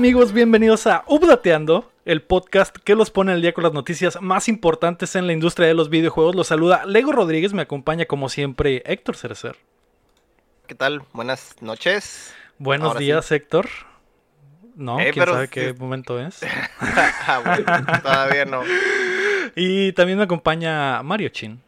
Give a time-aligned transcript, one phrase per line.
[0.00, 0.32] ¿Qué tal amigos?
[0.32, 5.14] Bienvenidos a Updateando, el podcast que los pone al día con las noticias más importantes
[5.14, 6.34] en la industria de los videojuegos.
[6.34, 9.56] Los saluda Lego Rodríguez, me acompaña como siempre Héctor Cerecer.
[10.66, 11.02] ¿Qué tal?
[11.12, 12.34] Buenas noches.
[12.56, 13.68] Buenos Ahora días, Héctor.
[14.74, 15.78] No, Eh, quién sabe qué sí.
[15.78, 16.40] momento es.
[16.80, 18.62] Ah, bueno, todavía no.
[19.54, 21.60] Y también me acompaña Mario Chin.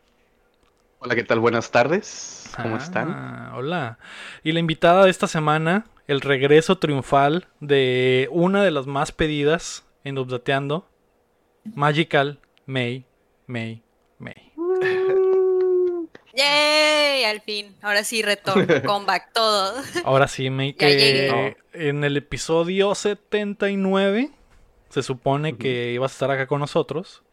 [1.04, 1.40] Hola, ¿qué tal?
[1.40, 2.48] Buenas tardes.
[2.62, 3.10] ¿Cómo están?
[3.10, 3.98] Ah, Hola.
[4.44, 9.84] Y la invitada de esta semana, el regreso triunfal de una de las más pedidas
[10.04, 10.88] en Updateando,
[11.64, 13.04] Magical May,
[13.48, 13.82] May,
[14.20, 14.52] May.
[16.36, 17.24] ¡Yay!
[17.24, 17.74] Al fin.
[17.82, 18.64] Ahora sí, retorno.
[18.86, 19.74] Comeback, todo.
[20.04, 24.30] Ahora sí, May, que en el episodio 79
[24.88, 27.24] se supone que ibas a estar acá con nosotros,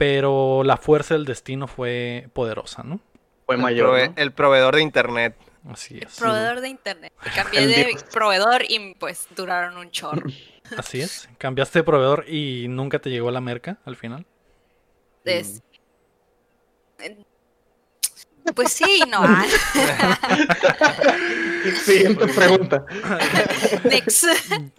[0.00, 3.00] pero la fuerza del destino fue poderosa, ¿no?
[3.44, 3.90] Fue El, mayor.
[3.90, 4.14] prove- ¿no?
[4.16, 5.36] el proveedor de internet.
[5.70, 6.18] Así es.
[6.18, 7.12] Proveedor de internet.
[7.34, 8.04] Cambié El de Dios.
[8.04, 10.26] proveedor y pues duraron un chorro.
[10.78, 11.28] Así es.
[11.36, 14.24] Cambiaste de proveedor y nunca te llegó la merca al final.
[15.22, 15.60] Des-
[18.54, 19.22] Pues sí, no.
[21.84, 22.84] Siguiente pregunta.
[23.84, 24.24] Next.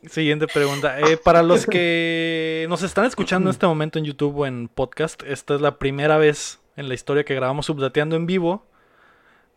[0.10, 1.00] Siguiente pregunta.
[1.00, 5.22] Eh, para los que nos están escuchando en este momento en YouTube o en podcast,
[5.24, 8.66] esta es la primera vez en la historia que grabamos Updateando en vivo.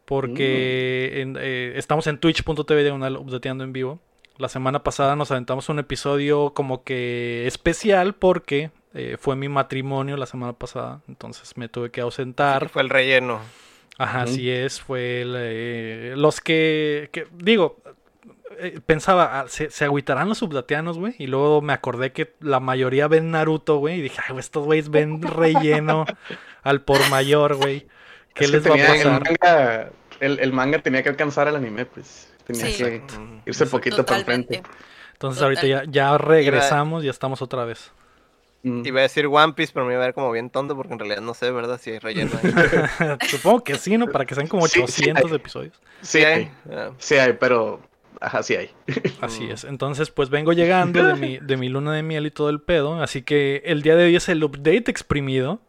[0.05, 4.01] Porque en- eh, estamos en twitch.tv diagonal Updateando en vivo.
[4.37, 10.17] La semana pasada nos aventamos un episodio como que especial porque eh, fue mi matrimonio
[10.19, 11.01] la semana pasada.
[11.09, 12.69] Entonces me tuve que ausentar.
[12.69, 13.41] Fue el relleno.
[13.99, 17.79] Ajá, así es, fue el, eh, los que, que- digo,
[18.59, 22.59] eh, pensaba, ah, ¿se, se agüitarán los subdateanos, güey, y luego me acordé que la
[22.61, 26.07] mayoría ven Naruto, güey, y dije, ay, estos güeyes ven relleno
[26.63, 27.87] al por mayor, güey,
[28.35, 29.23] ¿qué Es que les va a tenía- El pasar?
[29.23, 29.91] manga,
[30.21, 32.31] el, el manga tenía que alcanzar al anime, pues.
[32.47, 32.77] Tenía Sí.
[32.77, 33.03] que
[33.47, 34.55] irse poquito para el Totalmente.
[34.61, 34.71] frente.
[35.15, 37.91] Entonces ahorita ya, ya regresamos, ya estamos otra vez.
[38.65, 38.87] Mm.
[38.87, 40.99] Iba a decir One Piece, pero me iba a ver como bien tonto porque en
[40.99, 41.79] realidad no sé, ¿verdad?
[41.81, 42.51] Si hay relleno ahí.
[43.29, 44.07] Supongo que sí, ¿no?
[44.09, 45.37] Para que sean como Sí, sí 800 hay.
[45.37, 45.81] episodios.
[46.01, 46.51] Sí hay.
[46.73, 47.81] Ah, Sí hay, pero.
[48.21, 48.71] Ajá, sí hay.
[49.21, 49.51] Así Mm.
[49.51, 49.65] es.
[49.65, 53.03] Entonces, pues vengo llegando de mi, de mi luna de miel y todo el pedo.
[53.03, 55.61] Así que el día de hoy es el update exprimido.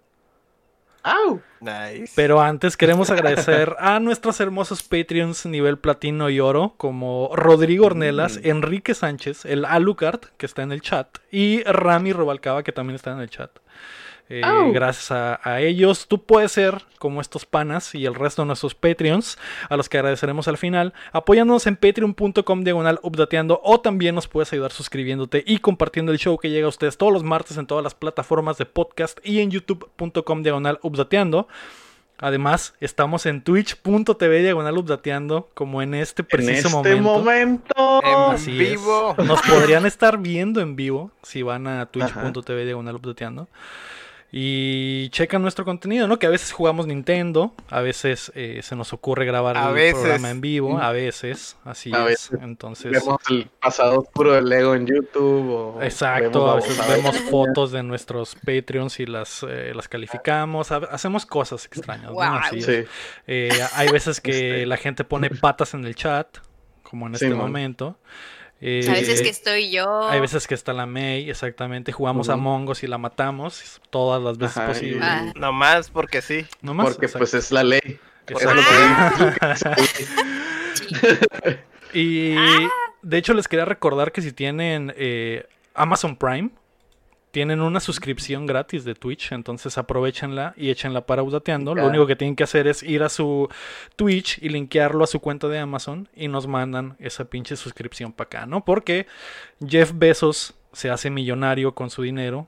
[1.05, 1.39] ¡Au!
[1.61, 2.13] nice.
[2.15, 8.37] Pero antes queremos agradecer a nuestros hermosos Patreons nivel platino y oro, como Rodrigo Ornelas,
[8.37, 8.47] Mm.
[8.47, 13.11] Enrique Sánchez, el Alucard, que está en el chat, y Rami Robalcaba, que también está
[13.11, 13.51] en el chat.
[14.27, 14.71] Eh, Au.
[14.71, 18.73] gracias a, a ellos, tú puedes ser como estos panas y el resto de nuestros
[18.73, 19.37] Patreons,
[19.69, 24.51] a los que agradeceremos al final, apoyándonos en patreon.com diagonal updateando, o también nos puedes
[24.51, 27.83] ayudar suscribiéndote y compartiendo el show que llega a ustedes todos los martes en todas
[27.83, 31.47] las plataformas de podcast y en youtube.com diagonal updateando.
[32.17, 37.03] Además, estamos en twitch.tv diagonal updateando, como en este En preciso este momento.
[37.19, 38.01] momento.
[38.03, 39.15] En Así vivo.
[39.17, 39.25] es.
[39.25, 43.49] Nos podrían estar viendo en vivo si van a twitch.tv diagonal updateando.
[44.37, 46.19] Y checan nuestro contenido, ¿no?
[46.19, 49.93] Que a veces jugamos Nintendo, a veces eh, se nos ocurre grabar A el veces.
[50.01, 52.05] programa en vivo, a veces, así A es.
[52.05, 52.39] veces.
[52.41, 55.49] Entonces, Vemos el pasado oscuro del Lego en YouTube.
[55.77, 60.79] O exacto, a veces vemos fotos de nuestros Patreons y las, eh, las calificamos, ha-
[60.91, 62.19] hacemos cosas extrañas, ¿no?
[62.21, 62.61] Así.
[62.61, 62.83] Sí.
[63.27, 64.65] Eh, hay veces que Este.
[64.65, 66.39] la gente pone patas en el chat,
[66.83, 67.97] como en este momento.
[68.61, 70.07] Eh, A veces que estoy yo.
[70.07, 71.91] Hay veces que está la May, exactamente.
[71.91, 72.37] Jugamos a.
[72.37, 75.01] Mongos y la matamos todas las veces Ajá, posibles.
[75.03, 75.31] Ah.
[75.35, 76.45] Nomás porque sí.
[76.61, 76.85] No más.
[76.87, 77.19] Porque exacto.
[77.19, 77.99] pues es la ley.
[81.93, 82.67] Y Ah.
[83.03, 86.49] de hecho les quería recordar que si tienen eh, Amazon Prime,
[87.35, 91.75] tienen una suscripción gratis de Twitch, entonces aprovechenla y échenla para Audateando.
[91.75, 91.89] Lo Ya.
[91.89, 93.49] único que tienen que hacer es ir a su
[93.97, 98.27] Twitch y linkearlo a su cuenta de Amazon y nos mandan esa pinche suscripción para
[98.27, 98.63] acá, ¿no?
[98.63, 99.05] Porque
[99.67, 102.47] Jeff Bezos se hace millonario con su dinero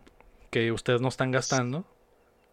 [0.51, 1.83] que ustedes no están gastando.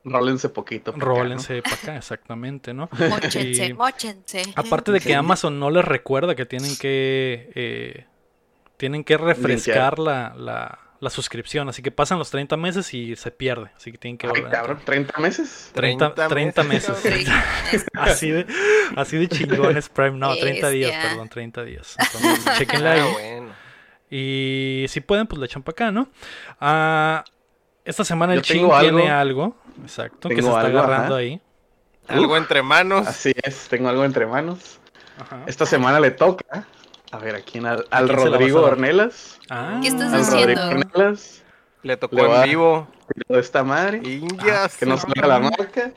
[0.03, 0.91] Rólense poquito.
[0.91, 1.05] ¿no?
[1.05, 2.89] Rólense para acá, exactamente, ¿no?
[3.11, 4.43] Móchense, Y- móchense.
[4.57, 5.15] Aparte de que.
[5.15, 8.07] Amazon no les recuerda que tienen que eh,
[8.77, 13.31] tienen que refrescar la, la, la suscripción, así que pasan los 30 meses y se
[13.31, 14.47] pierde, así que tienen que volver.
[14.47, 15.71] a cabrón, 30 meses.
[15.75, 16.97] 30, 30 meses.
[17.03, 17.27] Sí,
[17.73, 18.47] es- Así de,
[18.97, 21.95] así de chingones Prime, no, 30 días, perdón, 30 días.
[21.99, 23.13] Entonces, chequenla Ah, ahí.
[23.13, 23.53] bueno.
[24.11, 26.09] Y si pueden, pues le echan para acá, ¿no?
[26.61, 27.25] Ah,
[27.85, 28.99] esta semana Yo el Chin tengo algo.
[28.99, 31.21] tiene algo, exacto, que se está algo, agarrando ajá.
[31.21, 31.41] ahí.
[32.09, 33.07] Algo entre manos.
[33.07, 34.79] Así es, tengo algo entre manos.
[35.19, 35.43] Ajá.
[35.47, 36.67] Esta semana le toca,
[37.15, 37.67] a ver, ¿a quién?
[37.67, 38.63] Al, quién Rodrigo a?
[38.63, 39.39] Ornelas.
[39.51, 40.55] Ah, ¿Qué estás Al haciendo?
[40.63, 41.43] Rodrigo Ornelas.
[41.83, 42.89] Le tocó Le en vivo.
[43.29, 43.99] De esta madre.
[44.05, 44.77] Indias.
[44.77, 45.93] Que no salga la marca.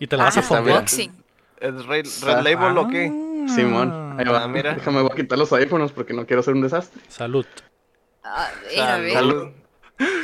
[0.00, 0.76] Y te la vas a Ah, fondear.
[0.78, 1.12] unboxing.
[1.60, 3.04] ¿Es Red, Ah, Red Label o qué?
[3.54, 4.42] Simón, ahí va.
[4.44, 4.74] Ah, mira.
[4.74, 7.00] Déjame voy a quitar los audífonos porque no quiero hacer un desastre.
[7.08, 7.46] Salud.
[8.24, 9.12] A ver, a ver.
[9.12, 9.48] Salud.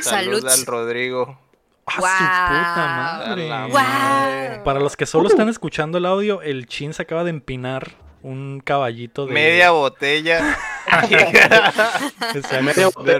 [0.01, 0.47] Salud Salud.
[0.47, 1.39] al Rodrigo.
[1.85, 2.11] ¡Ah, Guau.
[2.11, 3.49] su puta A madre!
[3.49, 4.61] madre.
[4.65, 7.91] Para los que solo están escuchando el audio, el Chin se acaba de empinar
[8.23, 9.33] un caballito de...
[9.33, 10.57] Media botella
[11.09, 11.17] de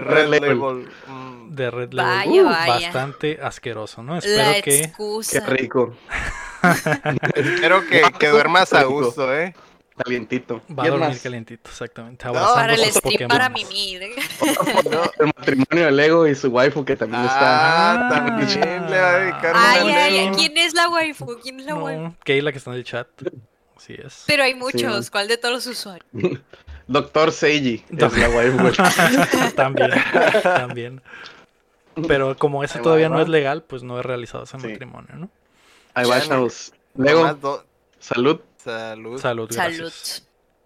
[0.00, 0.58] Red Label.
[0.58, 0.88] Label.
[1.06, 2.40] Mm, de Red Vaya, Label.
[2.40, 2.86] Uh, vaya.
[2.86, 4.12] Bastante asqueroso, ¿no?
[4.14, 4.92] La Espero que...
[5.30, 5.94] Qué rico.
[7.34, 9.54] Espero que, que duermas a gusto, ¿eh?
[9.96, 10.62] Calientito.
[10.70, 12.26] Va a dormir más, calientito, exactamente.
[12.26, 13.28] No, Para el Pokémon.
[13.28, 14.02] para mimir.
[14.90, 15.02] No.
[15.18, 17.92] El matrimonio de Lego y su waifu que también está.
[17.92, 20.38] Ah, también le va a dedicar Ay, ay, momento.
[20.38, 21.38] ¿quién es la waifu?
[21.42, 22.02] ¿Quién es la waifu?
[22.02, 23.06] No, Keila que está en el chat.
[23.82, 24.24] Así es.
[24.28, 25.06] Pero hay muchos.
[25.06, 25.10] Sí.
[25.10, 26.06] ¿Cuál de todos los usuarios?
[26.86, 28.70] Doctor Seiji Do- es la waifu.
[29.56, 29.90] también,
[30.42, 31.02] también.
[32.08, 34.68] Pero como ese todavía no es legal, pues no he realizado ese Sí.
[34.68, 35.30] matrimonio, ¿no?
[35.94, 36.72] Ahí va, chavos.
[36.94, 37.64] Do-
[37.98, 38.40] salud.
[38.56, 39.20] Salud.
[39.20, 39.92] Salud, Salud.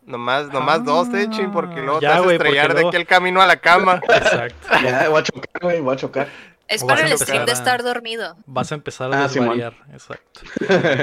[0.05, 2.97] Nomás, nomás dos, eh, chin, porque luego Ya, te vas a estrellar de luego- aquí
[2.99, 4.01] el camino a la cama.
[4.09, 4.69] Exacto.
[4.83, 6.29] Ya, voy a chocar, güey, voy a chocar.
[6.69, 8.37] Es O para el stream de estar dormido.
[8.47, 9.73] Vas a empezar a Ah.
[9.93, 10.41] Exacto.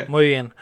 [0.08, 0.54] Muy bien.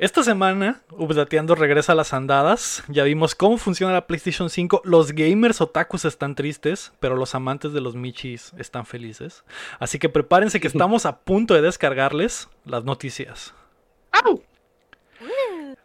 [0.00, 2.82] Esta semana, Updateando regresa a las andadas.
[2.88, 4.80] Ya vimos cómo funciona la PlayStation 5.
[4.86, 9.44] Los gamers otakus están tristes, pero los amantes de los Michis están felices.
[9.78, 13.52] Así que prepárense que estamos a punto de descargarles las noticias.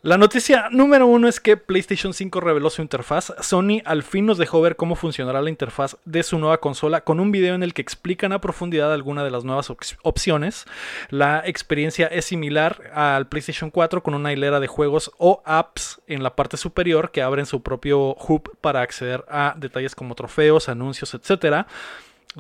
[0.06, 3.34] La noticia número uno es que PlayStation 5 reveló su interfaz.
[3.42, 7.20] Sony al fin nos dejó ver cómo funcionará la interfaz de su nueva consola con
[7.20, 9.74] un video en el que explican a profundidad algunas de las nuevas
[10.04, 10.66] opciones.
[11.10, 16.22] La experiencia es similar al PlayStation 4 con una hilera de juegos o apps en
[16.22, 21.16] la parte superior que abren su propio hub para acceder a detalles como trofeos, anuncios,
[21.16, 21.66] etc.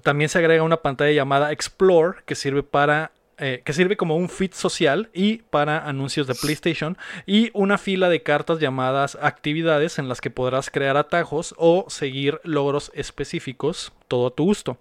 [0.03, 4.29] También se agrega una pantalla llamada Explore que sirve para eh, que sirve como un
[4.29, 10.07] feed social y para anuncios de PlayStation y una fila de cartas llamadas actividades en
[10.07, 14.77] las que podrás crear atajos o seguir logros específicos, todo a tu gusto.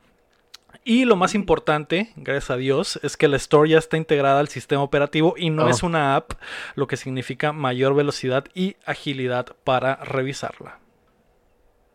[0.85, 4.49] Y lo más importante, gracias a Dios, es que la Store ya está integrada al
[4.49, 5.69] sistema operativo y no Oh.
[5.69, 6.33] es una app,
[6.75, 10.79] lo que significa mayor velocidad y agilidad para revisarla.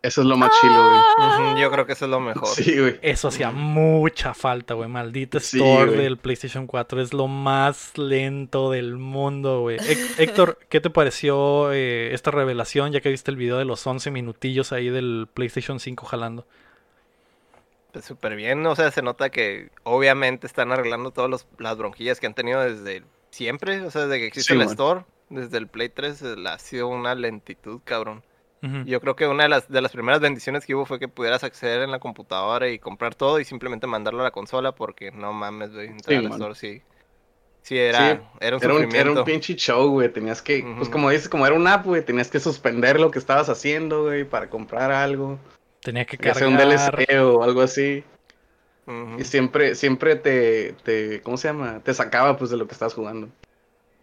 [0.02, 1.50] Eso es lo más chilo, güey.
[1.52, 2.48] Ujú, Yo creo que eso es lo mejor.
[2.48, 2.98] Sí, güey.
[3.02, 4.88] Eso hacía mucha falta, güey.
[4.88, 5.98] Maldita Sí, Store güey.
[6.04, 9.78] del PlayStation 4 es lo más lento del mundo, güey.
[10.18, 14.10] Héctor, ¿qué te pareció eh, esta revelación ya que viste el video de los 11
[14.12, 16.48] minutillos ahí del PlayStation 5 jalando?
[17.92, 22.28] Pues súper bien, o sea, se nota que obviamente están arreglando todas las bronquillas que
[22.28, 24.70] han tenido desde siempre, o sea, desde que existe Sí, el man.
[24.70, 28.24] Store, desde el Play 3, eh, ha sido una lentitud, cabrón.
[28.62, 31.44] Yo creo que una de las, de las primeras bendiciones que hubo fue que pudieras
[31.46, 35.32] acceder en la computadora y comprar todo y simplemente mandarlo a la consola porque no
[35.32, 36.32] mames, güey, entrar Sí, al man.
[36.34, 36.82] Store sí.
[37.62, 40.12] Sí, era, Sí, era un Era un, era un pinche show, güey.
[40.12, 43.20] Tenías que, pues como dices, como era una app, güey, tenías que suspender lo que
[43.20, 45.40] estabas haciendo, güey, para comprar algo.
[45.82, 46.96] Tenía que Que hacer un cargar.
[46.98, 48.04] DLC o algo así.
[49.20, 51.80] Y siempre, siempre te, te, ¿cómo se llama?
[51.84, 53.30] Te sacaba, pues, de lo que estabas jugando.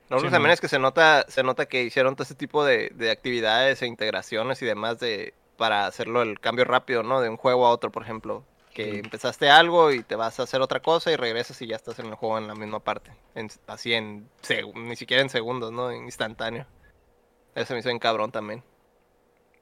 [0.08, 2.64] Lo único Sí, también es que se nota, se nota que hicieron todo ese tipo
[2.64, 7.20] de, de actividades e integraciones y demás de para hacerlo el cambio rápido, ¿no?
[7.20, 8.44] De un juego a otro, por ejemplo.
[8.74, 8.98] Que Sí.
[8.98, 12.06] empezaste algo y te vas a hacer otra cosa y regresas y ya estás en
[12.06, 13.10] el juego en la misma parte.
[13.34, 14.28] En- así en
[14.74, 15.90] ni siquiera en segundos, ¿no?
[15.90, 16.66] En instantáneo.
[17.54, 18.62] Eso me hizo en cabrón también.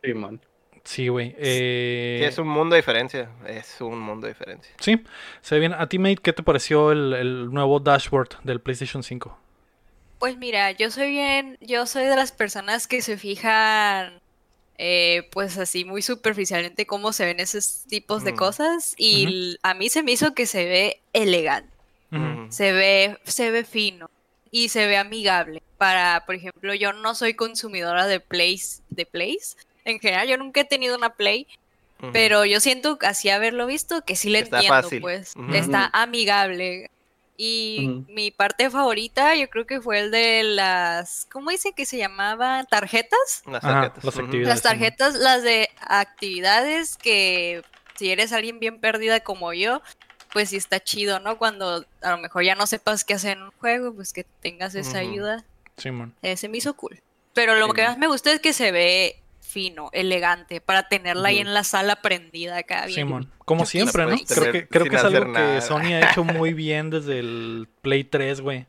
[0.03, 0.41] Sí, man.
[0.83, 1.31] Sí, güey.
[1.31, 3.31] Sí, Eh, es un mundo de diferencia.
[3.47, 4.75] Es un mundo de diferencia.
[4.81, 5.03] Sí,
[5.41, 5.73] se ve bien.
[5.75, 9.39] A ti, Mate, ¿qué te pareció el, el nuevo dashboard del PlayStation 5?
[10.25, 14.23] Pues mira, yo soy bien, yo soy de las personas que se fijan,
[14.79, 18.37] eh, pues así muy superficialmente cómo se ven esos tipos de Mm.
[18.37, 21.69] cosas y a mí se me hizo que se ve elegante,
[22.49, 24.07] se ve, se ve fino
[24.51, 25.61] y se ve amigable.
[25.77, 29.59] Para, por ejemplo, yo no soy consumidora de plays, de plays.
[29.85, 31.47] En general, yo nunca he tenido una play,
[32.15, 35.03] pero yo siento así haberlo visto que sí le Está entiendo, fácil.
[35.03, 35.35] pues.
[35.53, 36.89] Está amigable.
[37.37, 41.99] Y mi parte favorita, yo creo que fue el de las, ¿cómo dice que se
[41.99, 42.65] llamaban?
[42.67, 43.43] ¿Tarjetas?
[43.47, 44.05] Las Ajá, tarjetas.
[44.17, 44.47] las.
[44.49, 47.63] Las tarjetas, las de actividades que
[47.97, 49.83] si eres alguien bien perdida como yo,
[50.33, 51.39] pues sí está chido, ¿no?
[51.39, 54.75] Cuando a lo mejor ya no sepas qué hacer en un juego, pues que tengas
[54.75, 55.45] esa ayuda.
[55.77, 56.15] Simón.
[56.23, 57.01] Eh, se me hizo cool.
[57.35, 57.73] Pero lo Sí.
[57.75, 59.17] que más me gusta es que se ve
[59.55, 63.07] fino, elegante, para tenerla ahí en la sala prendida acá bien.
[63.07, 63.31] Simón.
[63.45, 64.17] Como Yo siempre, ¿no?
[64.27, 65.61] Creo que, creo que es algo que.
[65.63, 68.67] Sony ha hecho muy bien desde el Play 3, güey.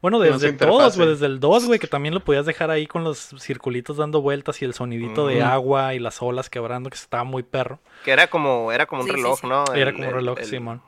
[0.00, 3.02] Bueno, desde todos, güey, desde el 2, güey, que también lo podías dejar ahí con
[3.02, 7.24] los circulitos dando vueltas y el sonidito de agua y las olas quebrando, que estaba
[7.24, 7.80] muy perro.
[8.04, 9.46] Que era como, era como un Sí, reloj, sí.
[9.48, 9.64] ¿no?
[9.74, 10.82] Era El- como un el- reloj, el- Simón.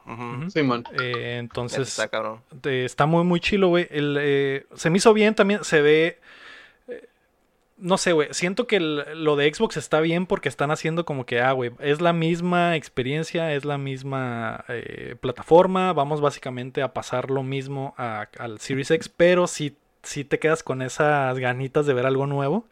[0.52, 0.84] Simón.
[1.02, 2.40] Eh, entonces, está cabrón.
[2.64, 3.88] eh, está muy, muy chilo, güey.
[3.90, 6.20] Eh, se me hizo bien también, se ve...
[7.80, 8.28] eh, No sé, güey.
[8.32, 11.72] Siento que el- lo de Xbox está bien porque están haciendo como que, ah, güey,
[11.80, 15.92] es la misma experiencia, es la misma eh, plataforma.
[15.92, 20.62] Vamos básicamente a pasar lo mismo a- al Series X, pero si si te quedas
[20.62, 22.66] con esas ganitas de ver algo nuevo,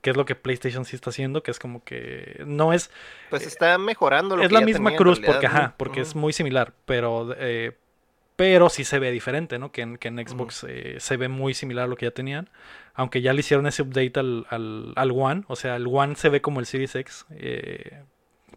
[0.00, 2.92] que es lo que PlayStation sí está haciendo, que es como que no es
[3.30, 5.52] Pues está mejorando lo es que la ya misma tenía cruz realidad, porque ¿no?
[5.54, 7.72] ajá, porque es muy similar, pero eh,
[8.36, 9.72] pero sí se ve diferente, ¿no?
[9.72, 12.48] Que en, que en Xbox eh, se ve muy similar a lo que ya tenían.
[12.98, 15.44] Aunque ya le hicieron ese update al, al, al One.
[15.46, 17.24] O sea, el One se ve como el Series X.
[17.30, 18.02] eh,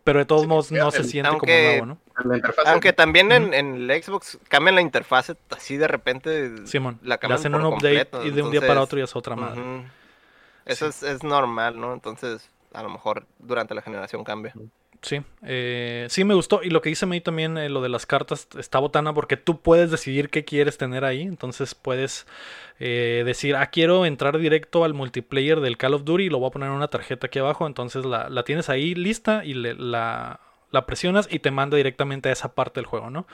[0.04, 2.52] pero de todos Sí, modos no el- se siente aunque- como nuevo, ¿no?
[2.66, 6.66] Aunque también en, en el Xbox cambian la interfaz así de repente.
[6.66, 6.98] Simón.
[7.04, 9.04] la le cambian hacen por un update completo, y de un día para otro ya
[9.06, 9.62] es otra madre.
[10.66, 11.06] Eso Sí.
[11.06, 11.94] es, es normal, ¿no?
[11.94, 14.54] Entonces, a lo mejor durante la generación cambia.
[15.02, 16.62] Sí, eh, sí me gustó.
[16.64, 19.60] Y lo que dice May también, eh, lo de las cartas, está botana porque tú
[19.60, 21.24] puedes decidir qué quieres tener ahí.
[21.24, 22.28] Entonces puedes
[22.80, 26.50] eh, decir, ah, quiero entrar directo al multiplayer del Call of Duty y lo voy
[26.50, 27.66] a poner en una tarjeta aquí abajo.
[27.66, 30.40] Entonces la, la tienes ahí lista y le- la,
[30.70, 33.26] la presionas y te manda directamente a esa parte del juego, ¿no?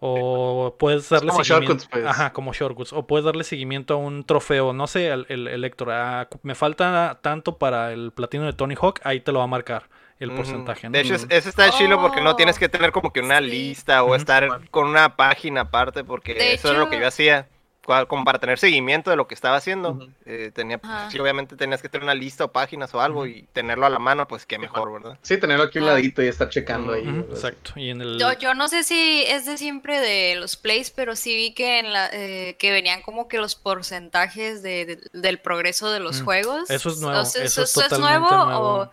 [0.00, 1.84] O puedes darle como seguimiento.
[1.84, 2.04] shortcuts, pues.
[2.04, 2.92] Ajá, como shortcuts.
[2.92, 4.72] O puedes darle seguimiento a un trofeo.
[4.72, 8.74] No sé, el, el, el Héctor, ah, me falta tanto para el platino de Tony
[8.74, 9.00] Hawk.
[9.04, 9.88] Ahí te lo va a marcar
[10.22, 10.92] el porcentaje, ¿no?
[10.92, 13.38] De hecho, es- eso está chilo porque no Oh, tienes que tener como que una
[13.38, 13.44] sí.
[13.44, 17.08] lista o estar con una página aparte, porque De eso era lo que hecho- yo
[17.08, 17.48] hacía.
[18.08, 19.90] Como para tener seguimiento de lo que estaba haciendo.
[19.90, 20.08] Ujú.
[20.24, 23.86] Eh, tenía, sí, obviamente tenías que tener una lista o páginas o algo y tenerlo
[23.86, 25.18] a la mano, pues qué mejor, ¿verdad?
[25.22, 27.08] Sí, tenerlo aquí a un ladito y estar checando ahí.
[27.30, 27.72] Exacto.
[27.74, 28.18] Y en el.
[28.20, 31.80] Yo, yo no sé si es de siempre de los plays, pero sí vi que
[31.80, 36.20] en la eh, que venían como que los porcentajes de, de- del progreso de los
[36.20, 36.70] Mm, juegos.
[36.70, 38.88] eso es nuevo, O sea, eso es ¿eso totalmente nuevo.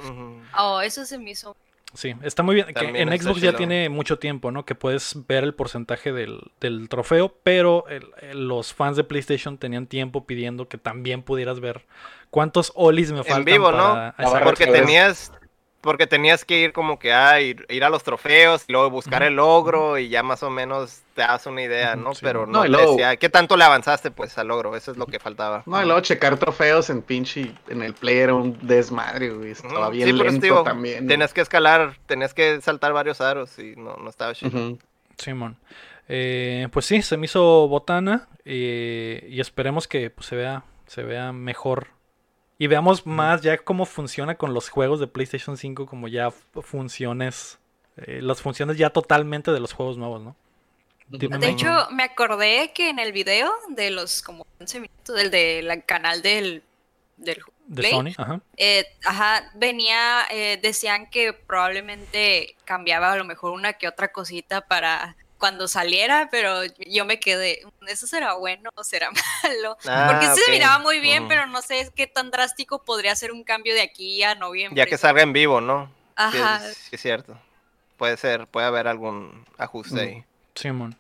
[0.58, 1.55] O, o eso se me hizo.
[1.93, 2.67] Sí, está muy bien.
[2.67, 4.63] que en Xbox ya tiene mucho tiempo, ¿no?
[4.63, 9.58] Que puedes ver el porcentaje del, del trofeo, pero el- el- los fans de PlayStation
[9.58, 11.86] tenían tiempo pidiendo que también pudieras ver
[12.29, 13.77] cuántos olis me faltan vivo, ¿no?
[13.77, 14.15] para...
[14.43, 15.31] Porque tenías,
[15.81, 19.24] porque tenías que ir como que a ir, ir a los trofeos, y luego buscar
[19.24, 22.13] el logro y ya más o menos te das una idea, ¿no?
[22.13, 22.19] sí.
[22.24, 24.75] Pero No, no, y te luego- decía, ¿qué tanto le avanzaste pues al logro?
[24.75, 25.63] Eso es lo que faltaba.
[25.65, 27.53] No, y luego checar trofeos en pinche.
[27.69, 29.51] En el player era un desmadre, güey.
[29.51, 31.07] Estaba bien Sí, lento digo, también.
[31.07, 34.77] Tenías que escalar, tenías que saltar varios aros y no, no estaba chido.
[35.17, 35.57] Simón.
[36.07, 41.03] Eh, pues sí, se me hizo botana eh, y esperemos que pues, se vea se
[41.03, 41.88] vea mejor
[42.60, 47.58] y veamos más ya cómo funciona con los juegos de PlayStation 5 como ya funciones
[48.06, 50.36] eh, las funciones ya totalmente de los juegos nuevos, ¿no?
[51.08, 55.32] Dime, De hecho, me acordé que en el video de los como 11 minutos del
[55.32, 56.62] del canal del,
[57.18, 58.42] del de Play, Sony, ajá.
[58.58, 64.62] eh, ajá, venía, eh, decían que probablemente cambiaba a lo mejor una que otra cosita
[64.62, 69.10] para cuando saliera, pero yo me quedé, ¿eso será bueno o será
[69.43, 69.77] malo?
[69.88, 70.39] Ah, Porque sí ok.
[70.46, 71.29] se miraba muy bien, Ujú.
[71.29, 74.77] pero no sé qué tan drástico podría ser un cambio de aquí a noviembre.
[74.77, 75.86] Ya que salga en vivo, ¿no?
[75.88, 76.58] Sí, Ajá.
[76.69, 77.39] es, sí es cierto.
[77.98, 80.03] Puede ser, puede haber algún ajuste Ujú.
[80.03, 80.24] ahí.
[80.55, 80.96] Simón.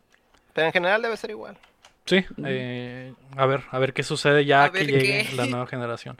[0.53, 1.57] Pero en general debe ser igual.
[2.05, 5.35] Sí, eh, a ver, a ver qué sucede ya A que llegue qué.
[5.35, 6.17] la nueva generación.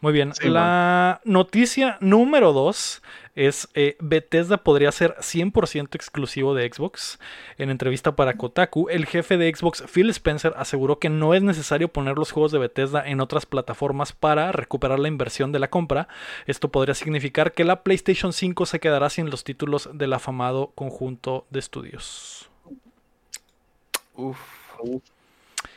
[0.00, 3.02] Muy bien, Sí, la noticia número dos
[3.38, 7.20] es eh, Bethesda podría ser 100% exclusivo de Xbox.
[7.56, 11.88] En entrevista para Kotaku, el jefe de Xbox, Phil Spencer, aseguró que no es necesario
[11.88, 16.08] poner los juegos de Bethesda en otras plataformas para recuperar la inversión de la compra.
[16.46, 21.46] Esto podría significar que la PlayStation 5 se quedará sin los títulos del afamado conjunto
[21.50, 22.50] de estudios.
[24.14, 24.38] Uf.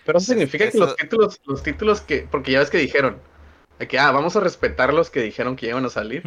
[0.06, 3.18] Pero eso significa que los títulos, los títulos que, porque ya ves que dijeron,
[3.78, 6.24] de que ah, vamos a respetar los que dijeron que iban a salir.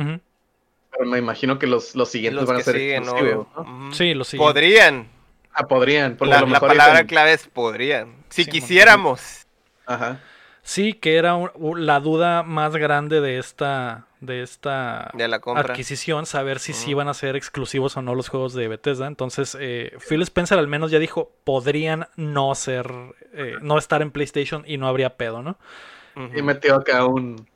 [0.96, 3.46] Pero me imagino que los, los siguientes Los van a ser siguen, exclusivos.
[3.56, 3.92] ¿no?
[3.92, 4.52] Sí, lo siguiente.
[4.52, 5.08] Podrían.
[5.52, 8.14] Ah, podrían, a La, lo la palabra dicen- clave es podrían.
[8.28, 9.46] Si Sí, quisiéramos.
[9.86, 10.20] Ajá.
[10.62, 15.62] Sí, que era un- la duda más grande de esta, de esta De la compra.
[15.72, 16.90] adquisición, saber si sí Ujú.
[16.92, 19.06] iban a ser exclusivos o no los juegos de Bethesda.
[19.06, 22.90] Entonces, eh, Phil Spencer al menos ya dijo, podrían no ser,
[23.34, 25.58] eh, no estar en PlayStation y no habría pedo, ¿no?
[26.34, 27.46] Y metió acá un...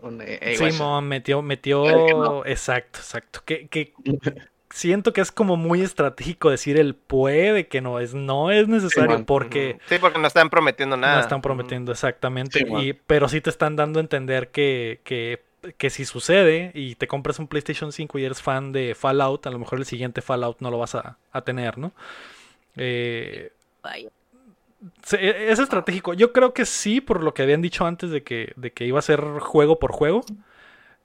[0.00, 0.56] un eh, eh.
[0.56, 1.84] Simón metió, metió,
[2.46, 3.42] exacto, exacto.
[3.44, 3.92] Que, que
[4.70, 9.10] siento que es como muy estratégico decir el puede que no es, no es necesario
[9.10, 9.24] Simón.
[9.24, 9.78] porque...
[9.88, 11.16] Sí, porque no están prometiendo nada.
[11.16, 12.60] No están prometiendo exactamente.
[12.60, 15.42] Sí, y, pero sí te están dando a entender que, que,
[15.76, 19.50] que si sucede y te compras un PlayStation 5 y eres fan de Fallout, a
[19.50, 21.92] lo mejor el siguiente Fallout no lo vas a, a tener, ¿no?
[22.76, 23.52] Eh,
[23.82, 24.10] Vaya.
[25.12, 26.14] E- es estratégico.
[26.14, 28.98] Yo creo que sí, por lo que habían dicho antes de que, de que iba
[28.98, 30.22] a ser juego por juego.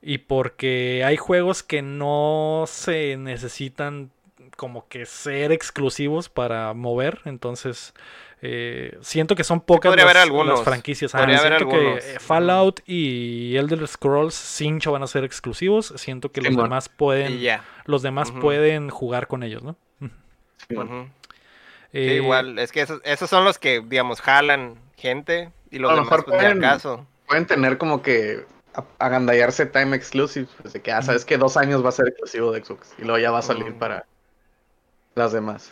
[0.02, 4.12] Y porque hay juegos que no se necesitan
[4.58, 7.22] como que ser exclusivos para mover.
[7.26, 7.94] Entonces,
[8.42, 10.60] eh, siento que son pocas podría las, haber algunos.
[10.60, 11.16] las franquicias.
[11.16, 12.04] Haber siento algunos.
[12.04, 15.94] que Fallout y Elder Scrolls 5 van a ser exclusivos.
[15.96, 17.40] Siento que los demás pueden,
[17.86, 19.78] los demás pueden jugar con ellos, ¿no?
[20.02, 20.10] Sí.
[20.70, 20.76] Sí,
[21.94, 25.94] Eh, igual, es que esos, esos son los que, digamos, jalan gente y los A
[25.96, 27.08] lo demás, mejor pues, ni al pueden- caso.
[27.28, 28.46] Pueden tener como que
[29.00, 30.48] agandallarse time exclusive.
[30.62, 32.94] Pues de que, ah, sabes que dos años va a ser exclusivo de Xbox.
[32.98, 33.80] Y luego ya va a salir Mm.
[33.80, 34.06] para
[35.16, 35.72] las demás.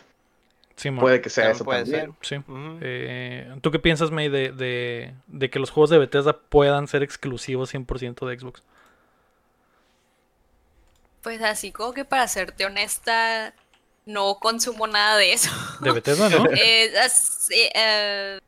[0.76, 1.00] Simón.
[1.00, 2.16] Puede que sea También eso puede también.
[2.22, 2.36] Sí.
[2.36, 2.78] Ujú.
[2.80, 7.02] Eh, ¿Tú qué piensas, May, de, de, de que los juegos de Bethesda puedan ser
[7.02, 8.62] exclusivos 100% de Xbox?
[11.22, 13.54] Pues así como que para serte honesta,
[14.06, 15.50] no consumo nada de eso.
[15.80, 16.44] De Bethesda, ¿no?
[16.56, 18.38] Eh, así, eh,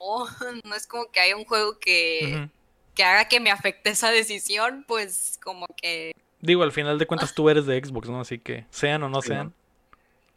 [0.00, 0.26] no,
[0.64, 2.48] no es como que haya un juego que,
[2.94, 7.34] que haga que me afecte esa decisión, pues como que, Digo, al final de cuentas
[7.34, 8.20] tú eres de Xbox, ¿no?
[8.20, 9.54] Así que sean o no sean.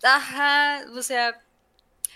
[0.04, 1.42] ajá, o sea,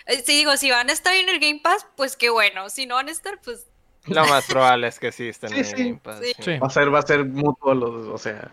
[0.06, 2.86] eh, si digo, si van a estar en el Game Pass, pues qué bueno, si
[2.86, 3.66] no van a estar, pues
[4.06, 5.76] Lo más probable es que sí estén Sí, en el sí.
[5.84, 6.34] Game Pass, Sí.
[6.40, 6.58] Sí.
[6.60, 8.52] Va a ser, va a ser mutuo, los, o sea,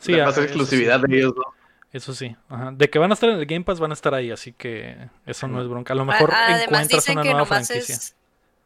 [0.00, 1.06] Sí, va ah, a ser exclusividad sí.
[1.10, 1.44] de ellos, ¿no?
[1.94, 2.36] Eso sí.
[2.48, 2.72] Ajá.
[2.72, 5.08] De que van a estar en el Game Pass, van a estar ahí, así que
[5.24, 5.92] eso no es bronca.
[5.92, 7.94] A lo a- mejor además encuentras dicen una que nueva nomás franquicia.
[7.94, 8.16] es,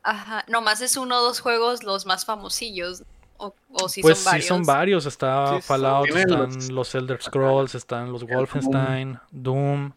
[0.02, 3.04] ajá, nomás es uno o dos juegos los más famosillos,
[3.36, 4.46] o, o si Pues son sí, varios.
[4.46, 5.06] son varios.
[5.06, 9.92] Está Sí, Fallout, están los- los Elder Scrolls, están los Wolfenstein, Doom.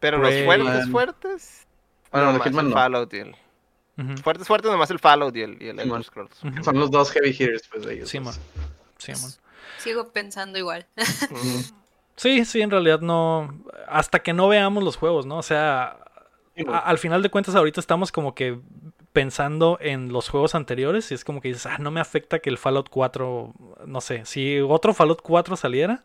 [0.00, 1.66] Pero los fuertes, fuertes.
[2.12, 2.76] Bueno, nomás Hitman el no.
[2.76, 3.36] Fallout y el.
[4.22, 6.02] Fuertes, fuertes, nomás el Fallout y el, y el Elder.
[6.02, 6.36] Scrolls.
[6.64, 8.08] Son los dos heavy hitters, pues, de ellos.
[8.10, 8.26] Sí, dos.
[8.26, 8.34] man.
[8.98, 9.30] Sí, man.
[9.78, 10.86] Sigo pensando igual.
[11.30, 11.62] Ujú.
[12.16, 13.62] Sí, sí, en realidad no.
[13.88, 15.38] Hasta que no veamos los juegos, ¿no?
[15.38, 15.98] O sea,
[16.56, 18.60] Sí, a- al final de cuentas, ahorita estamos como que
[19.12, 22.48] pensando en los juegos anteriores y es como que dices, ah, no me afecta que
[22.50, 23.52] el Fallout 4,
[23.86, 26.04] no sé, si otro Fallout 4 saliera,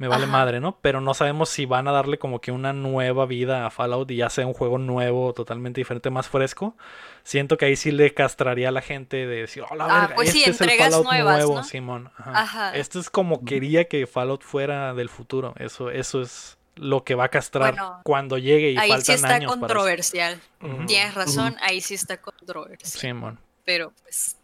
[0.00, 0.32] me vale Ajá.
[0.32, 0.78] madre, ¿no?
[0.80, 4.16] Pero no sabemos si van a darle como que una nueva vida a Fallout y
[4.16, 6.74] ya sea un juego nuevo, totalmente diferente, más fresco.
[7.22, 10.14] Siento que ahí sí le castraría a la gente de decir, oh, la Ah, verga,
[10.14, 11.64] pues sí, este es el entregas Fallout nuevas, nuevo, ¿no?
[11.64, 12.10] Simón.
[12.16, 12.32] Ajá.
[12.40, 12.76] Ajá.
[12.76, 15.52] Esto es como quería que Fallout fuera del futuro.
[15.58, 19.12] Eso, eso es lo que va a castrar Bueno, cuando llegue y ahí faltan sí
[19.12, 19.60] está años para eso.
[19.60, 20.40] controversial.
[20.86, 22.90] Tienes razón, ahí sí está controversial.
[22.90, 23.38] Simón.
[23.66, 24.36] Pero pues,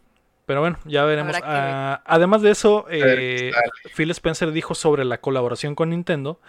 [0.47, 1.35] Pero bueno, ya veremos.
[1.35, 1.41] Que.
[1.45, 3.51] Ah, además de eso, eh.
[3.95, 6.39] Phil Spencer dijo sobre la colaboración con Nintendo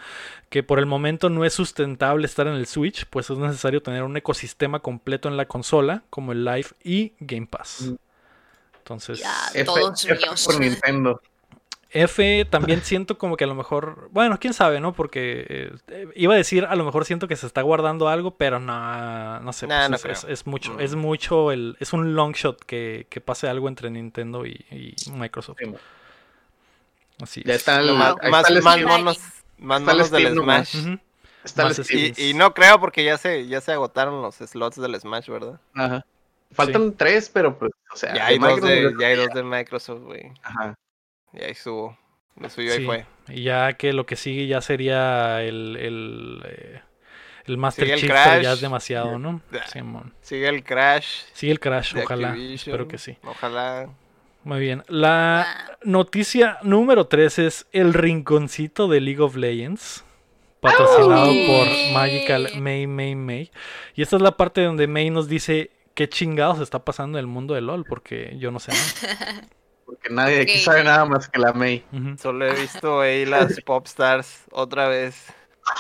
[0.51, 4.05] que por el momento no es sustentable estar en el Switch, pues es necesario tener
[4.05, 7.89] un ecosistema completo en la consola, como el Live y Game Pass.
[7.89, 7.95] Mm.
[8.79, 9.35] Entonces, Ya.
[9.53, 10.45] F, Todos F míos.
[10.47, 11.21] por Nintendo.
[11.91, 14.93] F también siento como que a lo mejor, bueno, quién sabe, ¿no?
[14.93, 18.61] Porque eh, iba a decir, a lo mejor siento que se está guardando algo, pero
[18.61, 20.81] no, no sé, Nah, pues no es, es- es mucho, Mm.
[20.81, 24.95] es mucho el, es un long shot que, que pase algo entre Nintendo y, y
[25.13, 25.59] Microsoft.
[25.61, 25.75] Sí.
[27.23, 27.61] Así Ya es.
[27.61, 29.19] está el, Lo más, más, está más monos,
[29.59, 30.35] más Está el monos del.
[30.35, 30.77] Smash.
[31.45, 31.71] Está.
[31.91, 35.59] Y, y no creo porque ya se, ya se agotaron los slots del Smash, ¿verdad?
[35.75, 36.05] Ajá.
[36.53, 39.43] Faltan tres, pero pues, o sea, Ya hay, de dos de, ya hay dos de
[39.43, 40.33] Microsoft, güey.
[40.43, 40.75] Ajá.
[41.33, 41.97] Y ahí subo.
[42.37, 43.07] Lo suyo ahí Sí, fue.
[43.29, 46.81] Y ya que lo que sigue ya sería el, el, eh,
[47.47, 49.41] el Master Sigue el Chief, pero ya es demasiado, ¿no?
[49.73, 50.15] Simón.
[50.21, 51.23] Sigue el Crash.
[51.33, 52.29] Sigue el Crash, ojalá.
[52.29, 52.75] Activision.
[52.75, 53.17] Espero que sí.
[53.25, 53.89] Ojalá.
[54.45, 54.83] Muy bien.
[54.89, 60.05] La noticia número 3 es el rinconcito de League of Legends.
[60.61, 61.47] Patrocinado ¡Ay!
[61.47, 63.51] por Magical May May May.
[63.95, 67.27] Y esta es la parte donde May nos dice qué chingados está pasando en el
[67.27, 69.49] mundo de LOL, porque yo no sé nada.
[69.89, 71.83] Porque nadie aquí sabe nada más que la May.
[72.21, 75.17] Solo he visto ahí las Popstars otra vez.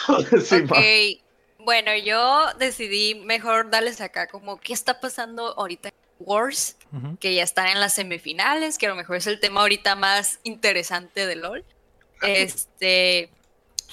[0.42, 0.70] sí, ok.
[0.70, 0.82] man.
[1.58, 6.78] Bueno, yo decidí mejor darles acá como qué está pasando ahorita en Wars,
[7.20, 10.40] que ya están en las semifinales, que a lo mejor es el tema ahorita más
[10.42, 11.66] interesante de LOL.
[12.22, 13.30] Este,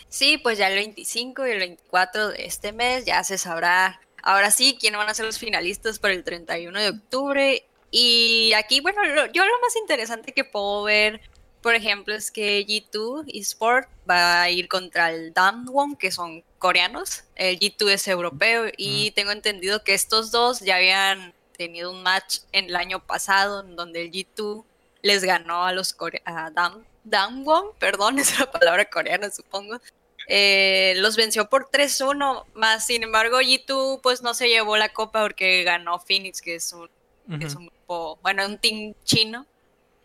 [0.08, 4.50] sí, pues ya el 25 y el 24 de este mes ya se sabrá ahora
[4.50, 7.66] sí quiénes van a ser los finalistas para el 31 de octubre.
[7.98, 11.22] Y aquí, bueno, lo- yo lo más interesante que puedo ver,
[11.62, 17.24] por ejemplo, es que G2 eSport va a ir contra el Damwon, que son coreanos.
[17.36, 22.40] El G2 es europeo y tengo entendido que estos dos ya habían tenido un match
[22.52, 24.66] en el año pasado en donde el G2
[25.02, 29.80] les ganó a los core a Dam Damwon, perdón, es la palabra coreana, supongo.
[30.28, 35.22] Eh, los venció por 3-1, más sin embargo G2 pues no se llevó la copa
[35.22, 36.90] porque ganó Phoenix, que es un,
[37.28, 39.46] que es un grupo, bueno, un team chino.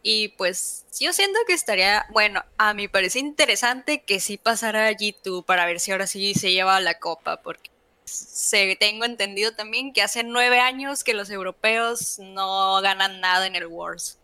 [0.02, 5.44] Y pues yo siento que estaría, bueno, a mí parece interesante que sí pasara G2
[5.44, 7.70] para ver si ahora sí se lleva la copa, porque
[8.04, 13.56] se, tengo entendido también que hace nueve años que los europeos no ganan nada en
[13.56, 14.18] el Wars.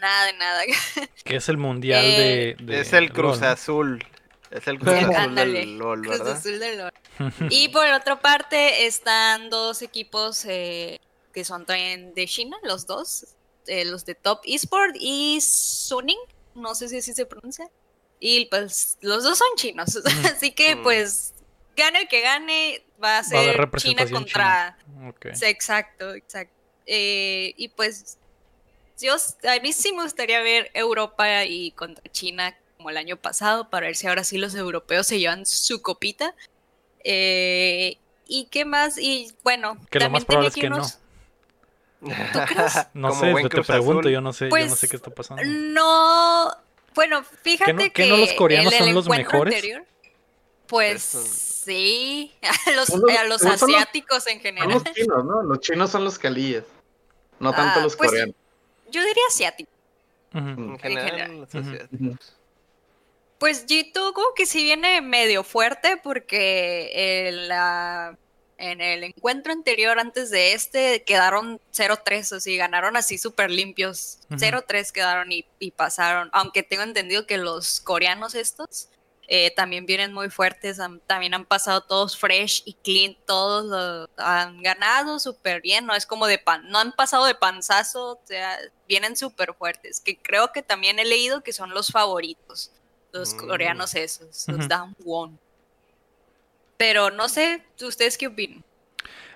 [0.00, 0.62] Nada de nada.
[1.24, 3.46] Que es el mundial Eh, de, de es el LOL, Cruz ¿no?
[3.46, 4.04] Azul.
[4.50, 6.20] Es el Cruz Azul Ándale, del LOL, Cruz.
[6.22, 6.92] Azul de LOL.
[7.50, 11.00] Y por otra parte están dos equipos eh,
[11.32, 13.26] que son también de China, los dos,
[13.66, 16.18] eh, los de Top Esport y Suning,
[16.54, 17.70] no sé si así se pronuncia.
[18.20, 19.96] Y pues los dos son chinos,
[20.36, 20.82] así que Mm.
[20.82, 21.34] pues
[21.76, 24.78] gane el que gane, va a Va a haber ser China contra...
[25.32, 26.54] Sí, exacto, exacto.
[26.86, 28.18] Eh, y pues
[29.00, 33.70] yo, a mí sí me gustaría ver Europa y contra China como el año pasado
[33.70, 36.34] para ver si ahora sí los europeos se llevan su copita.
[37.04, 38.98] Eh, ¿Y qué más?
[38.98, 40.82] Y bueno, Que lo también más probable es que no.
[42.02, 42.72] Unos- ¿Tú crees?
[42.94, 44.12] No Como sé, yo te pregunto, Azul.
[44.12, 45.42] yo no sé, yo no Pues, sé qué está pasando.
[45.44, 46.50] No,
[46.94, 49.54] bueno, fíjate no- que, que no los coreanos el- el son los mejores?
[49.54, 49.84] anterior,
[50.66, 52.34] pues Son- sí,
[52.66, 54.68] a los, Son los- a los son los- asiáticos en Son general.
[54.70, 55.42] los chinos, ¿no?
[55.42, 56.64] Los chinos son los calillas.
[57.40, 58.34] No tanto Ah, los pues, coreanos.
[58.90, 59.70] Yo diría asiático.
[60.34, 60.40] Ujú.
[60.48, 61.04] En general.
[61.10, 62.34] general, los asiáticos.
[63.38, 68.16] Pues G2 como que sí viene medio fuerte porque en, la-
[68.62, 74.18] en el encuentro anterior antes de este quedaron 0-3, o sea, ganaron así súper limpios.
[74.30, 74.38] Ujú.
[74.38, 78.88] 0-3 quedaron y, y pasaron, aunque tengo entendido que los coreanos estos
[79.28, 84.62] eh, también vienen muy fuertes, han- también han pasado todos fresh y clean, todos han
[84.62, 88.58] ganado súper bien, no es como de pan, no han pasado de panzazo, o sea,
[88.88, 92.72] vienen súper fuertes, que creo que también he leído que son los favoritos,
[93.12, 93.46] los Mm.
[93.48, 94.68] coreanos esos, los Ujú.
[94.68, 95.38] Damwon.
[96.82, 98.58] Pero no sé, ¿ustedes qué opinan?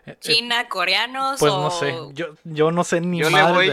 [0.05, 1.61] Eh, eh, ¿China, coreanos pues o...?
[1.63, 3.71] no sé, yo, yo no sé ni Yo le voy,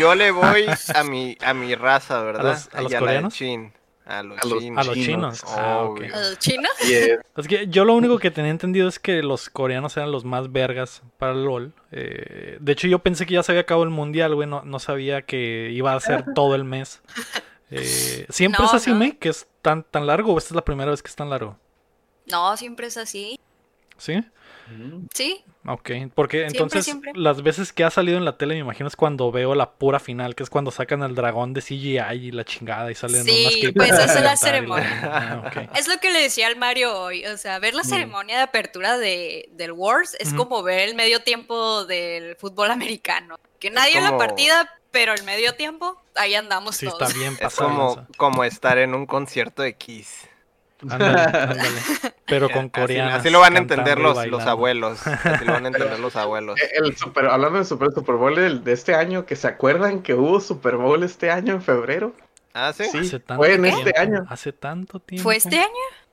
[0.00, 2.42] yo le voy a mi, a mi raza, ¿verdad?
[2.42, 3.32] los- a los coreanos?
[3.34, 3.72] Chin.
[4.04, 4.78] A los, A los- chinos.
[4.78, 5.44] A los chinos.
[5.46, 5.88] Ah.
[6.14, 6.72] ¿A los chinos?
[6.82, 6.94] Y,
[7.40, 10.50] Es que yo lo único que tenía entendido es que los coreanos eran los más
[10.50, 11.72] vergas para el LOL.
[11.92, 14.48] Eh, de hecho, yo pensé que ya se había acabado el mundial, güey.
[14.48, 17.00] No, no sabía que iba a ser todo el mes.
[17.70, 18.96] Eh, ¿Siempre No, es así, no.
[18.96, 19.16] me?
[19.16, 21.56] ¿Que es tan, tan largo o esta es la primera vez que es tan largo?
[22.32, 23.38] No, siempre es así.
[23.98, 24.24] ¿Sí?
[25.14, 27.12] Sí, Ok, porque entonces siempre.
[27.14, 30.00] las veces que ha salido en la tele me imagino es cuando veo la pura
[30.00, 33.42] final, que es cuando sacan al dragón de CGI y la chingada y salen Sí,
[33.42, 35.00] unas clips pues esa es la y ceremonia.
[35.02, 35.50] Ah.
[35.76, 37.86] Es lo que le decía al Mario hoy, o sea, ver la Mm.
[37.86, 43.36] ceremonia de apertura de, del Wars es como ver el medio tiempo del fútbol americano.
[43.60, 47.02] Que nadie en la como- partida, pero el medio tiempo, ahí andamos Sí, todos.
[47.02, 47.68] está bien Es pasado.
[47.68, 50.28] como, como estar en un concierto de Kiss.
[50.90, 51.80] Ándale, ándale.
[52.26, 53.20] Pero con Así- coreanas.
[53.20, 55.06] Así, lo van a entender y los, los abuelos.
[55.06, 56.60] Así lo van a entender los abuelos.
[56.60, 60.02] Eh, El super, hablando del Super, Super Bowl del- de este año, que se acuerdan
[60.02, 62.14] que hubo Super Bowl este año en febrero.
[62.54, 62.84] Ah, sí.
[62.90, 64.24] Sí, Hace tanto fue en tiempo, este año.
[64.28, 65.22] Hace tanto tiempo.
[65.22, 65.68] ¿Fue este año?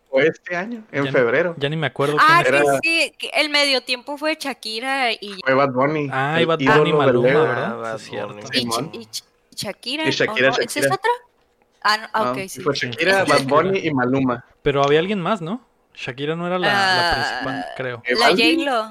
[0.09, 1.53] Fue este año, en Ya- febrero.
[1.57, 5.53] Ya ni me acuerdo Ah, quién era- sí, el medio tiempo fue Shakira y, Fue
[5.53, 6.09] Bad Bunny.
[6.11, 7.77] Ah, el y Bad Bunny y Maluma.
[7.93, 8.65] Ah, Sí, y, y
[9.05, 9.23] Ch-
[9.55, 10.07] Shakira.
[10.07, 10.57] Y Shakira, ¿o no?
[10.63, 11.11] ¿Esa es otra?
[11.83, 12.61] Ah, no, Ah, ok, sí.
[12.61, 14.43] Fue Shakira, Bad Bunny y Maluma.
[14.61, 15.65] Pero había alguien más, ¿no?
[15.93, 18.03] Shakira no era la, la Ah, principal, creo.
[18.05, 18.27] ¿Eh, La?
[18.29, 18.83] J-Lo.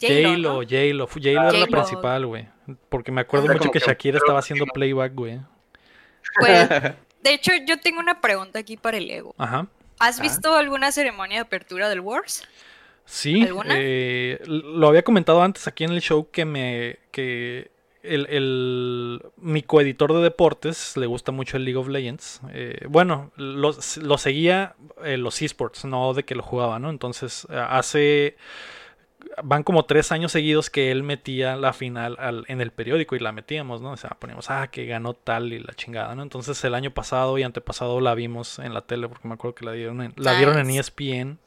[0.00, 1.06] J-Lo, J-Lo.
[1.06, 2.48] J-Lo era la principal, güey.
[2.88, 5.40] Porque me acuerdo mucho que Shakira estaba haciendo playback, güey.
[6.38, 6.68] Pues,
[7.22, 9.34] de hecho, yo tengo una pregunta aquí para el Ego.
[9.38, 9.66] Ajá.
[9.98, 10.22] ¿Has Ah.
[10.22, 12.46] visto alguna ceremonia de apertura del Wars?
[13.04, 13.74] Sí, ¿Alguna?
[13.76, 17.71] eh, lo había comentado antes aquí en el show que me que
[18.02, 22.40] el, el- mi coeditor de deportes le gusta mucho el League of Legends.
[22.52, 26.90] Eh, bueno, lo, lo seguía eh, los esports, no de que lo jugaba, ¿no?
[26.90, 28.36] Entonces eh, hace
[29.44, 33.20] van como tres años seguidos que él metía la final al- en el periódico y
[33.20, 33.92] la metíamos, ¿no?
[33.92, 36.22] O sea, poníamos, ah, que ganó tal y la chingada, ¿no?
[36.22, 39.64] Entonces el año pasado y antepasado la vimos en la tele porque me acuerdo que
[39.64, 40.78] la dieron en, la dieron en E.
[40.78, 41.38] ESPN.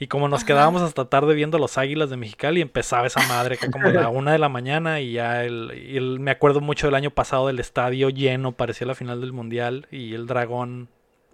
[0.00, 0.46] Y como nos Ajá.
[0.46, 4.08] quedábamos hasta tarde viendo los Águilas de Mexicali, empezaba esa madre que como a la
[4.10, 7.48] una de la mañana y ya el, y el- me acuerdo mucho del año pasado
[7.48, 10.88] del estadio lleno, parecía la final del mundial y el dragón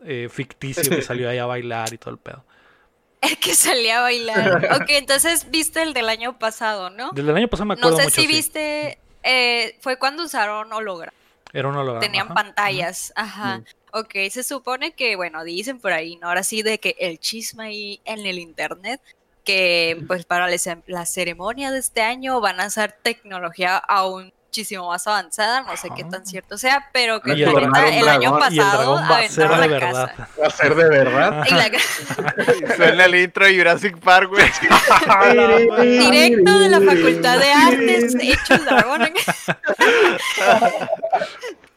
[0.06, 2.44] eh, ficticio que salió ahí a bailar y todo el pedo.
[3.24, 4.68] El que salía a bailar.
[4.82, 7.10] ok, entonces viste el del año pasado, ¿no?
[7.14, 8.14] Desde el año pasado me No acuerdo sé mucho.
[8.16, 8.26] si sí.
[8.26, 11.12] viste, eh, fue cuando usaron holograma.
[11.54, 12.00] Era un holograma.
[12.00, 12.34] Tenían ajá.
[12.34, 13.58] pantallas, ajá.
[13.60, 13.64] Mm.
[13.96, 16.26] Ok, se supone que, bueno, dicen por ahí, ¿no?
[16.28, 19.00] Ahora sí de que el chisme ahí en el internet,
[19.44, 24.32] que pues para la ce- la ceremonia de este año van a usar tecnología aún
[24.48, 28.30] muchísimo más avanzada, no sé qué tan cierto sea, pero que el ahorita el año
[28.30, 30.06] dragón- el pasado dragón va a ser aventaron de la verdad.
[30.16, 30.28] casa.
[30.40, 31.44] Va a ser de verdad.
[31.48, 34.46] Y la- Suena el intro de Jurassic Park, güey.
[36.10, 39.08] directo de la Facultad de Artes, hecho el dragón.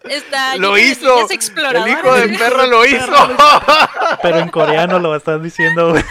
[0.03, 1.27] Está Lo hizo.
[1.29, 3.37] El hijo de perra lo hizo.
[4.21, 6.03] Pero en coreano lo estás diciendo, güey.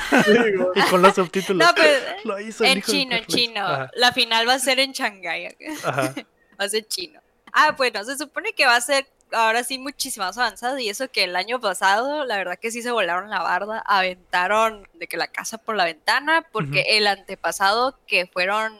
[0.75, 1.67] y con los subtítulos.
[1.67, 3.61] No, pues, Lo hizo en chino, en chino.
[3.67, 5.57] Ajá, La final va a ser en Shanghái.
[5.85, 6.15] ajá.
[6.59, 7.21] Va a ser chino.
[7.53, 10.79] Ah, bueno, se supone que va a ser ahora sí muchísimo más avanzado.
[10.79, 14.89] Y eso que el año pasado, la verdad que sí se volaron la barda, aventaron
[14.95, 18.79] de que la casa por la ventana, porque el antepasado que fueron,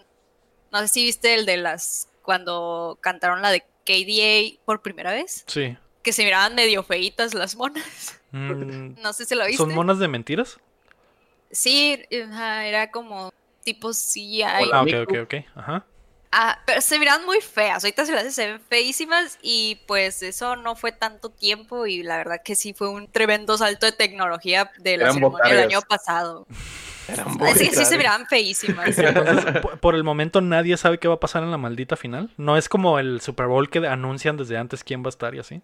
[0.73, 5.45] no sé si viste el de las, cuando cantaron la de KDA por primera vez,
[5.47, 5.77] Sí.
[6.03, 7.85] que se miraban medio feitas las monas.
[8.33, 9.57] Mm, No sé si lo viste.
[9.63, 10.59] ¿Son monas de mentiras?
[11.51, 13.33] Sí, ajá, era como
[13.65, 14.43] tipo CGI.
[14.73, 15.35] Ah, ok, ok, ok.
[15.55, 15.87] Ajá.
[16.39, 17.83] Ah, pero se miran muy feas.
[17.83, 22.03] Ahorita se las hace, se ven feísimas y pues eso no fue tanto tiempo y
[22.03, 25.65] la verdad que sí fue un tremendo salto de tecnología de la Eran ceremonia del
[25.65, 26.47] año pasado.
[27.09, 27.89] Eran Sí, sí, bonitas.
[27.89, 28.87] se miraban feísimas.
[28.99, 32.31] Entonces, por el momento nadie sabe qué va a pasar en la maldita final.
[32.37, 35.39] No es como el Super Bowl que anuncian desde antes quién va a estar y
[35.39, 35.63] así.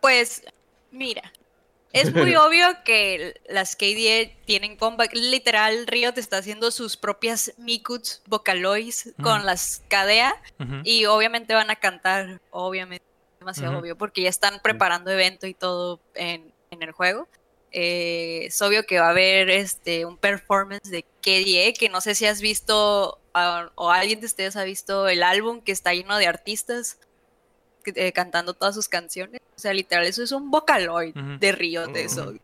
[0.00, 0.44] Pues,
[0.92, 1.32] mira,
[1.94, 5.14] es muy obvio que las KDA tienen comeback.
[5.14, 10.82] Literal, Riot está haciendo sus propias Mikuts Vocaloids con las KDA Ujú.
[10.84, 13.04] y obviamente van a cantar, obviamente,
[13.38, 17.28] demasiado obvio, porque ya están preparando evento y todo en, en el juego.
[17.76, 22.14] Eh, es obvio que va a haber este un performance de KDA, que no sé
[22.14, 26.16] si has visto ah, o alguien de ustedes ha visto el álbum que está lleno
[26.16, 26.98] de artistas
[27.86, 29.40] eh, cantando todas sus canciones.
[29.56, 32.34] O sea, literal, eso es un vocaloid de Riot, de eso.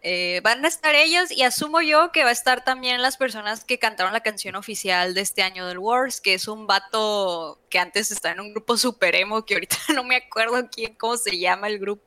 [0.00, 3.64] Eh, van a estar ellos y asumo yo que va a estar también las personas
[3.64, 7.80] que cantaron la canción oficial de este año del Wars, que es un vato que
[7.80, 11.36] antes estaba en un grupo super emo, que ahorita no me acuerdo quién, cómo se
[11.38, 12.02] llama el grupo.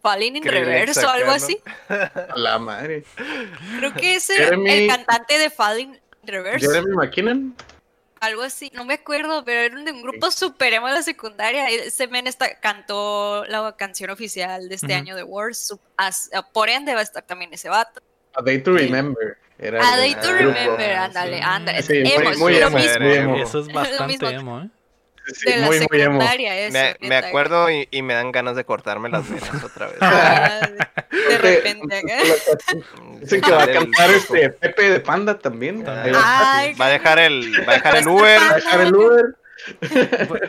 [0.00, 1.58] Falling in Reverse o algo así.
[1.88, 3.04] A la madre.
[3.78, 6.66] Creo que es el, Jeremy- el cantante de Falling in Reverse.
[6.66, 7.54] Jeremy McKinnon.
[8.24, 11.68] Algo así, no me acuerdo, pero era de un grupo super emo de la secundaria.
[11.68, 14.94] Ese men está, cantó la canción oficial de este Ujú.
[14.94, 15.74] año de Wars.
[15.96, 18.00] as- por ende va a estar también ese vato.
[18.34, 19.36] A Day to Remember.
[19.58, 20.32] Era A Day to Ah.
[20.32, 21.42] Remember, ah, ándale, sí.
[21.44, 21.82] ándale.
[21.82, 23.00] Sí, muy- emo, muy es lo emo, mismo.
[23.04, 23.36] muy emo.
[23.36, 24.68] Eso es bastante emo, ¿eh?
[25.32, 26.96] Sí, De la muy, muy eso.
[27.00, 29.96] Me, acuerdo y, y me dan ganas de cortarme las venas otra vez.
[30.00, 30.68] Ah,
[31.10, 32.02] de repente.
[33.20, 35.84] Dicen que va a cantar este Pepe de Panda también.
[35.86, 38.38] Ah, va a Ay, Va a dejar el, va a dejar el Uber.
[38.38, 39.24] pa- dejar el Uber.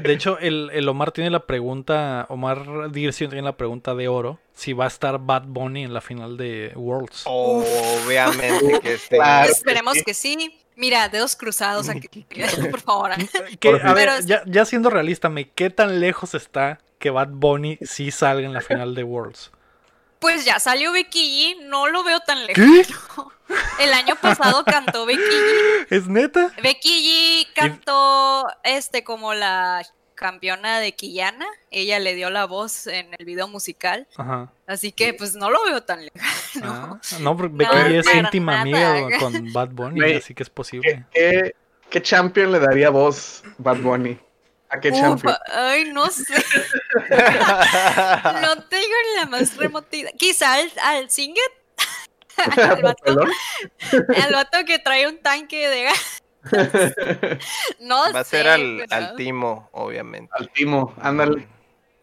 [0.01, 4.39] De hecho, el, el Omar tiene la pregunta, Omar Dircio tiene la pregunta de oro,
[4.53, 7.23] si va a estar Bad Bunny en la final de Worlds.
[7.25, 9.15] Obviamente que este.
[9.17, 9.51] Claro.
[9.51, 10.59] Esperemos que sí.
[10.75, 12.25] Mira, dedos cruzados aquí.
[12.71, 13.11] Por favor.
[13.59, 17.09] ¿Qué- Por a ver, Pero- ya, ya siendo realista, ¿me qué tan lejos está que
[17.09, 19.51] Bad Bunny sí salga en la final de Worlds?
[20.19, 22.61] Pues ya salió Becky G, no lo veo tan ¿Qué?
[22.61, 23.27] lejos.
[23.79, 25.87] El año pasado cantó Becky G.
[25.89, 26.51] ¿Es neta?
[26.63, 31.45] Becky G cantó este como la campeona de Quillana.
[31.71, 34.07] Ella le dio la voz en el video musical.
[34.17, 34.51] Ajá.
[34.65, 36.21] Así que pues no lo veo tan lejos.
[36.63, 38.97] Ah, no, porque Becky No, es íntima nada.
[39.01, 41.05] amiga con Bad Bunny, así que es ¿Qué, posible.
[41.13, 41.55] qué,
[41.89, 44.17] qué champion le daría voz Bad Bunny?
[44.69, 45.35] ¿A qué Uf, champion?
[45.53, 46.33] ay, no sé.
[48.41, 50.11] No tengo ni la más remota idea.
[50.17, 51.41] Quizá al, al Singet.
[52.37, 53.03] al, vato,
[54.23, 56.21] al vato que trae un tanque de gas.
[57.79, 60.31] No Va a sé, ser al, pero- al Timo, obviamente.
[60.37, 61.47] Al Timo, ándale.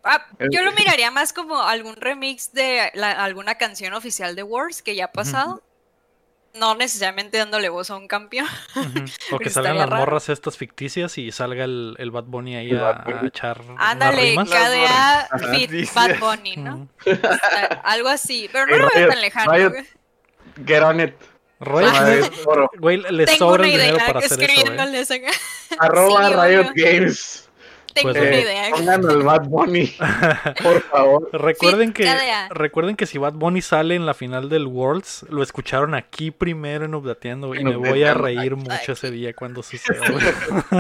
[0.05, 4.83] Ah, yo lo miraría más como algún remix de la- alguna canción oficial de Wars
[4.83, 5.63] que ya ha pasado.
[6.55, 8.47] No necesariamente dándole voz a un campeón.
[8.77, 8.89] Ujú.
[8.91, 10.01] O que Porque salgan las raro.
[10.05, 13.19] morras estas ficticias y salga el, el Bad Bunny ahí a, Bad Bunny.
[13.23, 14.35] a echar Ándale.
[14.35, 15.29] KDA.
[15.55, 15.95] Fit.
[15.95, 16.89] Bad Bunny, ¿no?
[17.85, 19.53] Algo así, pero no lo veo tan lejano.
[20.67, 21.15] Get on it.
[21.63, 22.71] Riot, oro.
[22.79, 25.23] güey, le sobra el dinero para hacer eso, ¿eh?
[25.79, 26.85] Arroba Sí, Riot obvio.
[26.85, 27.49] Games.
[27.95, 28.71] Tengo Pues, una eh, idea.
[28.71, 29.95] Pongan al Bad Bunny.
[30.63, 31.29] Por favor.
[31.31, 35.43] Recuerden Sí, que recuerden que si Bad Bunny sale en la final del Worlds, lo
[35.43, 38.63] escucharon aquí primero en Updateando güey, y me voy a reír aquí.
[38.63, 40.01] mucho ese día cuando suceda.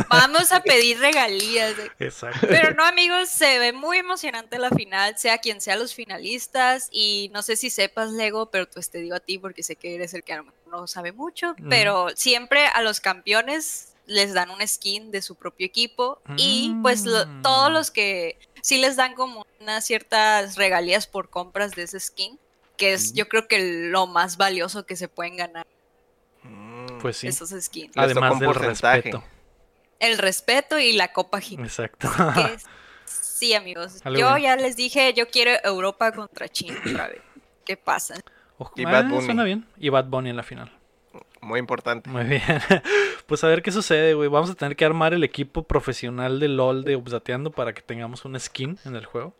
[0.08, 1.74] Vamos a pedir regalías.
[1.98, 2.46] Exacto.
[2.48, 6.88] Pero no, amigos, se ve muy emocionante la final, sea quien sea los finalistas.
[6.90, 9.94] Y no sé si sepas, Lego, pero pues te digo a ti porque sé que
[9.96, 11.54] eres el que a lo mejor no sabe mucho.
[11.68, 16.20] Pero siempre a los campeones les dan un skin de su propio equipo.
[16.36, 17.42] Y pues lo- Mm.
[17.42, 22.38] todos los que sí les dan como unas ciertas regalías por compras de ese skin,
[22.76, 25.66] que es yo creo que lo más valioso que se pueden ganar
[26.42, 26.98] Mm.
[27.00, 27.28] Pues sí.
[27.28, 27.92] esos skins.
[27.96, 28.96] Además del porcentaje.
[29.02, 29.24] respeto.
[30.00, 31.68] El respeto y la copa gigante.
[31.68, 32.08] Exacto.
[32.54, 32.64] es-
[33.04, 34.00] Sí, amigos.
[34.04, 34.42] Yo bien.
[34.42, 37.20] ya les dije, yo quiero Europa contra China otra vez.
[37.64, 38.14] ¿Qué pasa?
[38.76, 39.24] Y ah, Bad Bunny.
[39.24, 39.66] Suena bien.
[39.78, 40.70] Y Bad Bunny en la final.
[41.40, 42.08] Muy importante.
[42.10, 42.42] Muy bien.
[43.26, 44.28] Pues a ver qué sucede, güey.
[44.28, 48.24] Vamos a tener que armar el equipo profesional de LOL de Updateando para que tengamos
[48.26, 49.34] un skin en el juego.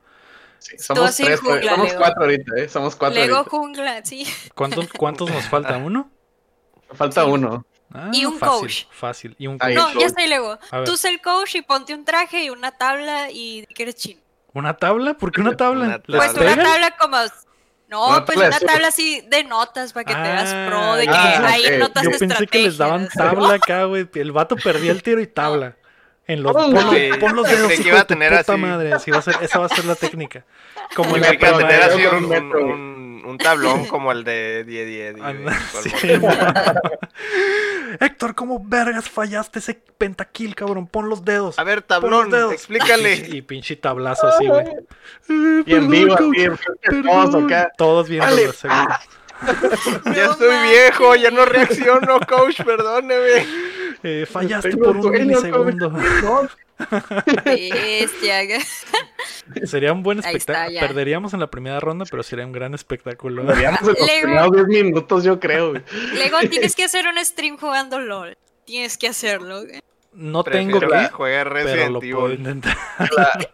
[0.61, 1.99] Sí, somos tres, jungla, somos Lego.
[1.99, 2.69] cuatro ahorita, ¿eh?
[2.69, 3.51] Somos cuatro Lego ahorita.
[3.51, 4.25] jungla, sí.
[4.55, 5.77] ¿Cuántos, cuántos nos falta?
[5.77, 6.09] ¿Uno?
[6.93, 7.31] Falta Sí.
[7.31, 7.67] uno.
[7.93, 8.85] Ah, Y un fácil, coach.
[8.93, 9.35] Fácil.
[9.39, 9.75] Y un coach.
[9.75, 10.59] No, ya estoy Lego.
[10.87, 14.21] Tú sé el coach y ponte un traje y una tabla y que eres chino.
[14.55, 15.15] ¿Una tabla?
[15.15, 15.85] ¿Por qué una tabla?
[15.87, 17.17] Una ¿Les Pues una tabla como.
[17.93, 20.95] No, Una pues tabla de una tabla así de notas para que te hagas pro,
[20.95, 21.79] de que Ah, ahí ok.
[21.79, 24.09] notas Yo pensé que les daban tabla acá, güey.
[24.15, 25.77] El vato perdía el tiro y tabla.
[26.33, 28.31] En los, Oh, pon, los- pon los dedos, que hijo iba a de tu tener
[28.39, 28.61] puta así.
[28.61, 28.93] madre.
[28.93, 30.45] Así va a ser, esa va a ser la técnica.
[30.97, 34.85] Como en la que tener así un, un un- un tablón como el de Die
[34.85, 35.13] Die.
[35.15, 35.91] Die, con sí.
[38.01, 40.87] Héctor, ¿cómo vergas fallaste ese pentakill, cabrón?
[40.87, 41.59] Pon los dedos.
[41.59, 42.53] A ver, tablón, dedos.
[42.53, 43.15] explícale.
[43.33, 44.67] Y pinche tablazo así, güey.
[44.67, 44.75] Eh,
[45.29, 47.03] Y en perdón, vivo, de perdón.
[47.31, 47.73] todos acá.
[47.79, 48.47] Todos viendo Dale.
[48.47, 48.89] los seguro.
[50.15, 53.47] Ya No estoy viejo, ya no reacciono, coach, perdóneme.
[54.03, 55.93] Eh, fallaste Tengo por un milisegundo.
[59.65, 60.81] Sería un buen espectáculo.
[60.81, 63.43] Perderíamos en la primera ronda, pero sería un gran espectáculo.
[63.45, 64.23] Deberíamos en los Lego.
[64.23, 65.75] primeros 10 minutos, yo creo.
[66.15, 68.37] Luego tienes que hacer un stream jugando LOL.
[68.65, 69.63] Tienes que hacerlo.
[69.65, 69.81] güey.
[70.13, 72.77] No tengo Prefiero que, que juegue pero lo puedo intentar.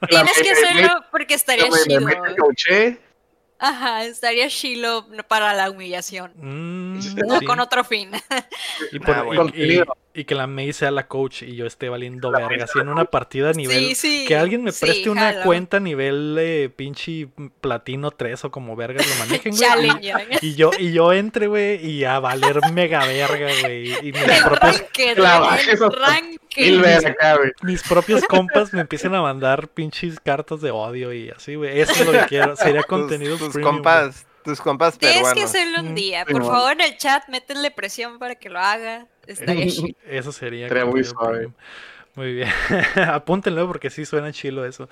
[0.08, 2.08] Tienes que hacerlo porque estaría chido.
[3.60, 6.32] Ajá, estaría chilo para la humillación.
[6.36, 7.44] Mm, No sí.
[7.44, 8.10] con otro fin.
[8.92, 9.42] Y, por- Ah, bueno.
[9.42, 9.96] y- Contenido.
[10.18, 12.64] Y que la May sea la coach y yo esté valiendo verga.
[12.64, 13.78] Así en una partida a nivel.
[13.78, 14.24] Sí, sí.
[14.26, 15.44] que alguien me sí, preste una jalo.
[15.44, 17.28] cuenta a nivel eh, pinche
[17.60, 19.90] platino 3 o como vergas lo manejen, güey.
[20.42, 23.94] Y yo, y yo entre, güey, y a valer mega verga, güey.
[24.08, 24.84] Y mis El propios,
[27.62, 31.78] mis propios compas me empiecen a mandar pinches cartas de odio y así, güey.
[31.78, 32.56] Eso es lo que quiero.
[32.56, 35.38] Sería contenido tus, tus premium, compas, tus compas Tienes peruanos.
[35.38, 36.24] que hacerlo un día.
[36.24, 39.06] Por favor, en el chat, métele presión para que lo haga.
[39.28, 39.82] Estaría chido.
[39.82, 39.96] güey.
[40.16, 40.66] Eso sería.
[40.66, 41.50] Estaría muy suave.
[42.18, 42.48] Muy bien.
[43.12, 44.88] Apúntenlo porque sí suena chilo eso.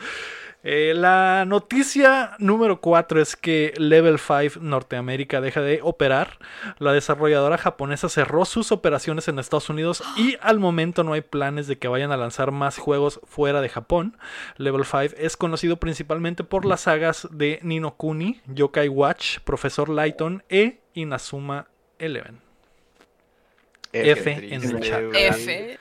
[0.63, 6.39] Eh, la noticia número 4 es que Level 5 Norteamérica deja de operar.
[6.79, 11.67] La desarrolladora japonesa cerró sus operaciones en Estados Unidos y al momento no hay planes
[11.67, 14.17] de que vayan a lanzar más juegos fuera de Japón.
[14.57, 20.45] Level 5 es conocido principalmente por las sagas de Nino Kuni, Yokai Watch, Profesor Lighton
[20.49, 21.67] e Inazuma
[21.99, 22.46] Eleven.
[23.93, 25.03] F en el chat.
[25.15, 25.79] F.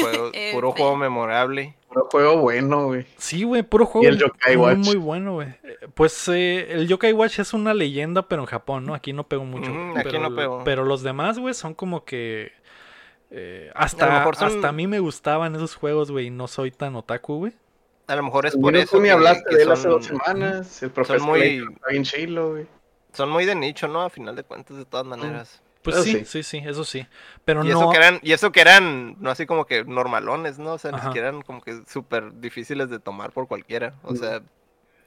[0.00, 1.74] Juego- puro juego memorable.
[1.88, 3.06] Puro juego bueno, güey.
[3.18, 4.78] Sí, güey, puro juego Y el Yokai muy, Watch.
[4.86, 5.48] muy bueno, güey.
[5.94, 8.94] Pues eh, el Yokai Watch es una leyenda, pero en Japón, ¿no?
[8.94, 9.70] Aquí no pegó mucho.
[9.70, 10.64] Ujú, aquí pero, no pegó.
[10.64, 12.50] Pero los demás, güey, son como que...
[13.30, 16.48] eh, A hasta, mejor son- hasta a mí me gustaban esos juegos, güey, y no
[16.48, 17.52] soy tan otaku, güey.
[18.08, 19.00] A lo mejor es por eso.
[19.00, 20.82] Que- hablaste que de él hace son- dos semanas.
[20.82, 22.66] El profesor muy- está bien chilo, güey.
[23.12, 24.00] Son muy de nicho, ¿no?
[24.02, 25.62] A final de cuentas, de todas maneras.
[25.82, 26.42] Pues Eso sí, sí, sí.
[26.44, 27.06] sí, eso sí.
[27.44, 27.78] Pero Y no...
[27.78, 30.74] eso, que eran, y eso que eran, no así como que normalones, ¿no?
[30.74, 33.94] O sea, ni siquiera eran como que súper difíciles de tomar por cualquiera.
[34.04, 34.16] O Mm.
[34.16, 34.42] sea,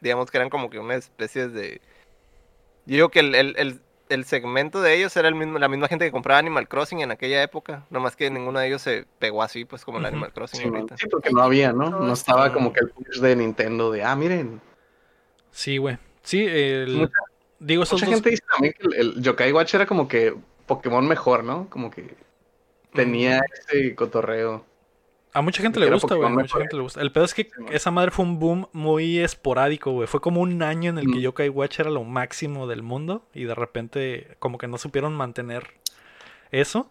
[0.01, 1.79] digamos que eran como que una especie de...
[2.85, 5.87] Yo digo que el, el, el, el segmento de ellos era el mismo, la misma
[5.87, 7.85] gente que compraba Animal Crossing en aquella época.
[7.89, 10.05] Nomás que ninguno de ellos se pegó así, pues como el.
[10.05, 10.97] Animal Crossing Sí, ahorita.
[10.97, 11.89] Sí, porque no había, ¿no?
[11.89, 14.61] No estaba como que el push de Nintendo de, ah, miren.
[15.51, 15.97] Sí, güey.
[16.21, 16.95] Sí, el...
[16.97, 17.13] Mucha-
[17.57, 18.15] Digo, esos Mucha dos...
[18.15, 20.35] gente dice también que el, el Yokai Watch era como que
[20.65, 21.69] Pokémon mejor, ¿no?
[21.69, 22.15] Como que
[22.93, 24.65] tenía ese cotorreo.
[25.33, 26.29] A mucha gente le gusta, güey.
[26.29, 27.01] Mucha gente le gusta.
[27.01, 30.07] El pedo es que Sí, esa madre fue un boom muy esporádico, güey.
[30.07, 31.21] Fue como un año en el que Mm.
[31.21, 33.27] Yokai Watch era lo máximo del mundo.
[33.33, 35.73] Y de repente, como que no supieron mantener
[36.51, 36.89] eso.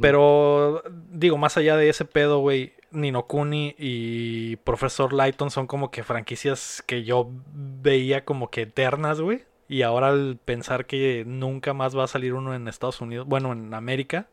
[0.00, 2.74] Pero, digo, más allá de ese pedo, güey.
[2.90, 9.44] Ninokuni y Profesor Lighton son como que franquicias que yo veía como que eternas, güey.
[9.68, 13.52] Y ahora al pensar que nunca más va a salir uno en Estados Unidos, bueno,
[13.52, 14.26] en América,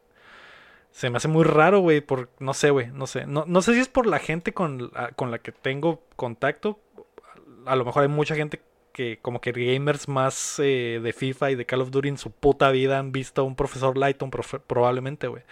[0.91, 3.25] se me hace muy raro, güey, por, no sé, güey, no sé.
[3.27, 6.79] No, no sé si es por la gente con, la- con la que tengo contacto.
[7.65, 8.61] A lo mejor hay mucha gente
[8.93, 12.31] que, como que gamers más eh, de FIFA y de Call of Duty en su
[12.31, 15.43] puta vida han visto a un profesor Lighton profe- probablemente, güey.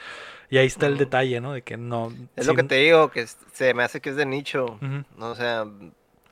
[0.50, 1.52] Y ahí está el detalle, ¿no?
[1.52, 2.14] De que no...
[2.38, 4.78] Es lo que te digo, que se me hace que es de nicho.
[5.18, 5.32] ¿no?
[5.32, 5.66] O sea,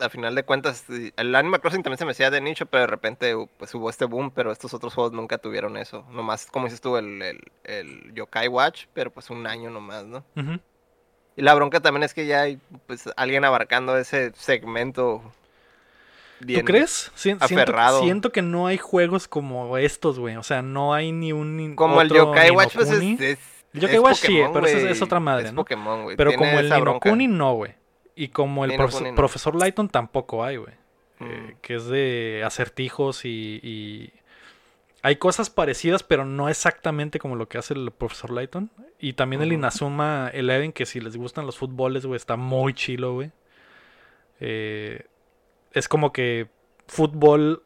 [0.02, 0.84] al final de cuentas,
[1.16, 3.88] el Animal Crossing también se me hacía de nicho, pero de repente uh, pues hubo
[3.88, 6.04] este boom, pero estos otros juegos nunca tuvieron eso.
[6.10, 10.24] Nomás, como dices tú, el, el, el Yokai Watch, pero pues un año nomás, ¿no?
[10.36, 10.58] Ujú.
[11.36, 15.22] Y la bronca también es que ya hay pues alguien abarcando ese segmento.
[16.40, 17.10] ¿Tú crees?
[17.14, 18.02] Si- siento, aferrado.
[18.02, 20.36] siento que no hay juegos como estos, güey.
[20.36, 23.00] O sea, no hay ni un Como el otro Yokai Watch, pues es.
[23.20, 23.38] es
[23.72, 25.62] El Yokai es Watch sí, pero es- es otra madre, Es ¿no?
[25.62, 26.16] Pokémon, güey.
[26.16, 26.68] Pero tiene como el.
[26.68, 27.74] Ninokuni no, güey.
[28.14, 29.14] Y como el profesor, no.
[29.14, 30.74] profesor Lighton tampoco hay, güey.
[31.18, 31.24] Mm.
[31.24, 34.12] Eh, que es de acertijos y, y
[35.02, 38.70] hay cosas parecidas, pero no exactamente como lo que hace el profesor Lighton.
[39.00, 39.52] Y también el.
[39.52, 43.32] Inazuma Eleven, que si les gustan los fútboles, güey, está muy chilo, güey.
[44.38, 45.04] Eh,
[45.72, 46.48] es como que
[46.86, 47.64] fútbol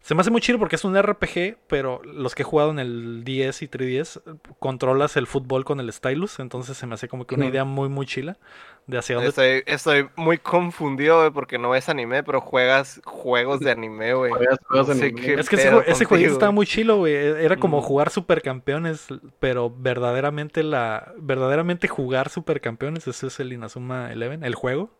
[0.00, 2.78] se me hace muy chido porque es un RPG, pero los que he jugado en
[2.78, 4.20] el 10 y 3DS
[4.58, 7.88] controlas el fútbol con el stylus, entonces se me hace como que una idea muy
[7.88, 8.38] muy chila
[8.86, 13.70] de hacia dónde Estoy, estoy muy confundido, porque no ves anime, pero juegas juegos de
[13.70, 14.32] anime, güey.
[14.32, 17.14] Juegas juegos No sé Es que ese, ese jueguito estaba muy chilo, güey.
[17.14, 17.82] Era como Mm.
[17.82, 19.08] jugar supercampeones,
[19.40, 24.90] pero verdaderamente la verdaderamente jugar supercampeones, ese es el Inazuma Eleven, el juego.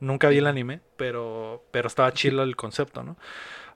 [0.00, 3.16] Nunca vi el anime, pero pero estaba chilo el concepto, ¿no?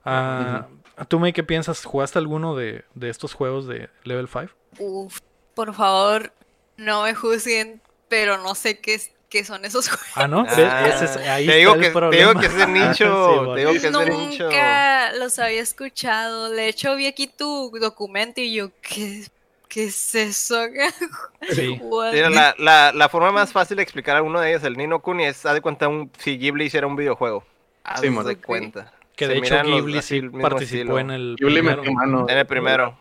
[0.09, 0.67] Ah,
[1.07, 1.83] ¿Tú, May, qué piensas?
[1.85, 4.47] ¿Jugaste alguno de, de estos juegos de Level 5?
[4.79, 5.19] Uf,
[5.53, 6.31] por favor,
[6.77, 10.07] no me juzguen, pero no sé qué, es- qué son esos juegos.
[10.15, 10.45] Ah, ¿no?
[10.47, 12.71] Ah, Ese es- ahí te, está digo el que, te digo que es de Sí,
[12.71, 13.53] nicho, bueno.
[13.53, 14.43] te digo que es de nicho.
[14.45, 16.49] Nunca los había escuchado.
[16.49, 19.25] De hecho, vi aquí tu documento y yo, ¿qué,
[19.67, 20.61] qué es eso?
[21.49, 21.79] Sí.
[22.11, 24.99] Mira, la, la, la forma más fácil de explicar a uno de ellos, el Nino
[25.01, 27.43] Kuni, es, haz de cuenta, un, si Ghibli hiciera un videojuego.
[27.83, 28.91] Haz Sí, de cuenta.
[29.17, 30.99] Que Se de hecho Ghibli sí mismo participó estilo.
[30.99, 31.83] en el Ghibli primero.
[31.91, 32.25] mano.
[32.29, 32.97] En el primero.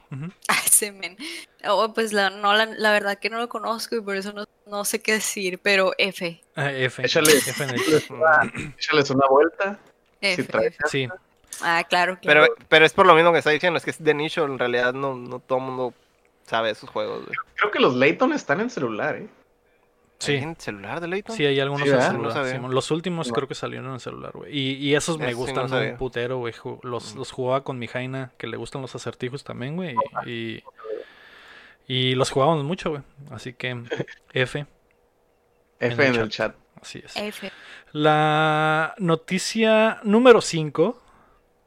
[0.48, 1.16] Ah, ese men.
[1.68, 4.44] Oh, pues la, no, la, la verdad que no lo conozco y por eso no,
[4.66, 6.42] no sé qué decir, pero F.
[6.56, 7.04] Ah, F.
[7.04, 7.32] Échale.
[7.32, 7.80] F en el.
[8.78, 9.78] Échales una vuelta.
[10.22, 10.78] F, Si trae- F.
[10.90, 11.08] Sí.
[11.62, 12.54] Ah, claro, Pero, claro.
[12.68, 14.92] pero es por lo mismo que está diciendo, es que es de nicho, en realidad
[14.94, 15.94] no, no todo el mundo
[16.46, 17.24] sabe esos juegos.
[17.24, 17.36] güey.
[17.56, 19.28] Creo que los Layton están en celular, ¿eh?
[20.18, 20.32] Sí.
[20.32, 21.36] ¿Hay en celular de Layton?
[21.36, 22.60] Sí, hay algunos Sí, en celular.
[22.60, 22.68] No.
[22.68, 23.34] Los últimos No.
[23.34, 24.56] creo que salieron en celular, güey.
[24.58, 25.96] Y, y esos me Eso sí no gustan un sabía.
[25.98, 26.54] putero, güey.
[26.82, 29.94] Los, los jugaba con mi Jaina, que le gustan los acertijos también, güey.
[30.24, 30.62] Y,
[31.86, 33.02] y los jugábamos mucho, güey.
[33.30, 33.70] Así que
[34.32, 34.58] F,
[35.80, 36.54] En F el en el chat.
[36.80, 37.14] así es.
[37.16, 37.50] F.
[37.92, 41.02] La noticia número 5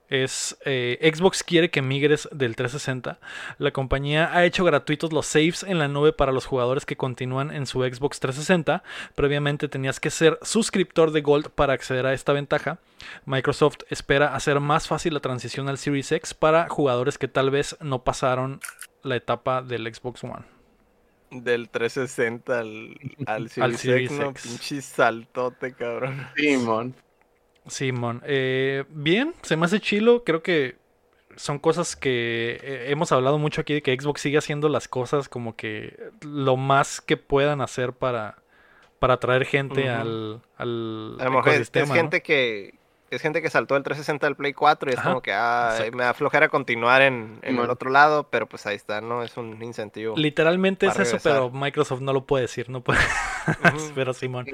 [0.10, 3.20] es eh, Xbox quiere que migres del 360.
[3.58, 7.52] La compañía ha hecho gratuitos los saves en la nube para los jugadores que continúan
[7.52, 8.84] en su Xbox 360.
[9.16, 12.80] Previamente tenías que ser suscriptor de Gold para acceder a esta ventaja.
[13.26, 17.78] Microsoft espera hacer más fácil la transición al Series X para jugadores que tal vez
[17.80, 18.60] no pasaron
[19.04, 20.46] la etapa del Xbox One.
[21.32, 26.28] Del 360 al, al Series, Series X, no, pinche saltote, cabrón.
[26.36, 26.96] Simón.
[27.70, 30.24] Simón, eh, bien, se me hace chilo.
[30.24, 30.78] Creo que
[31.36, 35.30] son cosas que eh, hemos hablado mucho aquí de que Xbox sigue haciendo las cosas
[35.30, 38.38] como que lo más que puedan hacer para,
[39.00, 41.94] para atraer gente al, al A lo mejor es, es ecosistema, ¿no?
[41.94, 42.79] gente que
[43.12, 45.76] es gente que saltó del 360 al Play 4 y es Ajá, como que ah,
[45.94, 49.24] me da flojera continuar en, en el otro lado, pero pues ahí está, ¿no?
[49.24, 50.16] Es un incentivo.
[50.18, 53.00] Literalmente es eso, pero Microsoft no lo puede decir, no puede.
[53.96, 54.46] Pero Simón,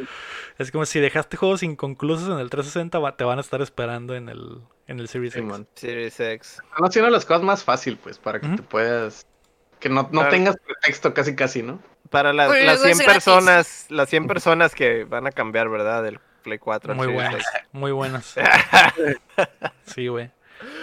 [0.57, 4.15] es como si dejaste juegos inconclusos en el 360, va- te van a estar esperando
[4.15, 5.43] en el, en el Series X.
[5.43, 5.67] Simón.
[5.75, 6.61] Series X.
[6.63, 9.25] Están haciendo las cosas más fácil, pues, para que te puedas.
[9.79, 11.79] Que no, no tengas pretexto casi, casi, ¿no?
[12.09, 13.13] Para las, Pero las es 100 gratis.
[13.13, 16.01] personas, las 100 personas que van a cambiar, ¿verdad?
[16.03, 17.43] Del Play 4 al Muy buenas,
[17.73, 18.35] muy buenas.
[19.85, 20.31] Sí, güey.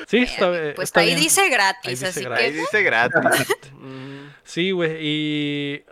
[0.07, 1.21] Sí, está, eh, Pues está ahí bien.
[1.21, 2.45] dice gratis, Ahí dice así gratis.
[2.45, 3.57] Ahí que dice gratis.
[4.45, 5.85] Sí, güey, y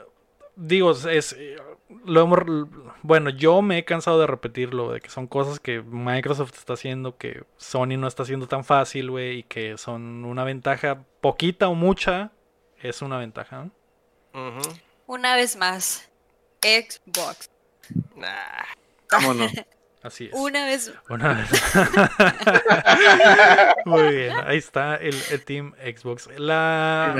[0.56, 1.36] digo, es
[2.04, 2.40] lo hemos
[3.02, 7.16] bueno, yo me he cansado de repetirlo, de que son cosas que Microsoft está haciendo
[7.16, 11.74] que Sony no está haciendo tan fácil, güey, y que son una ventaja poquita o
[11.74, 12.32] mucha,
[12.82, 14.60] es una ventaja, ¿no?
[15.06, 16.10] Una vez más,
[16.60, 17.50] Xbox.
[18.16, 18.79] Nah.
[19.12, 19.52] Vámonos.
[20.02, 20.30] Así es.
[20.32, 21.50] Una vez Una vez.
[23.84, 26.28] Muy bien, ahí está el, el Team Xbox.
[26.38, 27.14] La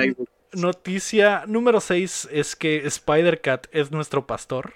[0.53, 4.75] noticia número 6 es que Spider-Cat es nuestro pastor.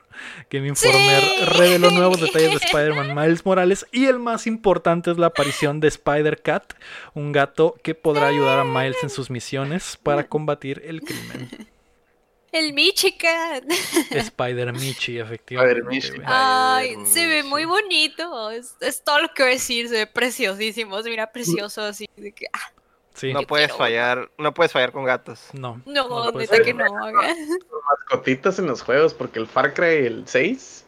[0.50, 1.44] Game Informer Sí.
[1.58, 5.88] reveló nuevos detalles de Spider-Man Miles Morales y el más importante es la aparición de
[5.88, 6.74] Spider-Cat,
[7.14, 11.48] un gato que podrá ayudar a Miles en sus misiones para combatir el crimen.
[12.54, 13.66] El Michigan.
[14.10, 15.80] Spider-Michi, efectivamente.
[15.80, 16.10] Spider-Michi.
[16.16, 16.22] güey.
[16.26, 17.48] Ay, se ve sí.
[17.48, 18.50] muy bonito.
[18.50, 19.88] Es, es todo lo que voy a decir.
[19.88, 21.02] Se ve preciosísimo.
[21.02, 22.06] Se mira precioso así.
[22.16, 22.72] De que, ah,
[23.14, 25.48] Sí, No puedes quiero fallar, no puedes fallar con gatos.
[25.52, 25.80] no.
[25.86, 26.84] no, no neta que no.
[27.88, 30.84] Mascotitas en los juegos, porque el Far Cry, el 6,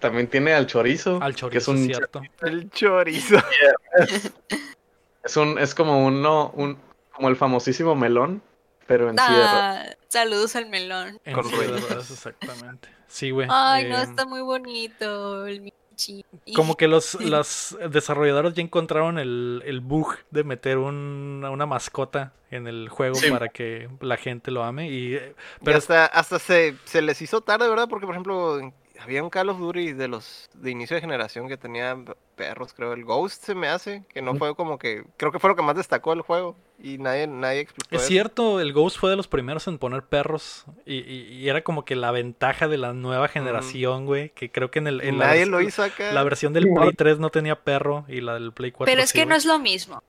[0.00, 1.20] también tiene al chorizo.
[1.22, 2.22] Al que chorizo, es un, cierto.
[2.42, 3.36] El chorizo.
[5.24, 6.76] es un, es como uno, un,
[7.12, 8.42] como el famosísimo melón,
[8.90, 11.20] pero en Ah, saludos al melón.
[11.24, 12.88] En ruedas, exactamente.
[13.06, 13.46] Sí, güey.
[13.48, 16.24] Ay, no, eh, está muy bonito el Michi.
[16.56, 22.32] Como que los, los desarrolladores ya encontraron el, el bug de meter un- una mascota
[22.50, 23.30] en el juego Sí.
[23.30, 24.88] para que la gente lo ame.
[24.90, 27.86] Y, eh, Pero pero hasta, hasta se, se les hizo tarde, ¿verdad?
[27.88, 31.56] Porque, por ejemplo, había un Call of Duty de los de inicio de generación que
[31.56, 31.96] tenía
[32.34, 32.92] perros, creo.
[32.92, 35.04] El Ghost se me hace, que no fue como que.
[35.16, 36.56] Creo que fue lo que más destacó el juego.
[36.82, 38.08] Y nadie, nadie explicó Es eso.
[38.08, 41.84] cierto, el Ghost fue de los primeros en poner perros y, y- y era como
[41.84, 45.26] que la ventaja de la nueva generación, güey, que creo que en, el, en la,
[45.28, 46.12] Nadie vers- lo hizo acá.
[46.12, 49.10] la versión del Play 3 no tenía perro y la del Play 4 Pero es
[49.10, 50.02] sí, que no es lo mismo.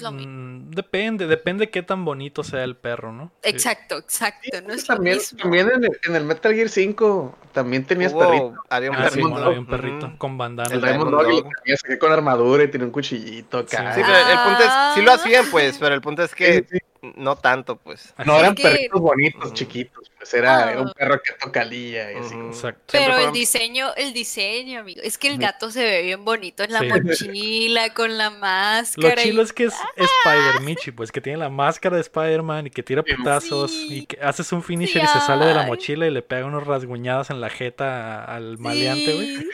[0.00, 0.32] Lo mismo.
[0.32, 3.30] Mm, depende, depende qué tan bonito sea el perro, ¿no?
[3.42, 3.50] Sí.
[3.50, 4.48] Exacto, exacto.
[4.66, 5.38] No es lo También, mismo.
[5.38, 8.54] también en, el, en el Metal Gear 5 también tenías Hubo- perrito.
[8.70, 10.74] Había un Ah, sí, había un perrito con bandana.
[10.74, 13.94] El Diamond Dog lo tenías con armadura y tenía un cuchillito acá.
[13.94, 16.64] Sí, pero el punto es, sí lo hacían, pues, pero el punto es que Sí,
[16.72, 16.78] sí.
[17.16, 18.14] No tanto, pues.
[18.24, 20.08] No eran que- perritos bonitos, chiquitos.
[20.16, 20.70] Pues era, Ah.
[20.70, 22.34] era un perro que tocalía y así.
[22.34, 22.84] Exacto.
[22.92, 25.00] Pero el diseño, el diseño, amigo.
[25.02, 26.86] Es que el gato se ve bien bonito en la Sí.
[26.86, 29.20] mochila, con la Lo máscara.
[29.20, 32.70] y- chilo es que es Spider Michi, pues que tiene la máscara de Spider-Man y
[32.70, 33.88] que tira putazos Sí.
[33.98, 36.46] y que haces un finisher Sí, y se sale de la mochila y le pega
[36.46, 39.46] unos rasguñadas en la jeta al maleante, güey.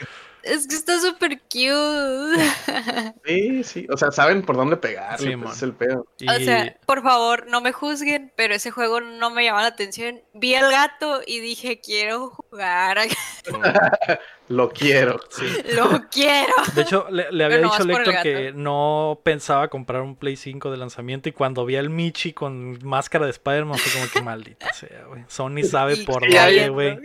[0.43, 2.39] Es que está súper cute.
[3.25, 3.87] Sí, sí.
[3.91, 5.31] O sea, saben por dónde pegarle.
[5.31, 6.07] Sí, pues, es el pedo.
[6.17, 9.67] Y O sea, por favor, no me juzguen, pero ese juego no me llama la
[9.67, 10.21] atención.
[10.33, 12.99] Vi al gato y dije, quiero jugar.
[14.47, 15.19] Lo quiero.
[15.29, 15.45] sí.
[15.75, 16.53] Lo quiero.
[16.73, 20.71] De hecho, le, le había Pero dicho Héctor que no pensaba comprar un Play 5
[20.71, 24.73] de lanzamiento y cuando vi al Michi con máscara de Spider-Man fue como que maldita
[24.73, 25.23] sea, güey.
[25.27, 26.97] Sony sabe por dónde, güey.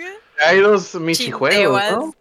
[0.45, 2.15] Hay dos Michi-juegos, ¿no?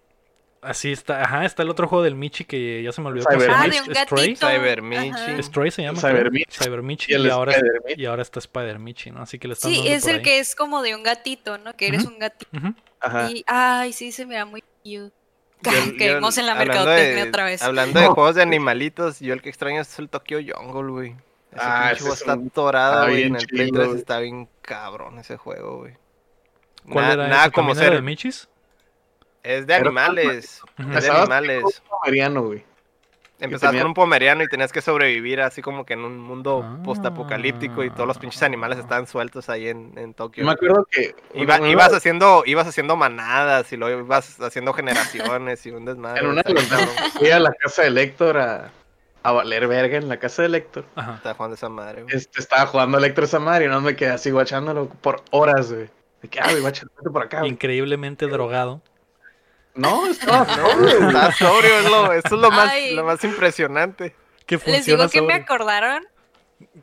[0.63, 3.51] Así está, ajá, está el otro juego del Michi que ya se me olvidó Cyber.
[3.51, 4.35] Ah, de un Stray.
[4.35, 4.81] Cyber Ajá.
[4.87, 5.43] Michi.
[5.43, 5.99] Stray se llama.
[5.99, 6.31] Cyber.
[6.31, 6.45] Michi.
[6.63, 7.13] Cyber Michi.
[7.13, 8.01] Y Y, ahora, Spider Michi.
[8.01, 9.21] y ahora está Spider Michi, ¿no?
[9.21, 10.21] Así que le están Sí, es el ahí.
[10.21, 11.75] que es como de un gatito, ¿no?
[11.75, 12.13] Que eres Ujú.
[12.13, 12.57] un gatito.
[12.57, 12.73] Ujú.
[13.01, 13.29] Ajá.
[13.31, 15.11] Y, ay, sí, se mira muy cute.
[15.61, 17.61] Yo- Caímos yo- en la mercadotecnia de- otra vez.
[17.61, 18.13] Hablando de No.
[18.15, 21.09] juegos de animalitos, yo el que extraño es el Tokyo Jungle, güey.
[21.51, 23.23] Ese Ah, ese juego es está un- torado, está güey.
[23.23, 23.99] En el Play chido, 3 güey.
[23.99, 25.93] está bien cabrón ese juego, güey.
[26.89, 27.51] ¿Cuál Na- era nada ese?
[27.51, 28.01] como ¿También era ser.
[28.01, 28.49] de Michis?
[29.43, 30.61] Es de animales.
[30.95, 31.61] Es de animales.
[31.61, 32.63] con un pomeriano, güey.
[33.39, 36.61] Empezabas tenía- con un pomeriano y tenías que sobrevivir así como que en un mundo
[36.63, 36.77] Ah.
[36.83, 40.43] postapocalíptico y todos los pinches animales estaban sueltos ahí en, en Tokio.
[40.43, 41.13] Yo me acuerdo que.
[41.33, 46.21] Iba- una- ibas haciendo ibas haciendo manadas y luego ibas haciendo generaciones y un desmadre.
[46.21, 46.43] En una
[47.17, 48.71] fui a la casa de Héctor a,
[49.23, 50.85] a valer verga en la casa de Héctor.
[50.95, 51.15] Ajá.
[51.15, 52.15] Estaba jugando esa madre, güey.
[52.15, 55.73] Este, estaba jugando a Héctor esa madre y no me quedé así guachándolo por horas,
[55.73, 55.89] güey.
[56.21, 56.63] De que, ah, güey,
[57.11, 57.39] por acá.
[57.39, 57.51] güey.
[57.51, 58.81] Increíblemente drogado.
[59.75, 62.95] No, estaba No, sobrio, está sobrio, es lo, eso es lo más, Ay.
[62.95, 64.15] lo más impresionante.
[64.45, 66.05] Que Les digo que me acordaron.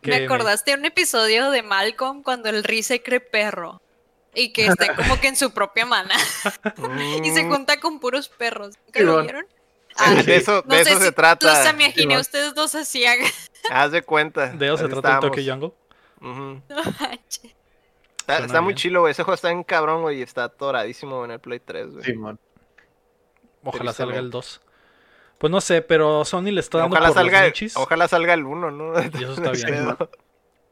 [0.02, 3.80] Me acordaste de un episodio de Malcolm cuando el Riz se cree perro.
[4.34, 6.14] Y que está como que en su propia mana.
[7.22, 8.76] y se Mm, junta con puros perros.
[8.86, 9.46] ¿Nunca Sí, lo vieron?
[9.96, 11.46] Ah, de eso, no de sé eso si se trata.
[11.46, 13.18] Los imaginé, ustedes dos hacían.
[13.70, 14.48] Haz de cuenta.
[14.48, 15.20] De eso se Así trata el.
[15.20, 15.72] Tokyo Jungle.
[16.20, 16.62] No
[17.00, 17.54] manches.
[18.20, 19.10] Está, está muy chilo, güey.
[19.12, 20.18] Ese juego está en cabrón, güey.
[20.18, 22.04] Y está atoradísimo en el Play 3, güey.
[22.04, 22.38] Simón.
[23.64, 24.36] Ojalá salga el Tristemente.
[24.36, 24.60] 2.
[25.38, 27.76] Pues no sé, pero Sony le está dando Ojalá por los salga, Michis.
[27.76, 28.92] ojalá salga el 1, ¿no?
[29.18, 29.66] Y eso está bien.
[29.66, 30.10] pedo.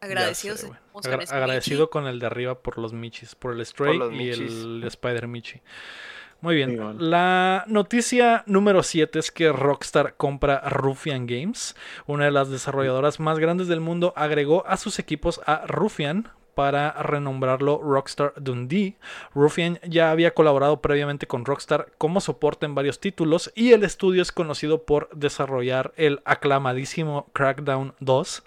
[0.00, 0.60] Agradecidos.
[0.60, 0.70] Sé,
[1.04, 1.90] Agra- ese agradecido Michi.
[1.90, 4.40] con el de arriba por los Michis, por el Stray los y Michis.
[4.52, 5.60] el Spider Michi.
[6.40, 6.76] Muy bien.
[6.76, 6.94] Bueno.
[7.00, 11.74] La noticia número 7 es que Rockstar compra Ruffian Games.
[12.06, 16.90] Una de las desarrolladoras más grandes del mundo agregó a sus equipos a Ruffian para
[16.90, 18.96] renombrarlo Rockstar Dundee.
[19.32, 24.22] Ruffian ya había colaborado previamente con Rockstar como soporte en varios títulos y el estudio
[24.22, 28.42] es conocido por desarrollar el aclamadísimo Crackdown 2.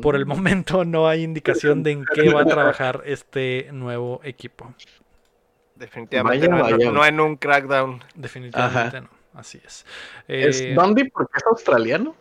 [0.00, 4.72] Por el momento no hay indicación de en qué va a trabajar este nuevo equipo.
[5.74, 6.90] Definitivamente Vaya, no, vaya.
[6.90, 8.02] no en un crackdown.
[8.14, 9.10] Definitivamente no.
[9.34, 9.84] Así es.
[10.26, 12.16] ¿Es Eh, Dundee porque es australiano?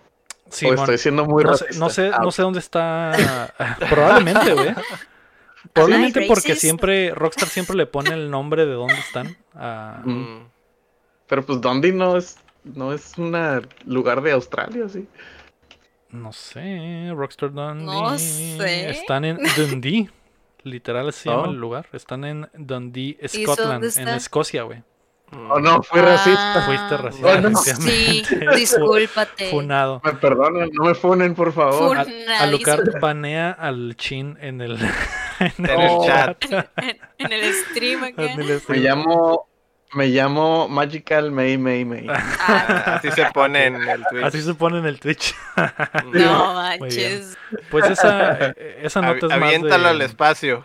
[0.49, 3.53] Sí, ¿O estoy siendo muy no, sé, no, sé, no sé dónde está.
[3.89, 4.73] Probablemente, güey.
[5.73, 9.35] Probablemente porque siempre Rockstar siempre le pone el nombre de dónde están.
[9.55, 10.47] a- Mm.
[11.27, 13.35] Pero pues Dundee no es, no es un
[13.85, 15.07] lugar de Australia, sí.
[16.11, 17.85] no sé, Rockstar Dundee.
[17.85, 18.89] No sé.
[18.91, 20.09] Están en Dundee.
[20.63, 21.51] Literal se llama Oh.
[21.51, 21.87] el lugar.
[21.93, 24.07] Están en Dundee, Scotland, en?
[24.09, 24.83] Escocia, güey.
[25.31, 25.51] Mm.
[25.51, 26.03] Oh, no, fui Ah.
[26.05, 26.63] racista.
[26.65, 27.27] Fuiste racista.
[27.27, 27.57] Oh, no.
[27.57, 28.23] Sí,
[28.55, 29.49] discúlpate.
[29.49, 30.01] Funado.
[30.03, 31.97] Me perdonen, no me funen, por favor.
[31.97, 32.05] A-
[32.41, 34.77] Alucard banea al chin en el,
[35.39, 36.05] en el Oh.
[36.05, 36.37] chat.
[36.77, 38.23] En, en el stream acá.
[38.23, 39.47] En el Me llamo,
[39.93, 42.07] me llamo Magical May May May.
[42.09, 44.23] Ah, Así se pone en el Twitch.
[44.23, 45.33] Así se pone en el Twitch.
[45.57, 46.17] Mm.
[46.19, 47.37] no manches.
[47.71, 49.89] Pues esa, eh, esa Avi- nota es más Aviéntalo de...
[49.89, 50.63] al espacio.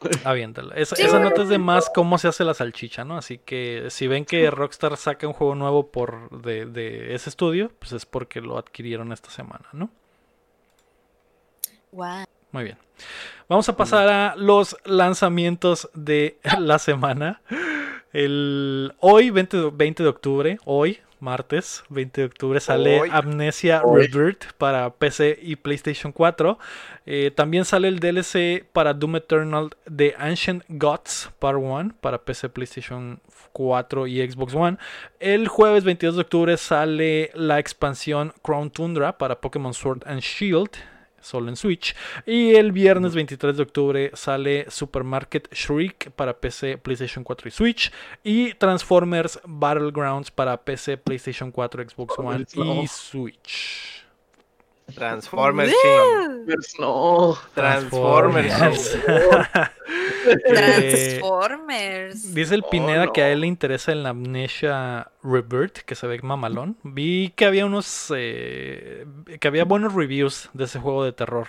[0.24, 0.74] Aviéntala.
[0.76, 1.02] Esa, Sí.
[1.02, 3.16] esa nota es de más cómo se hace la salchicha, ¿no?
[3.16, 7.70] Así que si ven que Rockstar saca un juego nuevo por de, de ese estudio,
[7.78, 9.90] pues es porque lo adquirieron esta semana, ¿no?
[11.92, 12.24] Guau.
[12.52, 12.78] Muy bien.
[13.48, 17.40] Vamos a pasar a los lanzamientos de la semana.
[18.12, 23.10] El, hoy, 20, de- 20 de octubre, hoy, martes 20 de octubre, sale Hoy.
[23.12, 24.06] Amnesia Hoy.
[24.06, 26.58] Rebirth para PC y PlayStation 4.
[27.06, 32.48] Eh, también sale el DLC para Doom Eternal de Ancient Gods Part 1 para PC,
[32.48, 33.20] PlayStation
[33.52, 34.78] 4 y Xbox One.
[35.18, 40.70] El jueves 22 de octubre sale la expansión Crown Tundra para Pokémon Sword and Shield.
[41.20, 41.94] Solo en Switch.
[42.26, 47.92] Y el viernes 23 de octubre sale Supermarket Shriek para PC, PlayStation 4 y Switch.
[48.24, 52.46] Y Transformers Battlegrounds para PC, PlayStation 4, Xbox One
[52.82, 54.04] y Switch.
[54.94, 55.72] Transformers.
[56.46, 57.36] Pues no.
[57.54, 58.96] Transformers.
[60.26, 62.34] Eh, Transformers.
[62.34, 66.20] Dice el Oh, Pineda que a él le interesa el Amnesia Rebirth, que se ve
[66.22, 66.76] mamalón.
[66.82, 68.12] Vi que había unos.
[68.16, 69.06] eh,
[69.38, 71.46] que había buenos reviews de ese juego de terror.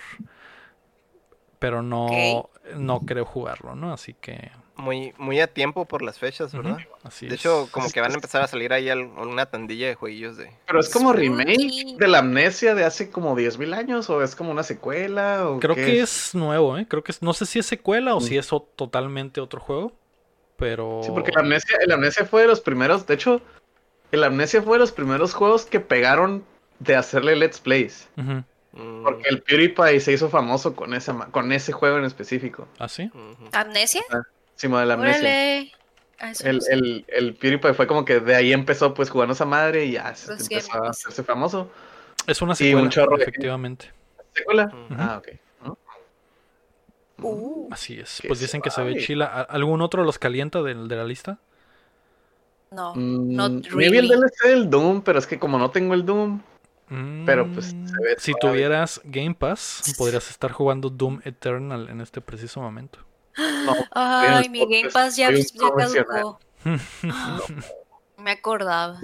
[1.58, 3.92] Pero no, no creo jugarlo, ¿no?
[3.92, 4.50] Así que.
[4.76, 6.78] Muy, muy a tiempo por las fechas, ¿verdad?
[6.78, 7.40] ujú, así De es.
[7.40, 10.50] hecho, como que van a empezar a salir ahí una tandilla de jueguillos de...
[10.66, 14.50] Pero es como remake de la amnesia de hace como 10.000 años o es como
[14.50, 16.86] una secuela o Creo qué que es nuevo, ¿eh?
[16.88, 19.92] Creo que es, no sé si es secuela o si es o- totalmente otro juego.
[20.56, 21.00] Pero.
[21.04, 23.42] Sí, porque la amnesia, el amnesia fue de los primeros, de hecho,
[24.10, 26.44] el amnesia fue de los primeros juegos que pegaron
[26.78, 28.08] de hacerle let's plays.
[28.16, 32.66] Mm, Porque el PewDiePie se hizo famoso con ese, ma- con ese juego en específico.
[32.78, 33.10] ¿Ah, sí?
[33.52, 34.02] ¿Amnesia?
[34.54, 35.20] Encima de la amnesia.
[35.28, 35.72] Órale.
[36.20, 39.44] Ah, El, no el, el PewDiePie fue como que de ahí empezó pues jugando esa
[39.44, 41.70] madre y ya se empezó a hacerse famoso.
[42.26, 43.90] Es una Y secuela, un chorro de- efectivamente.
[44.32, 44.70] ¿Secuela?
[44.90, 45.28] Ah, ok.
[45.64, 45.78] ¿No?
[47.18, 48.22] Uh, Así es.
[48.26, 49.26] Pues dicen que se ve chila.
[49.26, 51.38] ¿A- ¿Algún otro los calienta del- de, la lista?
[52.70, 54.08] no, Mm, not maybe el really.
[54.08, 56.40] DLC del Doom, pero es que como no tengo el Doom,
[57.24, 58.38] Pero, pues, se Mm, ve Si suave.
[58.40, 62.98] tuvieras Game Pass, podrías estar jugando Doom Eternal en este preciso momento.
[63.36, 63.74] No.
[63.92, 65.44] Ay, mi Game Pass ya, ya
[65.76, 66.38] caducó.
[68.18, 68.98] Me acordaba.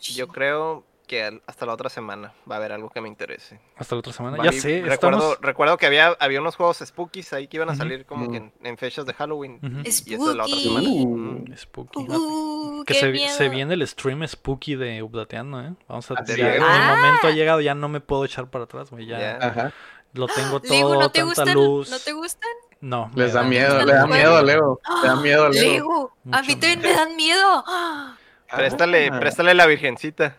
[0.00, 3.58] Yo creo que hasta la otra semana va a haber algo que me interese.
[3.76, 4.36] Hasta la otra semana.
[4.36, 5.38] Vale, ya sé, recuerdo, estamos...
[5.40, 8.52] recuerdo que había, había unos juegos spookies ahí que iban a salir como que Mm.
[8.60, 9.58] en, en fechas de Halloween.
[9.60, 9.80] Ujú.
[9.84, 10.62] Y eso es la otra Spooky.
[10.62, 10.88] semana.
[10.88, 11.06] Uh.
[11.08, 11.56] Mm.
[11.56, 11.98] Spooky.
[12.08, 15.74] Uh, Que se, viene el stream spooky de Updateando, ¿eh?
[15.88, 16.14] Vamos a...
[16.14, 16.30] Es.
[16.30, 16.94] el Ah.
[16.96, 19.06] momento ha llegado, ya no me puedo echar para atrás, güey.
[19.06, 19.72] Ya
[20.12, 21.54] lo tengo todo, Lego, ¿no te tanta gustan?
[21.54, 21.90] luz.
[21.90, 22.50] ¿No te gustan?
[22.80, 24.42] No, Les da miedo, gustan le da miedo a?
[24.42, 24.80] Lego.
[25.02, 25.70] Le da miedo a Lego.
[25.72, 26.16] Lego.
[26.32, 27.64] A mí también me dan miedo.
[27.66, 28.16] Ah,
[28.56, 29.20] Préstale, Ah.
[29.20, 30.36] préstale la virgencita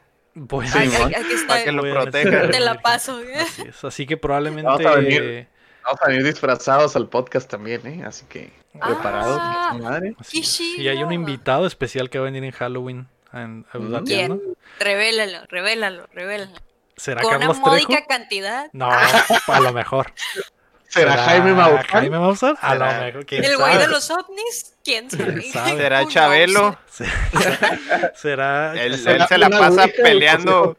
[0.48, 0.88] Pues, aquí
[1.34, 1.48] está.
[1.48, 2.50] para que lo Voy a proteja.
[2.50, 3.22] Te la paso.
[3.22, 3.36] ¿eh?
[3.42, 3.84] Así es.
[3.84, 4.68] Así que probablemente...
[4.70, 5.48] Vamos a venir.
[5.84, 8.04] Vamos a venir disfrazados al podcast también, ¿eh?
[8.06, 9.40] Así que preparados.
[9.42, 9.78] Ah.
[9.80, 10.16] madre.
[10.78, 13.78] Y hay un invitado especial que va a venir en Halloween en a.
[13.78, 14.40] Updateando.
[14.80, 16.56] Revélalo, revélalo, revélalo.
[16.98, 17.60] ¿Será Con una Trejo?
[17.62, 18.68] módica cantidad.
[18.74, 20.12] No, a lo mejor.
[20.92, 21.84] ¿Será Jaime Maussan?
[21.88, 22.58] Jaime Maussan?
[22.62, 23.26] A lo mejor.
[23.26, 25.42] ¿quién El güey de los ovnis, ¿quién sabe?
[25.52, 26.78] ¿Será Chabelo?
[26.92, 28.74] Será- Será.
[28.84, 30.78] Él- será- él se la pasa peleando.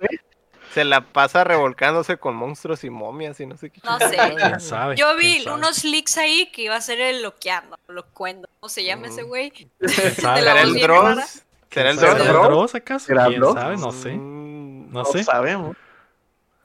[0.74, 3.80] Se la pasa revolcándose con monstruos y momias y no sé qué.
[3.84, 4.16] No sé.
[4.36, 4.96] ¿Quién sabe?
[4.96, 5.56] Yo vi ¿Quién sabe?
[5.56, 8.48] unos leaks ahí que iba a ser el loqueando, locuendo.
[8.58, 9.50] ¿Cómo se llama ese güey?
[9.50, 10.40] ¿Quién de sabe?
[10.40, 10.80] la ¿Será el.
[10.80, 11.42] Dross?
[11.70, 12.26] ¿Será el ¿Será Dross?
[12.26, 12.48] el Dross?
[12.48, 13.06] Dross acaso?
[13.06, 13.76] ¿Será ¿Quién sabe?
[13.76, 14.10] No sé.
[14.12, 15.24] Mm, No No sé.
[15.24, 15.76] sabemos.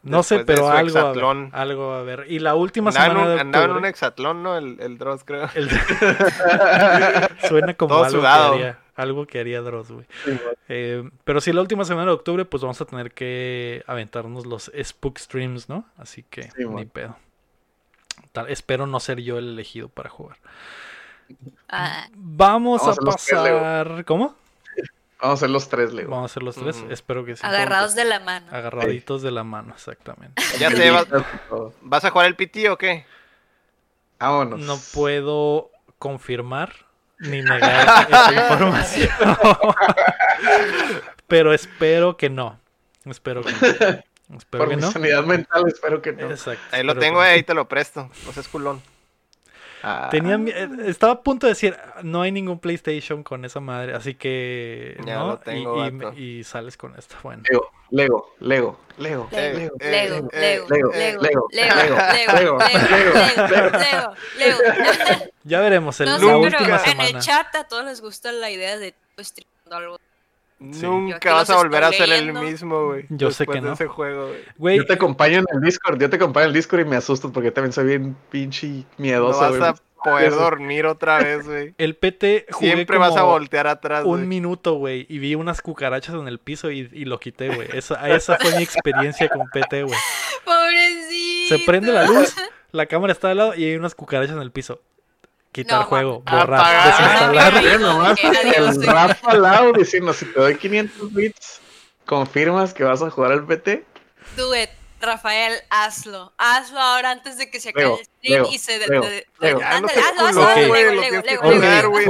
[0.07, 2.25] No sé, pero algo a, ver, algo a ver.
[2.29, 4.57] Y la última Andaba en, semana un, de andaba en un octubre, hexatlón, ¿no?
[4.57, 5.49] El, el Dross, creo.
[5.55, 5.69] el-
[7.47, 8.53] Suena como Todo algo sudado.
[8.53, 10.05] que haría, algo que haría Dross, güey.
[10.25, 10.39] Sí.
[10.69, 14.71] Eh, pero sí, la última semana de octubre, pues vamos a tener que aventarnos los
[14.83, 15.85] Spook Streams, ¿no?
[15.97, 16.89] Así que Sí, ni bueno.
[16.91, 17.15] pedo.
[18.31, 20.37] Tal- espero no ser yo el elegido para jugar.
[21.69, 24.05] Ah, Vamos, Vamos a a pasar.
[24.05, 24.35] ¿Cómo?
[25.19, 26.11] Vamos a hacer los tres, Lego.
[26.11, 26.83] Vamos a hacer los tres.
[26.89, 27.41] Espero que sí.
[27.43, 28.45] agarrados de la mano.
[28.51, 30.41] Agarraditos de la mano, exactamente.
[30.59, 31.07] Ya sé, ¿vas,
[31.81, 33.05] vas a jugar el PT o qué?
[34.19, 34.59] Vámonos.
[34.59, 36.73] No puedo confirmar
[37.19, 39.09] ni negar esa información.
[41.27, 42.59] Pero espero que no.
[43.05, 44.37] Espero que no.
[44.37, 44.91] Espero Por que mi no.
[44.91, 46.29] sanidad mental, espero que no.
[46.29, 46.63] Exacto.
[46.71, 48.09] Ahí lo tengo, ahí te lo presto.
[48.25, 48.81] No seas culón.
[49.83, 53.93] Ah, Tenía, eh, estaba a punto de decir, no hay ningún PlayStation con esa madre,
[53.93, 54.97] así que...
[55.05, 55.27] Ya ¿no?
[55.27, 57.15] lo tengo, y, y- sales con esto.
[57.23, 57.43] Bueno,
[57.91, 59.79] Lego, Lego, Lego, Lego, Lego, Lego.
[59.79, 61.97] Eh, Lego, eh, Lego, Lego, Lego, Lego, Lego,
[62.33, 65.25] Lego, Lego, Lego, Lego, Lego, Lego, Lego.
[65.43, 67.09] ya veremos el, No la sé, última pero en semana.
[67.09, 69.97] el chat a todos les gusta la idea de pues, streamando algo.
[70.71, 70.85] Sí.
[70.85, 73.05] Nunca vas a volver a ser el mismo, güey.
[73.09, 73.73] Yo sé que de no.
[73.73, 74.77] ese juego, güey.
[74.77, 77.31] Yo te acompaño en el Discord, yo te acompaño en el Discord y me asusto
[77.31, 79.39] porque también soy bien pinche No miedoso.
[79.39, 79.69] vas güey.
[79.69, 81.75] a poder dormir otra vez, güey.
[81.77, 86.15] el PT jugué Siempre vas a voltear atrás, un minuto, güey, y vi unas cucarachas
[86.15, 87.67] en el piso y, y lo quité, güey.
[87.73, 89.99] Esa, esa fue mi experiencia con PT, güey.
[90.45, 91.55] Pobrecito.
[91.55, 92.35] Se prende la luz,
[92.71, 94.81] la cámara está al lado y hay unas cucarachas en el piso.
[95.57, 96.85] Quitar No, juego, borrar, Apagar.
[96.85, 97.63] desinstalar.
[97.63, 98.83] Ve nomás el.
[98.85, 101.61] Rafa al lado diciendo, si te doy 500 bits,
[102.05, 103.83] ¿Confirmas que vas a jugar al PT?
[104.37, 104.69] Do it,
[104.99, 106.33] Rafael, hazlo.
[106.37, 108.79] Hazlo ahora antes de que se acabe el stream y se...
[108.79, 111.53] de- Lego, de- ándale, hazlo, hazlo, culo, hazlo, güey, lo tienes que jugar.
[111.53, 111.63] En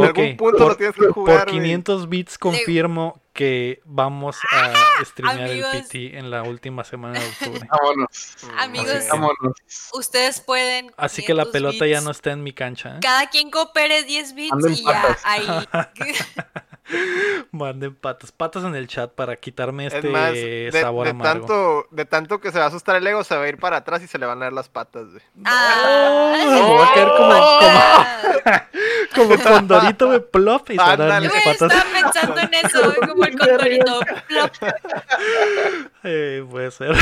[0.03, 1.59] algún punto Por- lo tienes que Por jugar, güey.
[1.59, 4.73] 500 bits confirmo que vamos a
[5.05, 5.73] streamear amigos.
[5.75, 7.67] el PT en la última semana de octubre.
[7.69, 8.35] Vámonos.
[8.57, 9.53] Amigos, Así Vámonos.
[9.93, 10.91] Ustedes pueden...
[10.97, 12.95] Así que la 500 pelota ya no está en mi cancha.
[12.95, 12.99] ¿eh?
[13.01, 15.45] Cada quien coopere 10 bits Ando y ya ahí.
[17.51, 21.39] Manden patas, patas en el chat para quitarme Es este más, de, sabor de amargo.
[21.45, 23.77] tanto, de tanto que se va a asustar el ego, se va a ir para
[23.77, 25.21] atrás y se le van a dar las patas, güey.
[25.45, 26.33] Ah.
[26.45, 27.33] Me voy a caer como,
[29.15, 31.71] como, como condorito de plop y se van a dar mis Güey, patas.
[31.73, 33.99] estaba pensando en eso, güey, como el condorito.
[34.27, 34.51] plop.
[36.03, 36.95] Eh, puede ser.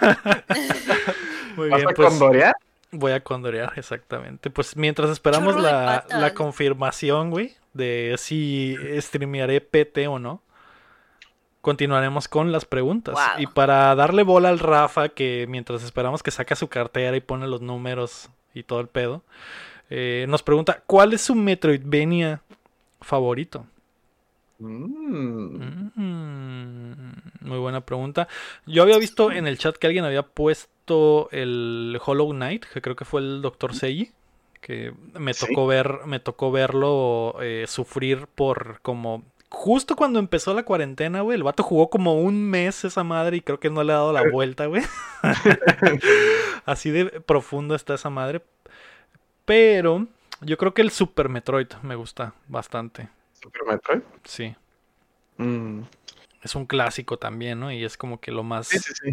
[1.56, 2.54] Muy ¿Vas bien, a pues condorear?
[2.92, 4.50] voy a condorear, exactamente.
[4.50, 10.42] Pues mientras esperamos la, la confirmación, güey, de si streamearé PT o no,
[11.60, 13.14] continuaremos con las preguntas.
[13.14, 13.42] Wow.
[13.42, 17.46] Y para darle bola al Rafa, que mientras esperamos que saca su cartera y pone
[17.46, 19.22] los números y todo el pedo,
[19.90, 22.42] eh, nos pregunta, ¿cuál es su Metroidvania
[23.00, 23.66] favorito?
[24.58, 25.90] Mm.
[25.94, 26.92] Mm,
[27.42, 28.28] muy buena pregunta.
[28.66, 32.96] Yo había visto en el chat que alguien había puesto el Hollow Knight, que creo
[32.96, 33.74] que fue el Dr.
[33.74, 34.12] Seiji,
[34.60, 35.46] que me Sí.
[35.46, 41.36] tocó ver, me tocó verlo eh, sufrir por como justo cuando empezó la cuarentena, güey.
[41.36, 44.12] El vato jugó como un mes esa madre y creo que no le ha dado
[44.12, 44.82] la vuelta, güey.
[46.66, 48.42] Así de profundo está esa madre.
[49.44, 50.06] Pero
[50.42, 53.08] yo creo que el Super Metroid me gusta bastante.
[53.40, 54.02] ¿Super Metroid?
[54.24, 54.54] Sí.
[55.38, 55.82] Mm.
[56.42, 57.72] Es un clásico también, ¿no?
[57.72, 58.68] Y es como que lo más...
[58.68, 59.12] Sí, sí, sí.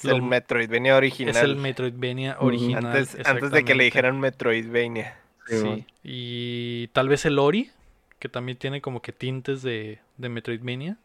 [0.00, 1.34] Es Lo- el Metroidvania original.
[1.36, 2.86] Es el Metroidvania original.
[2.86, 5.16] antes, antes de que le dijeran Metroidvania.
[5.46, 5.86] Sí.
[6.02, 7.70] Y tal vez el Ori,
[8.18, 10.96] que también tiene como que tintes de, de Metroidvania.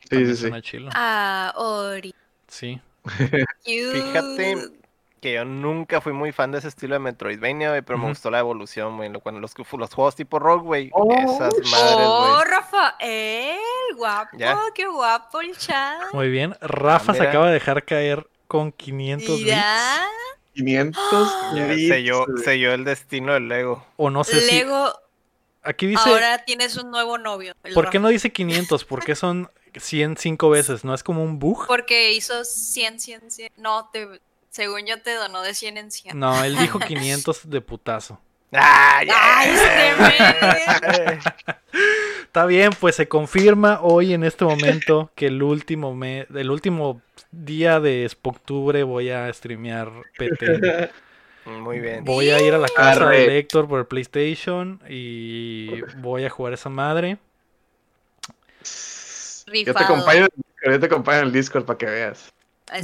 [0.00, 0.60] Sí, También sí, sí.
[0.62, 0.90] chilo.
[0.94, 2.14] Ah, Ori.
[2.46, 2.80] Sí.
[3.64, 4.56] Fíjate
[5.18, 8.12] que yo nunca fui muy fan de ese estilo de Metroidvania, güey, pero me Ujú.
[8.12, 9.12] gustó la evolución, güey.
[9.20, 12.44] Cuando los, los juegos tipo Rock, güey, Oh, esas madres, Oh, güey.
[12.50, 13.58] Rafael,
[13.96, 14.58] guapo, Ya.
[14.74, 16.00] qué guapo el chat.
[16.12, 16.54] Muy bien.
[16.60, 17.30] Rafa se mira.
[17.30, 19.44] acaba de dejar caer con 500 bits.
[19.44, 20.00] Mira,
[20.54, 23.84] 500 Ya bits, selló, selló el destino del Lego.
[23.96, 24.54] O no sé si...
[24.54, 24.92] Lego,
[25.62, 26.08] Aquí dice...
[26.08, 27.52] ahora tienes un nuevo novio.
[27.64, 28.02] el ¿Por qué Rafa.
[28.04, 28.84] no dice 500?
[28.84, 30.84] Porque son 105 veces.
[30.84, 31.66] ¿No es como un bug?
[31.66, 33.52] Porque hizo 100, 100, 100.
[33.58, 34.08] No, te,
[34.58, 36.18] según yo te donó de 100 en 100.
[36.18, 38.20] No, él dijo 500 de putazo.
[38.52, 39.02] ¡Ah!
[39.08, 41.20] ¡Ay, este men!
[42.22, 47.00] Está bien, pues se confirma hoy en este momento que el último me el último
[47.30, 50.90] día de octubre voy a streamear PT.
[51.44, 52.04] Muy bien.
[52.04, 53.28] Voy a ir a la casa Arre.
[53.28, 57.18] de Héctor por el PlayStation y voy a jugar esa madre.
[58.60, 58.66] Yo
[59.44, 59.84] te Rifado.
[59.84, 60.26] acompaño,
[60.64, 62.32] yo te acompaño en el Discord para que veas.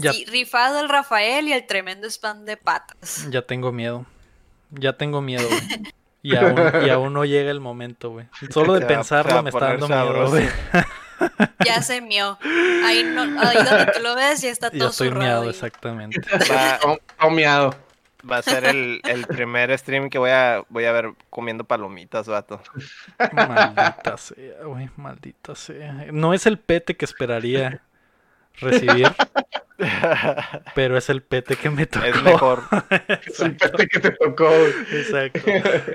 [0.01, 0.13] Ya.
[0.29, 3.27] Rifado el Rafael y el tremendo spam de patas.
[3.31, 4.07] Ya tengo miedo.
[4.71, 5.61] Ya tengo miedo, güey.
[6.27, 6.57] Y aún,
[6.87, 8.27] y aún no llega el momento, güey.
[8.49, 10.49] Solo de pensarlo me está dando miedo, güey.
[11.67, 12.39] Ya se mió.
[12.85, 16.19] Ahí, no, ahí donde tú lo ves ya está todo Ya estoy miado, y- exactamente.
[16.51, 16.79] Va,
[17.21, 17.75] Tomeado.
[18.31, 22.27] va a ser el, el primer stream que voy a, voy a ver comiendo palomitas,
[22.27, 22.59] vato.
[23.33, 26.07] Maldita sea, güey, maldita sea.
[26.11, 27.83] No es el pete que esperaría
[28.61, 29.13] recibir,
[30.75, 32.07] pero es el pete que me tocó.
[32.07, 32.63] Es mejor.
[33.27, 34.49] Es el pete que te tocó.
[34.49, 34.73] güey.
[34.93, 35.41] Exacto.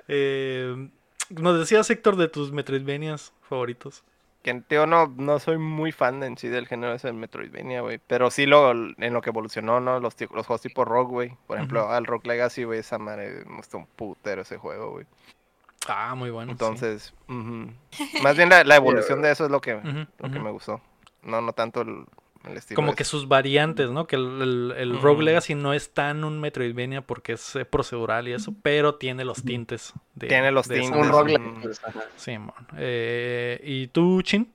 [0.07, 0.89] Eh,
[1.29, 4.03] nos decías, Héctor, de tus Metroidvanias favoritos.
[4.41, 7.99] Que tío, no, no soy muy fan en sí del género ese del Metroidvania, güey.
[8.07, 9.99] Pero sí lo, en lo que evolucionó, ¿no?
[9.99, 11.37] Los, los juegos tipo Rock, güey.
[11.45, 15.05] Por ejemplo, al Rock Legacy, güey, esa madre me gustó un putero ese juego, güey.
[15.87, 16.51] Ah, muy bueno.
[16.51, 16.53] sí.
[16.53, 17.13] Entonces,
[18.23, 19.73] más bien la, la evolución de eso es lo que,
[20.19, 20.81] lo que me gustó.
[21.23, 22.05] No, no tanto el.
[22.73, 24.07] Como que sus variantes, ¿no?
[24.07, 25.21] Que el, el, el Rogue Ujú.
[25.23, 29.43] Legacy no es tan un Metroidvania porque es eh, procedural y eso, pero tiene los
[29.43, 29.93] tintes.
[30.15, 30.97] De, Tiene los de tintes.
[30.99, 31.61] Un roguelike.
[31.61, 32.01] pues, ajá.
[32.15, 32.53] Simón.
[32.77, 34.51] Eh, ¿Y tú, Chin?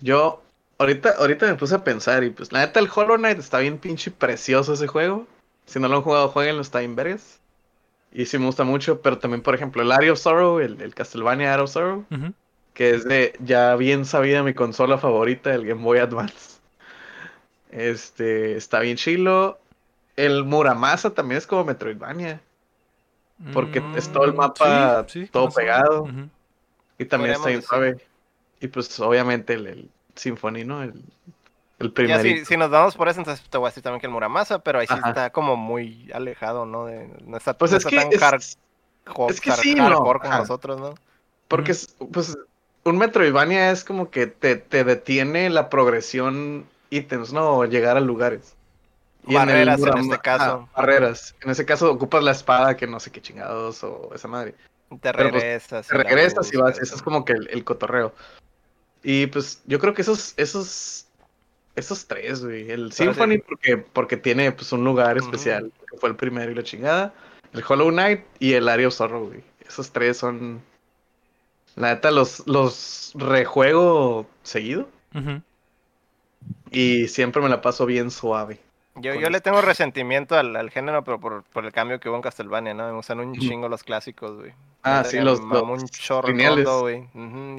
[0.00, 0.42] Yo,
[0.78, 3.78] ahorita, ahorita me puse a pensar y pues la neta el Hollow Knight está bien
[3.78, 5.26] pinche precioso ese juego.
[5.66, 7.40] Si no lo han jugado, jueguenlo, está bien vergas.
[8.12, 10.94] Y sí me gusta mucho, pero también, por ejemplo, el Area of Sorrow, el, el
[10.94, 12.04] Castlevania Area of Sorrow,
[12.72, 16.53] que es de ya bien sabida mi consola favorita, el Game Boy Advance.
[17.74, 19.58] Este, está bien chilo.
[20.16, 22.40] El Muramasa también es como Metroidvania.
[23.52, 25.64] Porque es todo el Mm, mapa todo más o menos.
[25.64, 26.08] pegado.
[26.98, 27.96] Y también está bien suave.
[28.60, 30.82] Y pues obviamente el, el Symphony, ¿no?
[30.82, 30.92] El,
[31.78, 32.40] el Ya, primerito.
[32.40, 34.60] si, si nos vamos por eso, entonces te voy a decir también que el Muramasa,
[34.60, 35.08] pero ahí sí Ajá.
[35.10, 36.86] está como muy alejado, ¿no?
[36.86, 38.38] De, no está, Pues no es está que tan es- hard-
[39.28, 40.38] es que hard- sí, no, hardcore como ajá.
[40.40, 40.94] nosotros, ¿no?
[41.48, 42.36] Porque es- pues
[42.84, 46.66] un Metroidvania es como que te, te detiene la progresión
[46.96, 47.58] ítems, ¿no?
[47.58, 48.54] O llegar a lugares.
[49.26, 50.68] Barreras en Muram- este caso.
[50.76, 51.34] barreras.
[51.42, 54.54] En ese caso ocupas la espada que no sé qué chingados o esa madre.
[55.00, 55.88] Te Pero, pues, regresas.
[55.88, 58.12] Te la regresas y vas, eso es como que el, el cotorreo.
[59.02, 61.06] Y pues yo creo que esos, esos,
[61.74, 62.70] esos tres, güey.
[62.70, 63.42] El Pero Symphony sí.
[63.48, 67.14] porque, porque tiene pues un lugar especial, que fue el primero y la chingada.
[67.52, 69.42] El Hollow Knight y el Area of Sorrow, güey.
[69.66, 70.60] Esos tres son.
[71.76, 74.88] La neta, los, los rejuego seguido.
[75.14, 75.40] Ujú.
[76.70, 78.58] Y siempre me la paso bien suave.
[78.96, 82.16] Yo, yo le tengo resentimiento al, al género, pero por, por el cambio que hubo
[82.16, 82.86] en Castlevania, ¿no?
[82.86, 84.52] Me gustan un chingo los clásicos, güey.
[84.84, 87.08] Ah, sí, los- los un chorro rondo, güey.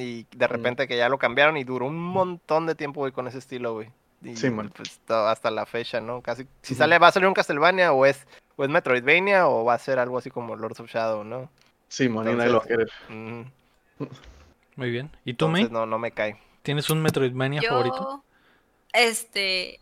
[0.02, 3.28] Y de repente que ya lo cambiaron y duró un montón de tiempo, güey, con
[3.28, 3.90] ese estilo, güey.
[4.34, 4.72] Sí, man.
[4.76, 6.22] pues hasta la fecha, ¿no?
[6.22, 6.48] Casi.
[6.62, 8.26] Si sale, va a salir un Castlevania o es,
[8.56, 11.50] o es Metroidvania o va a ser algo así como Lords of Shadow, ¿no?
[11.90, 12.90] Sí, man, y nadie lo va a querer.
[13.10, 14.10] Ujú.
[14.78, 15.10] Muy bien.
[15.26, 15.80] ¿Y tú, Entonces May?
[15.82, 16.38] no, no me cae.
[16.64, 18.24] ¿Tienes un Metroidvania favorito?
[18.96, 19.80] Este,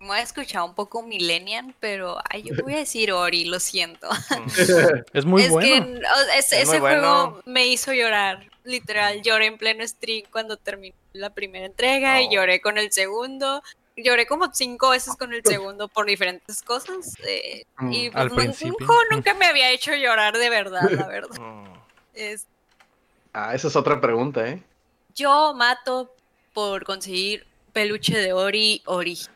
[0.00, 3.60] me voy a escuchar un poco millennial, pero ay, yo voy a decir Ori, lo
[3.60, 4.08] siento.
[5.12, 6.00] Es muy es bueno.
[6.00, 7.42] que o- es- Es ese muy juego bueno.
[7.46, 8.48] me hizo llorar.
[8.64, 12.32] Literal, lloré en pleno stream cuando terminó la primera entrega y Oh.
[12.32, 13.62] lloré con el segundo.
[13.96, 17.14] Lloré como cinco veces con el segundo por diferentes cosas.
[17.26, 18.76] eh, Mm, y al pues, principio.
[18.80, 21.36] un juego nunca me había hecho llorar de verdad, la verdad.
[21.40, 21.72] Mm.
[22.14, 22.46] Es-
[23.32, 24.62] Ah, esa es otra pregunta, ¿eh?
[25.14, 26.10] yo mato
[26.54, 27.46] por conseguir
[27.76, 29.34] peluche de Ori original.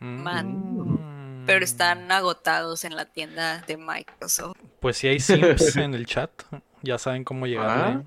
[0.00, 1.46] Mm.
[1.46, 4.56] pero están agotados en la tienda de Microsoft.
[4.80, 6.30] Pues si hay simps en el chat,
[6.82, 8.02] ya saben cómo llegarle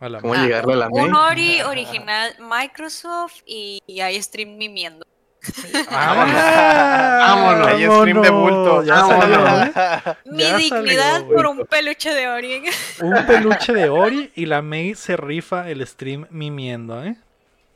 [0.00, 1.30] a la ¿Cómo Ah, llegarle a la Un May?
[1.30, 5.04] Ori original Microsoft y, y hay stream mimiendo.
[5.90, 7.66] Vámonos.
[7.66, 8.82] Ahí es stream de bulto.
[8.82, 9.72] Ya Vámonos.
[9.74, 10.16] salió.
[10.24, 12.62] Mi Ya dignidad salió, por un peluche de Ori.
[13.02, 17.16] Un peluche de Ori y la May se rifa el stream mimiendo, ¿eh?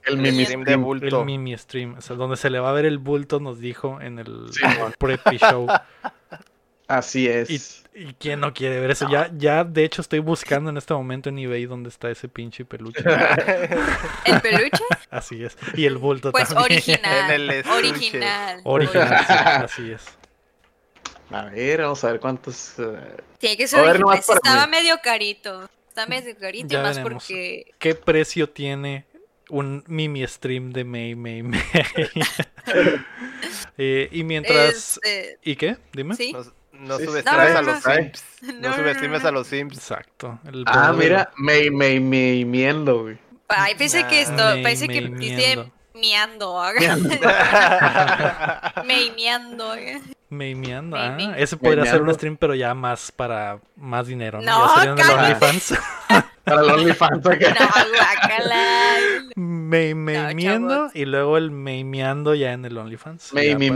[0.06, 1.20] El El mimi stream de bulto.
[1.20, 4.00] El mimi stream, o sea, donde se le va a ver el bulto, nos dijo
[4.00, 4.94] en el Sí, man.
[4.98, 5.66] pre show.
[6.86, 7.48] Así es.
[7.94, 9.08] Y, y quién no quiere ver eso.
[9.10, 12.66] Ya, ya, de hecho, estoy buscando en este momento en eBay dónde está ese pinche
[12.66, 13.02] peluche.
[14.26, 14.84] ¿El peluche?
[15.10, 15.56] Así es.
[15.74, 16.72] Y el bulto Pues también.
[16.78, 17.24] original.
[17.24, 17.78] En el estuche.
[17.78, 18.60] original.
[18.64, 20.04] Original, sí, así es.
[21.30, 22.74] A ver, vamos a ver cuántos.
[22.78, 24.18] eh, Tiene que ser ver, original.
[24.36, 24.70] Estaba mí.
[24.72, 25.68] medio carito.
[25.88, 27.22] Está medio carito, Ya más veremos.
[27.24, 29.06] porque ¿Qué precio tiene
[29.54, 31.60] un mimi stream de May May May?
[33.76, 35.00] Eh, y mientras...
[35.02, 35.76] este, ¿Y qué?
[35.92, 36.14] Dime.
[36.16, 36.34] sí.
[36.72, 37.94] No, subestimes no, a no, los no.
[37.94, 38.24] simps.
[38.42, 39.28] No, No, no, no, subestimes no.
[39.28, 39.76] a los simps.
[39.76, 40.38] Exacto.
[40.46, 43.18] el Ah, poder- mira, me, me, me, miendo, güey.
[43.48, 46.62] Ay, pensé que esto, May, parece que may, dice miando.
[46.78, 47.08] miando.
[48.84, 49.74] Meimeando.
[50.30, 50.96] Meimeando.
[50.96, 54.40] Ah, ese podría ser un stream, pero ya más para más dinero.
[54.40, 54.46] ¿no?
[54.58, 55.14] No, ya serían cállate.
[55.46, 55.74] OnlyFans.
[56.44, 57.56] Para el OnlyFans acá.
[59.36, 59.36] No.
[59.36, 59.94] Me
[60.74, 60.94] chavos.
[60.94, 63.32] y luego el meimeando ya en el OnlyFans.
[63.32, 63.70] Me Ya para- y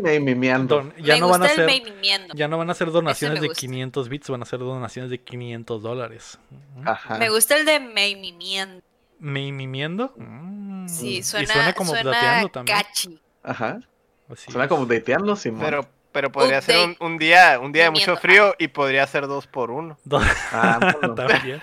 [0.00, 0.76] me mimiendo.
[0.76, 2.34] Don- ya Me no van a ser meimiendo.
[2.34, 3.60] ya no van a ser donaciones de gusta.
[3.60, 6.38] 500 bits, van a ser donaciones de 500 dólares.
[6.84, 7.18] Ajá.
[7.18, 8.82] Me gusta el de meimiendo.
[9.18, 10.14] ¿Meimimiendo?
[10.16, 10.88] Mm.
[10.88, 12.78] Sí, Y suena, suena como suena plateando también.
[12.78, 13.20] catchy.
[13.42, 13.80] Ajá.
[14.30, 14.68] Así Suena es.
[14.68, 15.60] como dateando, Simón.
[15.60, 19.26] Pero, pero podría ser un, un día, un día de mucho frío y podría ser
[19.26, 19.98] dos por uno.
[20.52, 21.14] Ah, bueno.
[21.14, 21.62] También.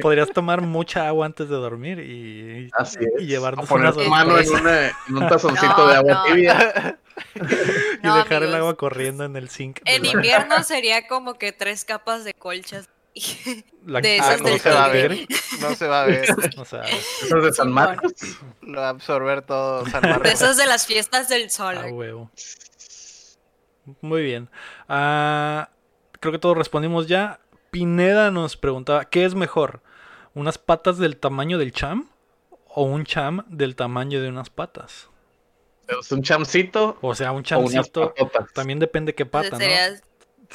[0.00, 4.38] Podrías tomar mucha agua antes de dormir y, Así y llevarnos o poner tu mano
[4.38, 4.60] en, sorpresas.
[4.60, 6.98] una, en un tazoncito No, de agua no, tibia.
[8.02, 9.80] y No, dejar el agua corriendo en el zinc.
[9.84, 12.88] En de la- invierno sería como que tres capas de colchas.
[13.84, 15.26] la- de Ah, no se va a ver.
[15.60, 16.28] No se va a ver.
[16.56, 17.72] O sea, Esas de San.
[17.72, 18.12] Marcos.
[18.62, 20.30] Lo va a absorber todo San De Marcos.
[20.30, 21.76] esas de las fiestas del sol.
[21.78, 22.30] a huevo.
[24.00, 24.48] Muy bien.
[24.88, 25.70] Ah,
[26.20, 27.40] creo que todos respondimos ya.
[27.70, 29.82] Pineda nos preguntaba, ¿qué es mejor?
[30.34, 32.08] ¿Unas patas del tamaño del cham?
[32.68, 35.08] ¿O un cham del tamaño de unas patas?
[35.88, 38.14] Es un chamcito O sea, un chamcito.
[38.54, 39.64] También depende qué pata, ¿no?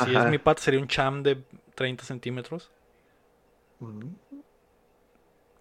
[0.05, 0.23] Si Ajá.
[0.23, 1.43] es mi pata, sería un cham de
[1.75, 2.71] 30 centímetros.
[3.79, 4.07] Mm,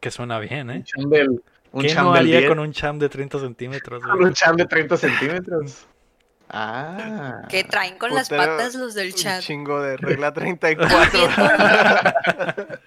[0.01, 0.77] Que suena bien, ¿eh?
[0.77, 1.43] Un cham del,
[1.73, 4.03] un ¿Qué cham no haría 10, con un cham de 30 centímetros?
[4.03, 5.87] con un cham de 30 centímetros.
[6.55, 7.43] Ah.
[7.49, 9.41] que traen con las patas los del Un chat.
[9.41, 11.19] chingo de regla 34.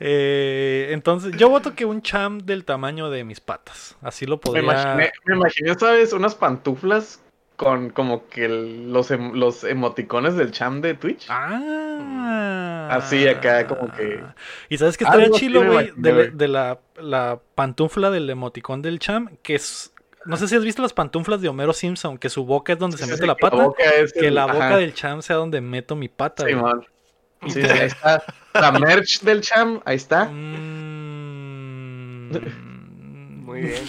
[0.00, 3.96] Eh, entonces, yo voto que un cham del tamaño de mis patas.
[4.02, 4.62] Así lo Me podría.
[4.62, 6.12] imaginé, me imaginé, ¿sabes?
[6.12, 7.20] Unas pantuflas
[7.56, 11.26] con como que el- los, em- los emoticones del cham de Twitch.
[11.28, 12.88] Ah.
[12.90, 14.22] Así acá, como que-
[14.68, 18.98] Y sabes que estaría chilo, me güey, de, de la, la pantufla del emoticón del
[18.98, 19.92] cham, que es.
[20.26, 22.96] No sé si has visto las pantuflas de Homero Simpson, que su boca es donde
[22.96, 23.56] se mete sí, la que pata.
[23.56, 26.44] boca es que el- la boca ajá, del cham sea donde meto mi pata.
[26.46, 26.62] sí, güey.
[26.62, 26.86] man.
[27.46, 28.22] Sí, sí, ahí está.
[28.54, 30.24] La merch del cham, ahí está.
[30.26, 30.84] Mm,
[32.32, 33.84] Mm, Muy bien.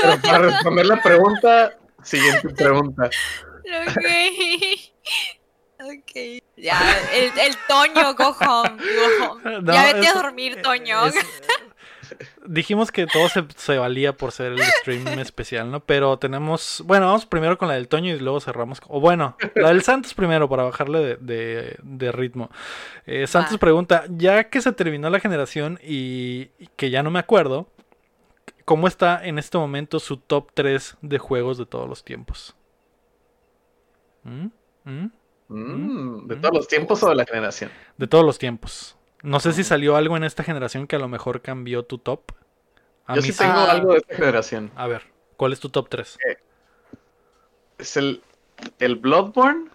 [0.00, 3.06] Pero para responder la pregunta, siguiente pregunta.
[3.06, 4.04] Ok.
[5.80, 6.42] Ok.
[6.56, 6.80] Ya,
[7.14, 9.60] el, el Toño, go home, go home.
[9.62, 11.06] No, ya vete es- a dormir, Toño.
[11.06, 11.14] es-
[12.46, 15.80] dijimos que todo se, se valía por ser el stream especial, ¿no?
[15.80, 16.82] Pero tenemos.
[16.86, 18.80] Bueno, vamos primero con la del Toño y luego cerramos.
[18.80, 22.50] con- O bueno, la del Santos primero para bajarle de, de- de ritmo.
[23.06, 27.18] Eh, Santos pregunta: Ya que se terminó la generación y, y que ya no me
[27.18, 27.68] acuerdo,
[28.64, 32.54] ¿cómo está en este momento su top 3 de juegos de todos los tiempos?
[34.24, 34.46] ¿Mm?
[34.84, 35.10] ¿Mm?
[35.48, 37.70] Mm, ¿De todos los tiempos o de la generación?
[37.96, 38.97] De todos los tiempos.
[39.22, 42.32] No sé si salió algo en esta generación que a lo mejor cambió tu top.
[43.06, 43.70] A Yo mí sí tengo Ah.
[43.72, 44.70] algo de esta generación.
[44.76, 45.02] A ver,
[45.36, 46.18] ¿cuál es tu top 3?
[47.78, 48.22] Es el,
[48.78, 49.70] el Bloodborne,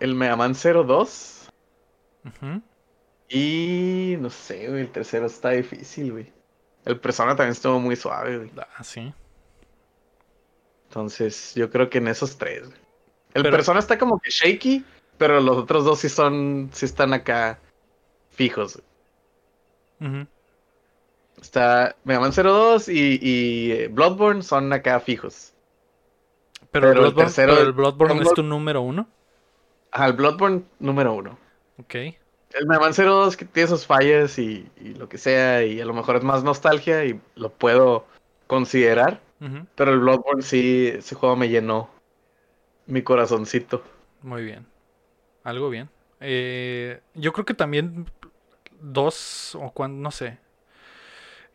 [0.00, 1.48] el Mega Man 02
[3.28, 6.32] y no sé, güey, el tercero está difícil, güey.
[6.84, 8.50] El Persona también estuvo muy suave, güey.
[8.76, 9.12] Ah, sí.
[10.88, 12.66] Entonces, yo creo que en esos tres.
[12.66, 12.78] güey.
[13.34, 14.84] El Pero- Persona está como que shaky,
[15.18, 17.58] pero los otros dos sí son, sí están acá
[18.30, 18.80] fijos.
[21.40, 25.52] Está Mega Man 02 y, y eh, Bloodborne son acá fijos.
[26.70, 29.08] Pero, el Pero el Bloodborne, tercero- pero el Bloodborne es Bloodborne- tu número uno.
[29.90, 31.38] Ajá, el Bloodborne número uno.
[31.78, 31.94] Ok.
[31.94, 35.84] El Mega Man 02 que tiene sus fallas y, y lo que sea, y a
[35.84, 38.06] lo mejor es más nostalgia y lo puedo
[38.46, 39.20] considerar.
[39.76, 41.88] Pero el Bloodborne sí, ese juego me llenó
[42.86, 43.82] mi corazoncito.
[44.22, 44.66] Muy bien.
[45.48, 45.88] Algo bien.
[46.20, 48.06] Eh, yo creo que también
[48.80, 50.38] dos o cuando, no sé.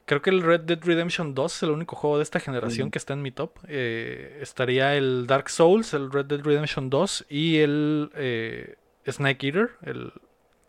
[0.06, 2.92] Creo que el Red Dead Redemption 2 es el único juego de esta generación Mm.
[2.92, 3.52] que está en mi top.
[3.68, 8.76] Eh, estaría el Dark Souls, el Red Dead Redemption 2 y el eh,
[9.10, 10.12] Snake Eater, el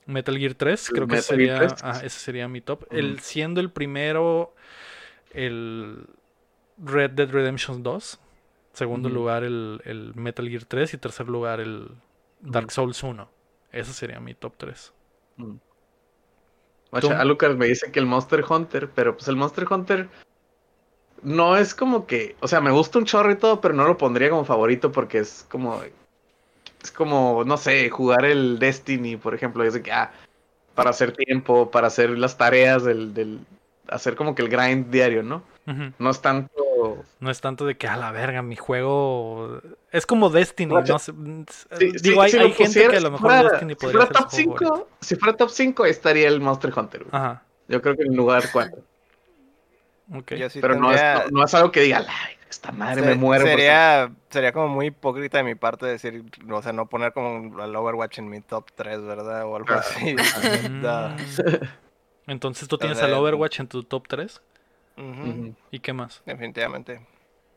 [0.06, 0.88] Metal Gear 3.
[0.90, 1.72] El Creo que sería, 3.
[1.82, 2.84] ah, ese sería mi top.
[2.92, 2.96] Mm.
[2.96, 4.54] El, siendo el primero
[5.32, 6.06] el
[6.78, 8.20] Red Dead Redemption 2.
[8.72, 11.88] Segundo lugar el, el Metal Gear 3 y tercer lugar el
[12.45, 13.28] Dark Souls 1.
[13.72, 14.92] Ese sería mi top 3.
[15.36, 15.57] Mm.
[16.92, 20.09] A Lucas me dice que el Monster Hunter, pero pues el Monster Hunter
[21.22, 23.99] no es como que, o sea, me gusta un chorro y todo, pero no lo
[23.99, 25.80] pondría como favorito porque es como,
[26.82, 30.12] es como, no sé, jugar el Destiny, por ejemplo, es de que, ah,
[30.76, 33.40] para hacer tiempo, para hacer las tareas del, del,
[33.88, 35.42] hacer como que el grind diario, ¿no?
[35.99, 36.63] No es tanto,
[37.20, 39.61] No es tanto de que a la verga, mi juego.
[39.93, 40.70] Es como Destiny.
[40.70, 41.12] Guacha, No sé,
[41.78, 43.76] Sí, Digo, sí, hay, si hay gente que a lo si mejor fuera- Destiny si
[43.76, 44.74] podría fuera ser su top juego favorito.
[44.89, 47.05] 5, si fuera top 5 estaría el Monster Hunter.
[47.05, 47.11] güey.
[47.22, 47.43] Ajá.
[47.68, 48.78] Yo creo que en lugar 4.
[50.14, 50.35] Ok.
[50.35, 53.09] Yo sí pero no es, no, no es algo que diga, "Ay, esta madre se-
[53.09, 53.47] me muero.
[53.47, 57.74] Sería, sería como muy hipócrita de mi parte decir, o sea, no poner como al
[57.74, 59.45] Overwatch en mi top 3, ¿verdad?
[59.47, 59.78] O algo Ah.
[59.80, 60.14] así.
[62.26, 62.30] Mm.
[62.30, 64.41] Entonces tú tienes el Overwatch en tu top 3.
[65.70, 66.22] ¿Y qué más?
[66.26, 67.01] Definitivamente.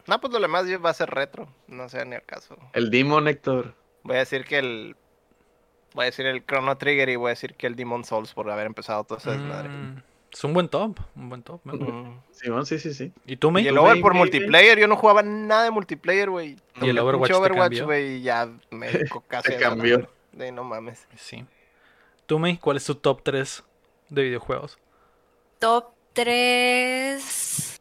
[0.07, 1.47] No, pues lo demás va a ser retro.
[1.67, 2.57] No sea ni el caso.
[2.73, 3.75] El Demon Héctor.
[4.03, 4.95] Voy a decir que el.
[5.93, 8.49] Voy a decir el Chrono Trigger y voy a decir que el Demon Souls por
[8.49, 9.69] haber empezado todo ese desmadre.
[9.69, 10.99] Mm, es un buen top.
[11.15, 11.61] Un buen top.
[11.63, 11.73] me-
[12.65, 13.13] sí, sí, sí.
[13.25, 13.67] ¿Y tú, Y May?
[13.67, 16.55] el ¿Tú, Over por multiplayer, yo no jugaba nada de multiplayer, güey.
[16.73, 17.85] Toqué el Overwatch cambió?
[17.85, 18.87] güey, y ya me
[19.27, 20.09] casi Te cambió.
[20.39, 21.07] Sí, no mames.
[21.15, 21.45] Sí.
[22.27, 22.57] ¿Tú, May?
[22.57, 23.63] ¿Cuál es tu top 3
[24.09, 24.77] de videojuegos?
[25.59, 27.77] Top 3.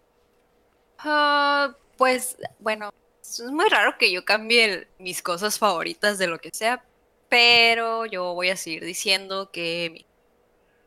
[1.97, 2.91] pues bueno,
[3.22, 6.84] es muy raro que yo cambie el- mis cosas favoritas de lo que sea,
[7.30, 10.07] pero yo voy a seguir diciendo que mi-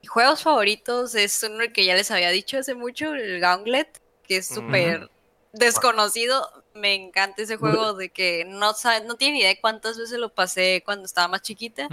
[0.01, 3.97] mis juegos favoritos es uno que ya les había dicho hace mucho, el Gauntlet,
[4.27, 5.09] que es súper
[5.51, 6.47] desconocido.
[6.75, 10.19] Me encanta ese juego de que no sabe, no tiene ni idea de cuántas veces
[10.19, 11.87] lo pasé cuando estaba más chiquita.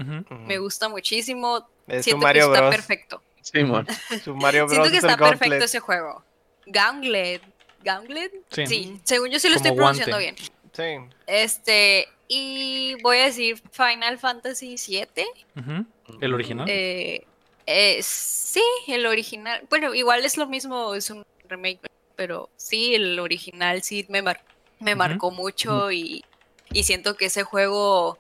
[0.47, 1.67] Me gusta muchísimo.
[1.89, 2.75] Es Siento que Mario está Bros.
[2.77, 3.23] perfecto.
[3.53, 3.87] Simón.
[4.25, 4.73] Su Mario Bros.
[4.73, 5.63] Siento que es está perfecto Gauntlet.
[5.63, 6.25] ese juego.
[6.67, 7.43] Gauntlet.
[7.85, 8.33] ¿Gauntlet?
[8.51, 8.67] Sí.
[8.67, 10.43] Sí, según yo sí lo Como estoy pronunciando guante.
[10.77, 11.09] bien.
[11.09, 11.15] Sí.
[11.27, 15.87] Este, y voy a decir Final Fantasy VII.
[16.21, 16.67] ¿El original?
[16.69, 17.25] Eh,
[17.67, 19.65] eh, sí, el original.
[19.71, 21.81] Bueno, igual es lo mismo, es un remake,
[22.17, 24.43] pero sí, el original sí me, mar-
[24.81, 26.25] me marcó mucho y,
[26.73, 28.19] y siento que ese juego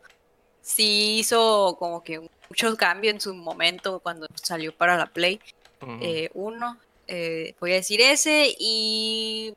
[0.62, 5.40] sí hizo como que mucho cambio en su momento cuando salió para la Play
[5.82, 5.98] Ujú.
[6.00, 6.78] eh, uno.
[7.08, 9.52] eh, voy a decir ese y,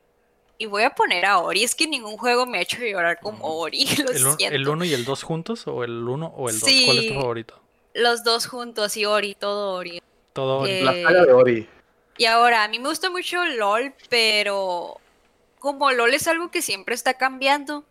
[0.57, 1.63] y voy a poner a Ori.
[1.63, 3.85] Es que ningún juego me ha hecho llorar como Ori.
[4.03, 4.55] Lo ¿El, siento.
[4.55, 5.67] ¿El 1 y el 2 juntos?
[5.67, 6.69] ¿O el 1 o el 2?
[6.85, 7.59] ¿Cuál es tu favorito?
[7.95, 9.99] Los dos juntos y Ori, todo Ori.
[10.33, 10.71] Todo Ori.
[10.71, 11.69] Eh, La saga de Ori.
[12.17, 14.97] Y ahora, a mí me gusta mucho LOL, pero
[15.59, 17.83] como LOL es algo que siempre está cambiando.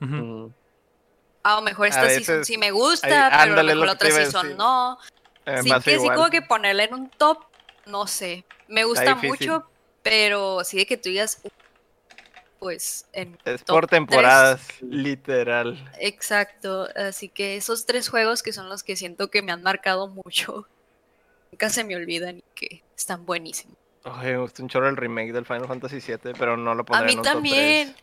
[0.00, 0.46] Mm.
[1.42, 3.86] A lo mejor A esta season veces- sí me gusta, ahí, pero a lo mejor
[3.86, 4.98] la que otra a season no.
[5.46, 7.38] Eh, Sí, que sí como que ponerla en un top,
[7.86, 8.44] no sé.
[8.66, 9.64] Me gusta mucho,
[10.02, 11.40] pero sí de que tú digas,
[12.58, 15.90] pues en Es top por temporadas, literal.
[16.00, 20.08] Exacto, así que esos tres juegos que son los que siento que me han marcado
[20.08, 20.66] mucho,
[21.52, 23.76] nunca se me olvidan y que están buenísimos.
[24.04, 26.84] Ay, me gusta un chorro el remake del Final Fantasy VII, pero no lo A
[26.84, 27.96] pondré mí en un top también.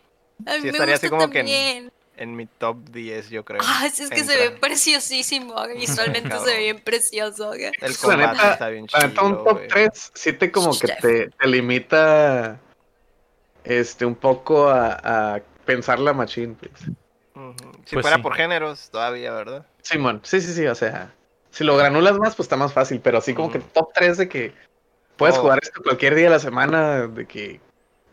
[0.46, 1.84] A mí Sí, me estaría gusta así como que en- también.
[1.90, 1.95] 3.
[2.18, 3.60] En mi top 10, yo creo.
[3.64, 5.56] Ah, es que se ve preciosísimo.
[5.76, 7.54] Visualmente se ve bien precioso.
[7.54, 9.68] El La combate neta- está bien La neta, un chido, top güey.
[9.68, 12.58] 3 sí te como que te, te limita
[13.64, 16.72] este un poco a, a pensar la machine, pues.
[17.86, 18.22] Si Pues fuera sí.
[18.22, 19.66] por géneros, todavía, ¿verdad?
[19.82, 21.12] Simón, sí, sí, sí, o sea,
[21.52, 24.30] si lo granulas más, pues está más fácil, pero así como que top 3 de
[24.30, 24.54] que
[25.18, 25.42] puedes Oh.
[25.42, 27.60] jugar esto cualquier día de la semana, de que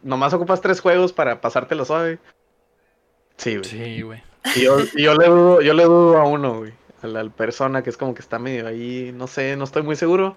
[0.03, 2.19] nomás ocupas tres juegos para pasártelo suave.
[3.43, 3.65] Sí, güey.
[3.65, 4.23] Sí, güey.
[4.57, 6.73] Y yo, y yo le dudo, yo le dudo a uno, güey.
[7.03, 9.97] A la persona que es como que está medio ahí, no sé, no estoy muy
[9.97, 10.37] seguro.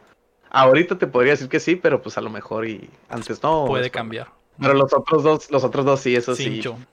[0.49, 3.65] Ahorita te podría decir que sí, pero pues a lo mejor y antes no.
[3.65, 4.29] Puede después cambiar.
[4.59, 6.77] Pero los otros dos, los otros dos sí, eso Cincho.
[6.79, 6.85] sí.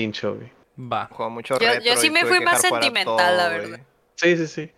[0.00, 0.52] Cincho, güey.
[0.92, 1.06] Va.
[1.10, 3.70] Juego mucho Yo- yo sí me fui más sentimental, la güey.
[3.70, 3.80] verdad.
[4.16, 4.70] Sí, sí, sí.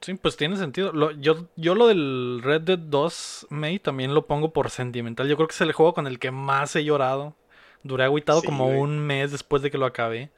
[0.00, 0.92] Sí, pues tiene sentido.
[0.92, 5.28] Lo- yo, yo lo del Red Dead 2 May también lo pongo por sentimental.
[5.28, 7.36] Yo creo que es el juego con el que más he llorado.
[7.82, 8.78] Duré agüitado Sí, como güey.
[8.78, 10.30] un mes después de que lo acabé.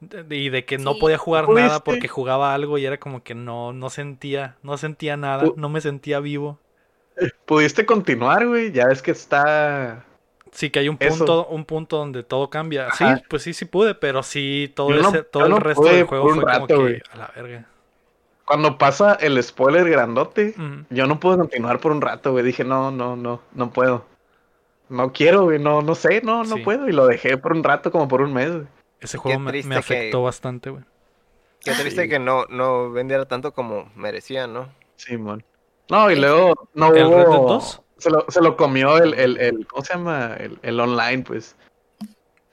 [0.00, 1.00] De- de- y de que no Sí.
[1.00, 1.66] podía jugar ¿Pudiste?
[1.68, 5.68] nada porque jugaba algo y era como que no, no sentía, no sentía nada, no
[5.68, 6.58] me sentía vivo.
[7.46, 8.72] Pudiste continuar, güey.
[8.72, 10.04] Ya ves que está.
[10.50, 11.16] Sí que hay un Eso.
[11.18, 12.90] punto, un punto donde todo cambia.
[12.92, 15.94] Sí, pues sí, sí pude, pero sí, todo, no- ese, todo el no resto pude
[15.96, 17.02] del juego fue como que güey.
[17.12, 17.64] a la verga.
[18.44, 20.54] Cuando pasa el spoiler grandote,
[20.90, 22.44] yo no puedo continuar por un rato, güey.
[22.44, 24.04] Dije, no, no, no, no puedo.
[24.88, 25.58] No quiero, güey.
[25.58, 26.62] No, no sé, no, no Sí.
[26.62, 26.88] puedo.
[26.88, 28.66] Y lo dejé por un rato, como por un mes, güey.
[29.00, 30.82] Ese juego me, me afectó que- bastante, güey.
[31.62, 32.08] Qué triste Sí.
[32.08, 34.68] que no, no vendiera tanto como merecía, ¿no?
[34.96, 35.42] Simón.
[35.88, 36.20] No, y Sí.
[36.20, 37.16] luego no ¿El hubo...
[37.16, 37.80] Red Dead 2?
[37.98, 40.34] Se lo, se lo comió el, el, el, ¿cómo se llama?
[40.38, 41.56] El, el online, pues.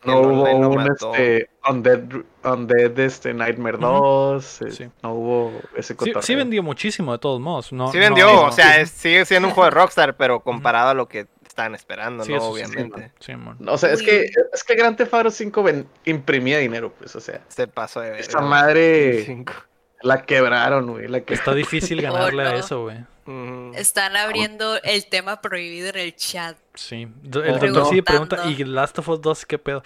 [0.04, 1.14] No El hubo online un, mató.
[1.14, 2.04] este, Undead,
[2.44, 3.86] Undead, este, Nightmare Ujú.
[3.86, 4.90] 2, eh, Sí.
[5.04, 6.22] no hubo ese Sí, cotorreo.
[6.24, 7.72] sí vendió muchísimo de todos modos.
[7.72, 10.90] No, sí vendió, no- o sea, es- sigue siendo un juego de Rockstar, pero comparado
[10.90, 12.40] a lo que estaban esperando, Sí, ¿no?
[12.40, 13.12] sí, Obviamente.
[13.20, 13.58] Sí, mon.
[13.70, 17.20] O sea, es que, es que Grand Theft Auto 5 ven- imprimía dinero, pues, o
[17.20, 17.42] sea.
[17.50, 18.20] Se pasó de ver.
[18.22, 19.46] Esa madre
[20.02, 21.34] la quebraron, güey, la que...
[21.34, 22.58] Está difícil ganarle a no.
[22.58, 22.98] eso, güey.
[23.76, 26.58] Están abriendo el tema prohibido en el chat.
[26.74, 27.08] Sí.
[27.24, 29.84] El doctor sí pregunta, ¿y Last of Us 2 qué pedo?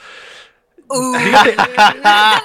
[0.87, 1.15] Uh,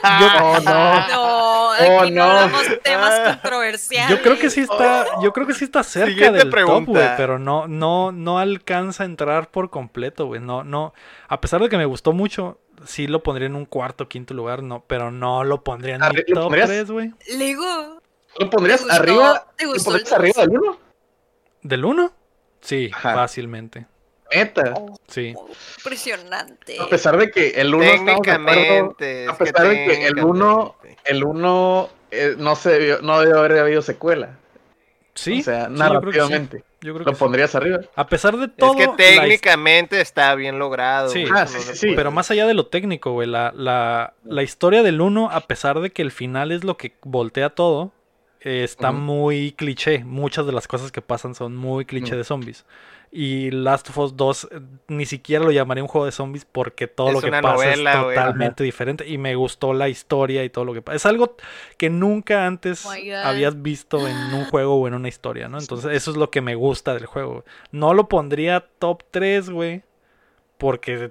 [0.02, 1.08] Oh, no.
[1.08, 2.22] no, aquí Oh, no, no.
[2.24, 4.10] hablamos temas controversiales.
[4.10, 6.90] Yo creo que sí está, yo creo que sí está cerca Siguiente del top, pregunta.
[6.90, 10.40] güey, pero no, no, no alcanza a entrar por completo, güey.
[10.40, 10.94] No, no,
[11.28, 14.62] a pesar de que me gustó mucho, sí lo pondría en un cuarto, quinto lugar,
[14.62, 16.68] no, pero no lo pondría en mi ¿lo top pondrías?
[16.68, 17.12] 3, güey.
[17.36, 18.00] Lego,
[18.38, 19.46] ¿Lo pondrías ¿Te gustó- arriba?
[19.56, 20.78] te ¿Lo gustó pondrías el arriba del 1?
[21.62, 22.12] ¿Del 1?
[22.62, 23.14] Sí, Ajá.
[23.14, 23.86] fácilmente.
[24.34, 24.74] Neta.
[25.08, 25.34] Sí.
[25.78, 26.76] impresionante.
[26.80, 29.28] A pesar de que el 1 Técnicamente.
[29.28, 31.10] a que pesar de que el uno- técnicamente.
[31.12, 31.90] el 1
[32.38, 34.36] no se debió, no debió haber habido secuela.
[35.14, 35.40] Sí.
[35.40, 36.18] o sea, sí, yo creo que sí.
[36.18, 36.64] narrativamente.
[36.82, 37.18] Yo creo ¿Lo sí.
[37.18, 37.80] pondrías arriba?
[37.94, 38.70] A pesar de todo.
[38.72, 41.10] Es que la técnicamente está bien logrado.
[41.10, 41.22] Sí.
[41.26, 41.92] güey, Ah, sí.
[41.94, 45.80] Pero más allá de lo técnico, güey, la, la, la historia del 1, a pesar
[45.80, 47.92] de que el final es lo que voltea todo,
[48.40, 50.04] eh, está muy cliché.
[50.04, 52.64] Muchas de las cosas que pasan son muy cliché de zombies.
[53.12, 56.86] Y Last of Us 2 eh, ni siquiera lo llamaría un juego de zombies porque
[56.86, 59.08] todo Es lo que pasa novela, es totalmente diferente.
[59.08, 60.96] Y me gustó la historia y todo lo que pasa.
[60.96, 61.36] Es algo
[61.76, 62.92] que nunca antes Oh
[63.24, 65.58] habías visto en un juego o en una historia, ¿no?
[65.58, 67.44] Entonces eso es lo que me gusta del juego.
[67.72, 69.82] No lo pondría top 3, güey.
[70.56, 71.10] Porque eh,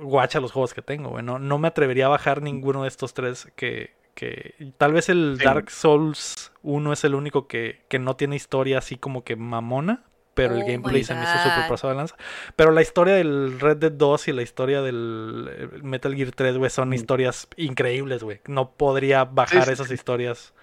[0.00, 1.24] guacha los juegos que tengo, güey.
[1.24, 3.94] No, no me atrevería a bajar ninguno de estos tres que...
[4.14, 5.44] que tal vez el Sí.
[5.44, 10.04] Dark Souls 1 es el único que, que no tiene historia así como que mamona.
[10.34, 12.16] Pero el Oh gameplay my se me hizo súper pasado de lanza.
[12.56, 16.56] Pero la historia del Red Dead 2 y la historia del eh, Metal Gear 3,
[16.56, 16.94] güey, son Mm.
[16.94, 18.40] historias increíbles, güey.
[18.46, 19.94] No podría bajar sí, esas sí.
[19.94, 20.54] historias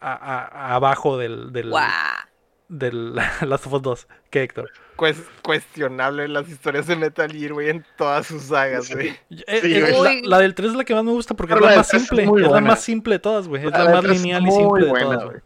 [0.00, 1.88] a- a- abajo del, del, Guau.
[2.68, 4.08] del Last of Us 2.
[4.30, 4.70] ¿Qué, Héctor?
[4.96, 8.94] Cues- cuestionable las historias de Metal Gear, güey, en todas sus sagas, Sí.
[8.94, 9.08] güey.
[9.46, 10.22] Eh, Sí, eh, güey.
[10.22, 11.76] la, la del 3 es la que más me gusta porque Pero es la la
[11.78, 12.26] más 3 es simple.
[12.26, 13.64] muy Es la más simple de todas, güey.
[13.66, 15.40] Es La la más 3 es lineal y simple de buena, todas, güey.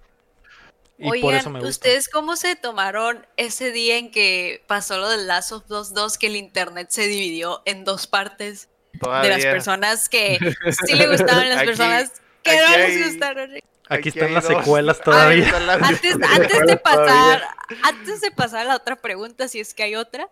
[0.99, 1.69] Y Oigan, por eso me gusta.
[1.71, 6.17] ¿ustedes cómo se tomaron ese día en que pasó lo del Last of Us 2
[6.19, 10.39] que el internet se dividió en dos partes de las personas que
[10.87, 12.13] sí le gustaban, las Aquí- personas
[12.43, 13.51] que no les hay- gustaron?
[13.55, 14.57] Aquí Aquí están las dos.
[14.65, 15.61] secuelas todavía.
[15.61, 17.43] las- Antes, antes de pasar,
[17.83, 20.29] antes de pasar a la otra pregunta, si es que hay otra.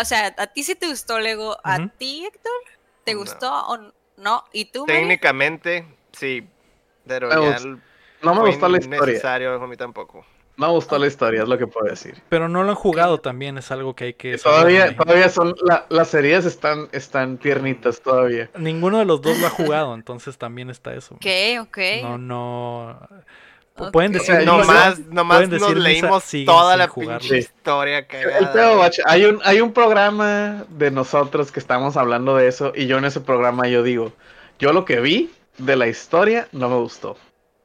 [0.00, 1.56] O sea, ¿a ti sí te gustó Lego?
[1.62, 2.52] ¿A ti, Héctor?
[3.04, 3.20] ¿te No.
[3.20, 3.78] gustó o
[4.16, 4.44] no?
[4.52, 4.84] ¿Y tú?
[4.86, 6.46] Técnicamente, sí.
[7.06, 7.58] Pero ya
[8.22, 8.98] No me gustó la historia.
[9.04, 10.24] innecesario, a mí tampoco.
[10.56, 12.20] No me gustó la historia, es lo que puedo decir.
[12.28, 15.86] Pero no lo han jugado también, es algo que hay que Todavía, todavía son, la-
[15.88, 18.50] las heridas están, están tiernitas todavía.
[18.58, 21.14] Ninguno de los dos lo ha jugado, entonces también está eso.
[21.14, 21.26] Ok,
[21.60, 21.78] ok.
[22.02, 23.08] No, no.
[23.92, 27.98] Pueden decir O sea, misa, Nomás, nomás pueden nos decir leímos toda la pinche historia
[27.98, 28.52] El cagada.
[28.52, 32.88] pedo, guacha, hay un, hay un programa de nosotros que estamos hablando de eso y
[32.88, 34.12] yo en ese programa yo digo,
[34.58, 37.16] yo lo que vi de la historia no me gustó.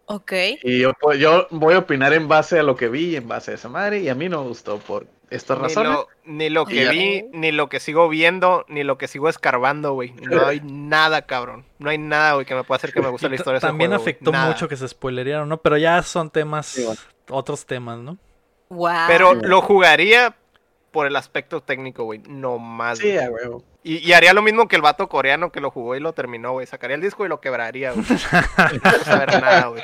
[0.06, 0.32] Ok.
[0.64, 3.52] Y yo, pues, yo voy a opinar en base a lo que vi, en base
[3.52, 5.92] a esa madre, y a mí no me gustó por estas Ni razones.
[5.94, 9.94] lo, ni lo que vi, ni lo que sigo viendo, ni lo que sigo escarbando,
[9.94, 10.14] güey.
[10.22, 11.66] No hay nada, cabrón.
[11.80, 13.68] No hay nada, güey, que me pueda hacer que me guste la historia de ese
[13.68, 14.48] También juego, afectó Nada.
[14.48, 15.58] mucho que se spoilerearon, ¿no?
[15.62, 17.00] Pero ya son temas, Sí, bueno.
[17.30, 18.18] otros temas, ¿no?
[18.70, 18.92] Wow.
[19.08, 20.36] Pero lo jugaría
[20.94, 22.22] por el aspecto técnico, güey.
[22.30, 23.00] No más.
[23.00, 23.18] Sí, güey.
[23.18, 23.64] a huevo.
[23.84, 26.54] Y, y haría lo mismo que el vato coreano que lo jugó y lo terminó,
[26.54, 26.66] güey.
[26.68, 28.06] Sacaría el disco y lo quebraría, güey.
[28.84, 29.84] No saber nada, güey.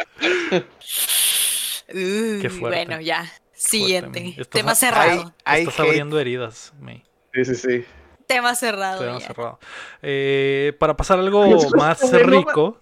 [1.87, 2.85] Qué fuerte.
[2.85, 3.25] Bueno, ya.
[3.51, 4.37] Siguiente.
[4.49, 5.33] Tema cerrado.
[5.43, 5.87] Hay Estás hate.
[5.87, 7.03] abriendo heridas, May.
[7.33, 7.85] Sí, sí, sí.
[8.27, 9.01] Tema cerrado.
[9.03, 9.27] Tema ya.
[9.27, 9.59] cerrado.
[10.01, 11.45] Eh, para pasar algo
[11.75, 12.77] más bueno, rico,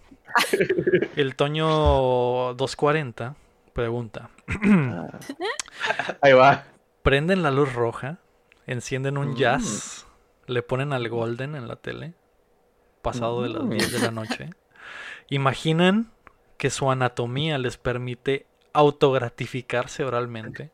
[1.15, 3.35] el Toño 240
[3.73, 4.29] pregunta:
[6.21, 6.65] Ahí va.
[7.07, 8.17] ¿Prenden la luz roja?
[8.65, 9.35] ¿Encienden un Mm.
[9.37, 10.05] jazz?
[10.45, 12.15] ¿Le ponen al Golden en la tele?
[13.01, 13.69] Pasado de las Mm.
[13.69, 14.49] 10 de la noche.
[15.29, 16.11] ¿Imaginan
[16.57, 20.71] que su anatomía les permite autogratificarse oralmente?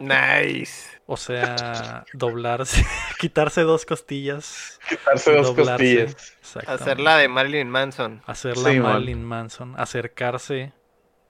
[0.00, 1.00] Nice.
[1.06, 2.84] O sea, doblarse,
[3.20, 4.80] quitarse dos costillas.
[4.88, 6.06] Quitarse dos doblarse.
[6.06, 6.56] costillas.
[6.66, 8.20] Hacer la de Marilyn Manson.
[8.26, 8.92] Hacerla Sí, man.
[8.94, 10.72] Marilyn Manson, acercarse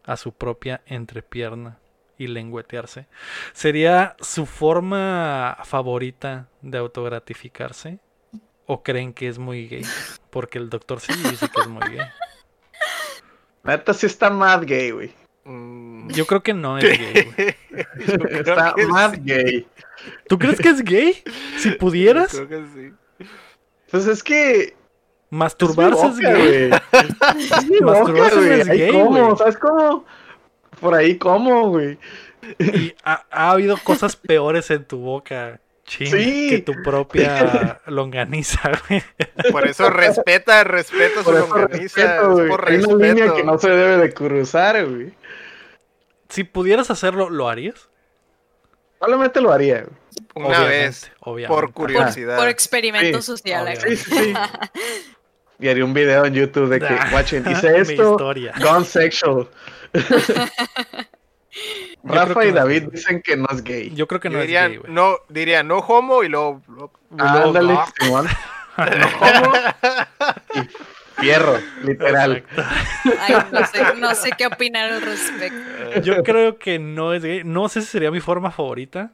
[0.05, 1.79] a su propia entrepierna
[2.19, 3.07] y lengüetearse.
[3.53, 7.99] ¿Sería su forma favorita de autogratificarse?
[8.66, 9.82] ¿O creen que es muy gay?
[10.31, 12.07] Porque el doctor sí dice que es muy gay.
[13.65, 15.15] Neta sí está mad gay, güey.
[15.45, 17.57] Mm, Yo creo que no es gay, güey.
[18.07, 18.74] yo creo Está
[19.15, 19.20] sí.
[19.23, 19.66] gay.
[20.28, 21.23] ¿Tú crees que es gay?
[21.59, 23.27] Si Yo pudieras, creo que sí.
[23.90, 24.77] Pues es que.
[25.31, 26.70] masturbarse es boca, gay.
[27.39, 29.36] Es mi boca, Masturbarse es gay, como, güey.
[29.39, 30.05] ¿sabes cómo?
[30.81, 31.99] Por ahí como, güey.
[32.59, 36.51] Y ha, ha habido cosas peores en tu boca, ching, Sí.
[36.51, 39.03] que tu propia longaniza, güey.
[39.51, 42.01] Por eso respeta, respeta su Por eso longaniza.
[42.03, 42.49] respeto, es güey.
[42.49, 43.35] por Hay una línea respeto.
[43.35, 45.13] que no se debe de cruzar, güey.
[46.29, 47.89] Si pudieras hacerlo, ¿lo harías?
[48.99, 50.47] Probablemente lo haría, güey.
[50.47, 51.55] Una vez, obviamente.
[51.55, 52.37] por Por, curiosidad.
[52.37, 53.77] por experimento Sí, social.
[53.81, 54.35] sí, sí.
[55.61, 58.17] Y haría un video en YouTube de que, Ah, watchen, hice esto,
[58.61, 59.49] gone sexual.
[62.05, 63.91] Rafa y David dicen que no es gay.
[63.95, 64.93] Yo creo que no diría, es gay, güey.
[64.93, 66.63] no, diría no homo y luego.
[66.69, 67.85] luego- Ah, Ándale, no.
[68.01, 68.27] Simón.
[68.79, 68.85] No
[69.19, 69.53] como
[70.55, 72.45] y fierro, literal.
[73.21, 76.01] Ay, no sé, no sé qué opinar al respecto.
[76.03, 77.43] Yo creo que no es gay.
[77.43, 79.11] No sé si sería mi forma favorita.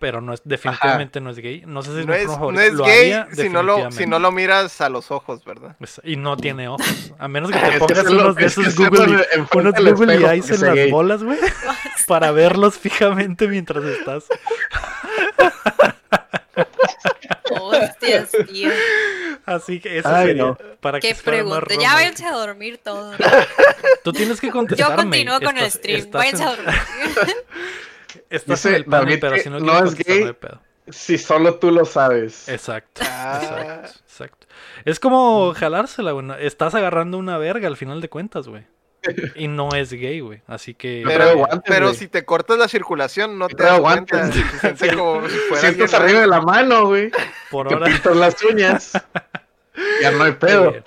[0.00, 1.62] Pero no es, definitivamente no es gay.
[1.66, 3.82] No sé si es No es, no es Lo gay haría si no, lo, si
[3.82, 4.06] definitivamente.
[4.06, 5.76] no lo miras a los ojos, ¿verdad?
[5.78, 7.12] Es- Y no tiene ojos.
[7.18, 9.02] A menos que te Es que pongas lo- unos de es que esos Google,
[9.52, 10.90] unos al Google espejo Eyes en las gay.
[10.90, 11.38] bolas, güey.
[12.08, 14.24] Para verlos fijamente mientras estás.
[17.60, 18.70] Hostias, tío.
[19.46, 20.42] Así que eso Ay, sería.
[20.44, 20.58] no.
[20.80, 21.74] Para que Qué más pregunta.
[21.78, 23.16] Ya váyanse a dormir todos.
[24.02, 24.96] Tú tienes que Yo contestarme.
[24.96, 26.10] continúo con el stream.
[26.10, 26.74] Váyanse en- a dormir.
[28.30, 30.20] Estás Dice en el panel, pero si no no es contestar, gay.
[30.22, 30.60] no hay pedo.
[30.88, 32.48] Si solo tú lo sabes.
[32.48, 33.40] Exacto, Ah.
[33.42, 34.46] exacto, exacto.
[34.84, 36.26] Es como jalársela, güey.
[36.40, 38.64] Estás agarrando una verga al final de cuentas, güey.
[39.34, 40.42] Y no es gay, güey.
[40.46, 41.02] Así que.
[41.06, 44.16] Pero, guantes, pero si te cortas la circulación, no te das traigo cuenta.
[44.18, 44.44] guantes.
[44.60, 47.10] Se siente como si fuera Sientes arriba de la mano, güey.
[47.50, 47.86] por Te ahora.
[47.86, 48.92] pintas las uñas.
[50.02, 50.74] ya no hay pedo.
[50.74, 50.82] eh,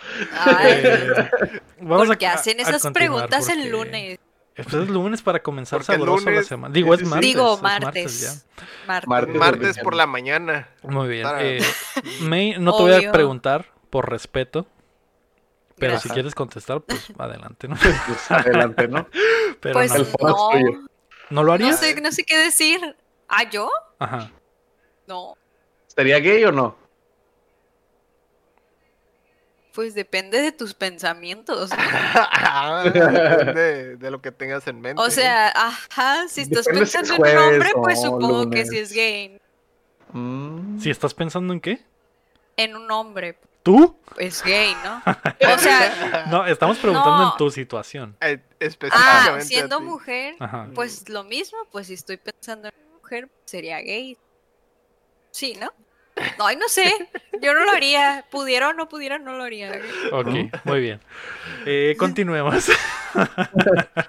[0.45, 1.29] Ay, eh,
[1.81, 4.19] vamos ¿Por qué a- hacen esas preguntas el porque lunes?
[4.55, 6.73] Pues es lunes para comenzar Porque sabroso la lunes- semana.
[6.73, 7.27] Digo, es martes.
[7.27, 8.21] Digo es martes.
[8.21, 8.65] ya.
[8.87, 9.07] Martes.
[9.09, 9.35] Martes.
[9.35, 10.69] Martes por la mañana.
[10.83, 11.23] Muy bien.
[11.23, 11.59] Para- eh,
[12.21, 14.67] May, no te voy a preguntar por respeto.
[15.75, 17.75] Pero si quieres contestar, pues adelante, ¿no?
[18.07, 19.07] Pues adelante, ¿no?
[19.59, 19.97] Pero Pues no.
[19.97, 20.79] El foro es no, tuyo.
[21.31, 22.79] ¿No lo no sé, no sé qué decir.
[23.27, 23.69] ¿Ah, yo?
[23.97, 24.31] Ajá.
[25.07, 25.33] No.
[25.87, 26.77] ¿Sería gay o no?
[29.73, 31.71] Pues depende de tus pensamientos.
[31.75, 35.01] Ah, Depende de lo que tengas en mente.
[35.01, 38.65] O sea, ajá, si estás Depende si es pensando en un hombre, pues supongo que
[38.65, 39.39] sí es gay.
[40.11, 40.79] Mm.
[40.79, 41.83] Si estás pensando en qué?
[42.55, 43.97] En un hombre, ¿Tú?
[44.17, 45.01] es gay, ¿no?
[45.55, 47.31] O sea, No, estamos preguntando No.
[47.31, 48.15] en tu situación.
[48.21, 49.83] Eh, ah, específicamente a siendo ti.
[49.85, 50.67] mujer, Ajá.
[50.75, 54.17] pues lo mismo, pues si estoy pensando en una mujer, sería gay.
[55.31, 55.71] Sí, ¿no?
[56.37, 56.93] No, ay, no sé,
[57.41, 58.23] yo no lo haría.
[58.29, 59.71] Pudiera o no pudiera, no lo haría.
[60.11, 60.27] Ok,
[60.63, 60.99] muy bien.
[61.65, 62.69] Eh, continuemos.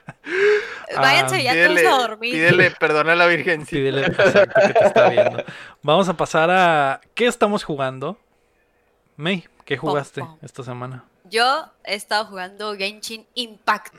[0.96, 2.32] Váyanse ya Pídele, todos a dormir.
[2.32, 3.66] pídele perdón a la Virgen.
[3.66, 5.44] Pídele exacto, que te está viendo.
[5.82, 8.18] Vamos a pasar a ¿qué estamos jugando?
[9.16, 10.38] May, ¿qué jugaste pom.
[10.42, 11.04] esta semana?
[11.24, 13.94] Yo he estado jugando Genshin Impact,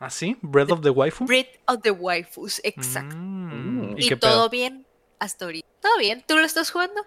[0.00, 0.36] ¿Ah, sí?
[0.42, 1.24] ¿Breath of the Waifu?
[1.24, 3.16] Breath of the Waifus, exacto.
[3.16, 4.48] Mm, y qué todo pedo?
[4.50, 4.86] bien
[5.18, 5.66] hasta ahorita.
[5.80, 6.22] ¿Todo bien?
[6.26, 7.04] ¿Tú lo estás jugando?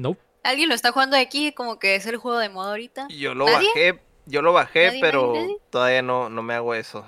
[0.00, 0.20] Nope.
[0.42, 1.52] ¿Alguien lo está jugando aquí?
[1.52, 3.08] Como que es el juego de moda ahorita.
[3.10, 3.68] Yo lo ¿Nadie?
[3.68, 7.04] bajé, yo lo bajé, ¿Nadie, pero nadie, todavía no, no me hago eso.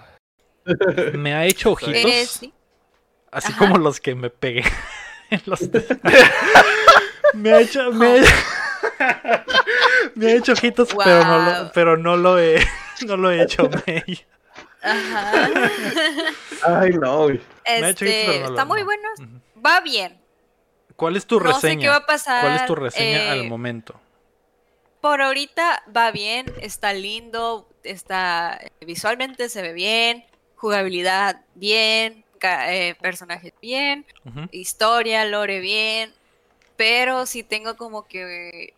[1.15, 1.95] Me ha hecho ojitos.
[1.97, 2.53] Eres, sí.
[3.31, 3.59] Así Ajá.
[3.59, 4.63] como los que me pegué
[5.31, 5.61] en los
[7.35, 8.33] me ha hecho me ha hecho,
[10.15, 12.63] me ha hecho ojitos pero no lo, pero no lo he
[13.07, 14.21] no lo he hecho May.
[14.83, 15.49] Ajá.
[16.67, 17.29] Ay, no.
[17.29, 18.85] Me ha hecho ojitos, Este, pero no lo- está muy no.
[18.85, 19.09] bueno.
[19.65, 20.21] Va bien.
[20.97, 21.81] ¿Cuál es tu No sé reseña?
[21.83, 22.43] qué va a pasar.
[22.43, 24.01] ¿Cuál es tu reseña eh, al momento?
[25.01, 30.25] Por ahorita va bien, está lindo, está visualmente se ve bien,
[30.57, 34.07] jugabilidad bien, eh, personajes bien,
[34.53, 36.13] historia, lore bien,
[36.77, 38.75] pero sí tengo como que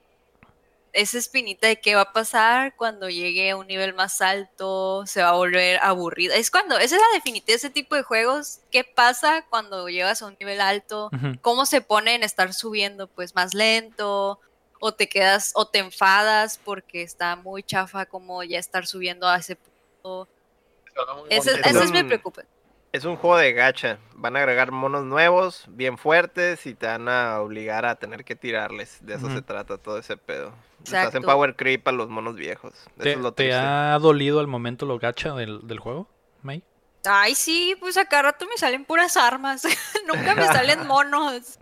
[0.95, 5.23] esa espinita de qué va a pasar cuando llegue a un nivel más alto, se
[5.23, 6.33] va a volver aburrido.
[6.35, 10.23] Es cuando, esa es la definitiva de ese tipo de juegos, qué pasa cuando llegas
[10.23, 11.11] a un nivel alto,
[11.43, 14.41] cómo se pone en estar subiendo pues más lento
[14.81, 19.39] o te quedas o te enfadas porque está muy chafa como ya estar subiendo a
[19.39, 20.29] ese punto.
[21.29, 22.55] Es mi preocupación.
[22.95, 23.99] Es un juego de gacha.
[24.15, 28.37] Van a agregar monos nuevos, bien fuertes, y te van a obligar a tener que
[28.37, 29.05] tirarles.
[29.05, 30.55] De eso se trata todo ese pedo.
[30.79, 31.09] Exacto.
[31.09, 32.73] hacen power creep a los monos viejos.
[32.73, 36.09] Eso ¿Te, es lo te ha dolido al momento lo gacha del, del juego,
[36.43, 36.63] May?
[37.05, 39.65] Ay, sí, pues a cada rato me salen puras armas.
[40.07, 41.59] Nunca me salen monos.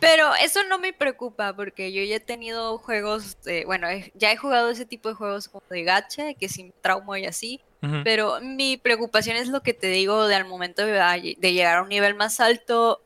[0.00, 4.36] Pero eso no me preocupa porque yo ya he tenido juegos, de- bueno, ya he
[4.36, 7.60] jugado ese tipo de juegos como de gacha, que sin trauma y así.
[8.04, 11.82] Pero mi preocupación es lo que te digo de al momento de, de llegar a
[11.82, 13.00] un nivel más alto,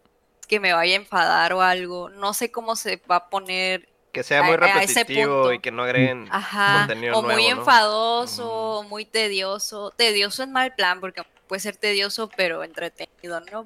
[0.48, 2.08] que me vaya a enfadar o algo.
[2.10, 5.52] No sé cómo se va a poner, Que sea a- muy repetitivo punto.
[5.52, 9.92] y que no agreguen ajá, contenido o muy enfadoso, o muy tedioso.
[9.96, 13.64] Tedioso en mal plan, porque puede ser tedioso, pero entretenido, ¿no?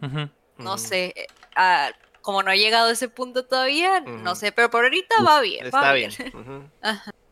[0.58, 1.12] No sé.
[1.16, 5.14] eh, ah, como no he llegado a ese punto todavía, no sé, pero por ahorita
[5.24, 5.64] va bien.
[5.64, 6.10] va Está bien.
[6.34, 6.70] Ujú.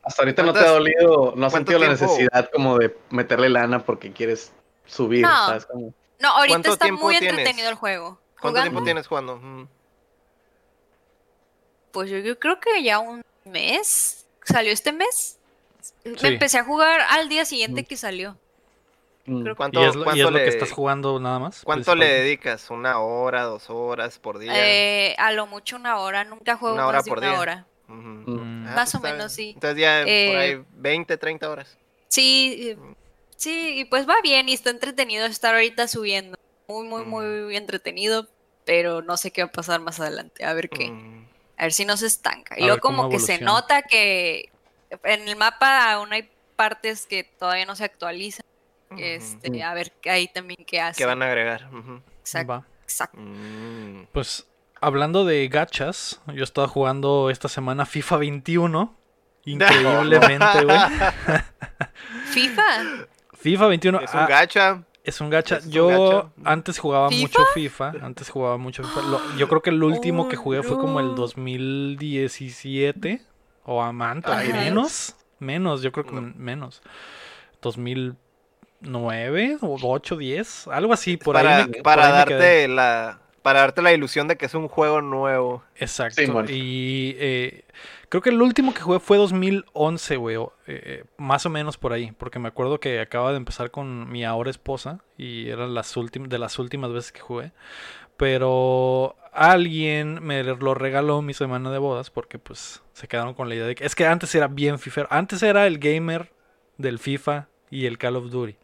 [0.05, 3.49] Hasta ahorita no te ha ¿Cuántas- dolido, no has sentido la necesidad como de meterle
[3.49, 4.53] lana porque quieres
[4.87, 5.47] subir, No.
[5.47, 5.67] ¿sabes?
[5.67, 7.31] Como- No, ahorita ¿Cuánto está muy tienes?
[7.39, 8.19] entretenido el juego.
[8.41, 9.41] ¿Cuánto Jugando, tiempo tienes jugando?
[11.93, 14.27] Pues yo, yo creo que ya un mes.
[14.45, 15.39] ¿Salió este mes?
[16.05, 16.11] Sí.
[16.23, 17.85] Me empecé a jugar al día siguiente Mm.
[17.87, 18.37] que salió.
[19.27, 19.43] Mm.
[19.43, 21.63] Creo- ¿Cuánto, ¿Y es, lo, y cuánto es lo le, que estás jugando nada más?
[21.65, 22.69] ¿Cuánto le dedicas?
[22.71, 24.53] ¿Una hora, dos horas por día?
[24.55, 27.41] Eh, a lo mucho una hora, nunca juego Una hora más de por una día.
[27.41, 27.67] hora.
[27.87, 28.67] Mm.
[28.69, 29.51] Ah, Más pues o menos, sí.
[29.55, 31.77] Entonces ya por Eh, ahí 20, 30 horas.
[32.09, 32.79] Sí, eh,
[33.37, 36.37] sí, y pues va bien y está entretenido estar ahorita subiendo.
[36.69, 37.09] Muy, muy, Mm.
[37.09, 38.27] muy entretenido,
[38.65, 40.45] pero no sé qué va a pasar más adelante.
[40.45, 40.91] A ver qué.
[40.91, 41.27] Mm.
[41.57, 42.59] A ver si no se estanca.
[42.59, 44.51] Y luego como que se nota que
[45.05, 48.45] en el mapa aún hay partes que todavía no se actualizan.
[48.97, 50.99] Este, a ver ahí también qué hace.
[50.99, 51.69] ¿Qué van a agregar?
[52.21, 52.67] Exacto, Va.
[52.85, 53.19] exacto.
[53.21, 54.07] Mm.
[54.13, 54.47] Pues
[54.87, 58.97] hablando de gachas, yo he estado jugando esta semana FIFA 21.
[59.45, 60.79] Increíblemente, güey.
[62.27, 62.63] FIFA.
[63.35, 64.83] FIFA 21 Es un ah, gacha.
[65.05, 65.57] es un gacha.
[65.59, 66.29] es un Yo gacha.
[66.45, 67.21] antes jugaba ¿FIFA?
[67.23, 67.93] mucho FIFA.
[68.03, 69.03] Antes jugaba mucho FIFA.
[69.03, 71.15] Lo- yo creo que el último que jugué fue como el no.
[71.15, 73.21] 2017.
[73.67, 73.93] O a
[74.27, 75.17] Ay, menos.
[75.39, 76.33] Menos, yo creo que No.
[76.37, 76.81] menos.
[77.61, 80.69] 2009 o 8, 10.
[80.69, 81.69] Algo así, por para ahí.
[81.69, 82.39] me- para por ahí me quedé.
[82.39, 85.63] darte la para darte la ilusión de que es un juego nuevo.
[85.77, 86.23] Exacto.
[86.23, 86.49] Sí, bueno.
[86.51, 87.65] y eh,
[88.09, 90.37] creo que el último que jugué fue 2011, güey.
[90.37, 92.11] o, eh, más o menos por ahí.
[92.17, 95.01] Porque me acuerdo que acaba de empezar con mi ahora esposa.
[95.19, 97.53] Y eran las últimas de las últimas veces que jugué.
[98.17, 102.09] Pero alguien me lo regaló mi semana de bodas.
[102.09, 103.85] Porque pues se quedaron con la idea de que.
[103.85, 105.07] Es que antes era bien FIFA.
[105.11, 106.33] Antes era el gamer
[106.79, 108.57] del FIFA y el Call of Duty.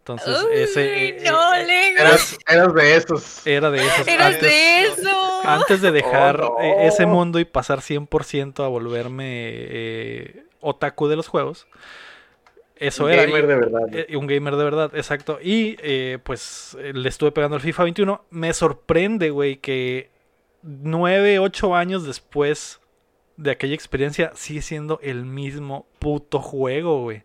[0.00, 1.08] Entonces, Uy, ese.
[1.08, 2.00] eh, no, eh, Lego.
[2.00, 3.46] Eras, eras de esos.
[3.46, 4.08] era de esos.
[4.08, 5.40] Eras antes- de eso.
[5.44, 6.64] antes de dejar Oh, no.
[6.64, 11.66] eh, ese mundo y pasar 100% a volverme eh, otaku de los juegos.
[12.76, 13.24] Eso Un era.
[13.26, 13.80] gamer y- de verdad.
[14.16, 15.38] un gamer de verdad, exacto.
[15.42, 18.24] Y eh, pues le estuve pegando al FIFA 21.
[18.30, 20.10] Me sorprende, güey, que
[20.62, 22.80] 9, 8 años después
[23.36, 27.22] de aquella experiencia sigue siendo el mismo puto juego, güey.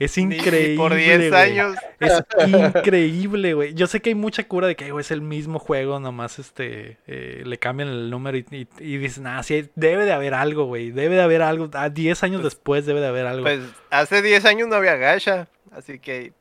[0.00, 0.76] Es Ni increíble.
[0.76, 1.34] por 10 güey.
[1.34, 1.76] años.
[2.00, 3.74] Es increíble, güey.
[3.74, 6.98] Yo sé que hay mucha cura de que güey, es el mismo juego, nomás este
[7.06, 10.64] eh, le cambian el número y, y, y dicen, ah, sí, debe de haber algo,
[10.64, 10.90] güey.
[10.90, 11.68] Debe de haber algo.
[11.74, 13.42] A 10 años Pues- después debe de haber algo.
[13.44, 13.60] Pues
[13.90, 16.32] hace 10 años no había gacha, así que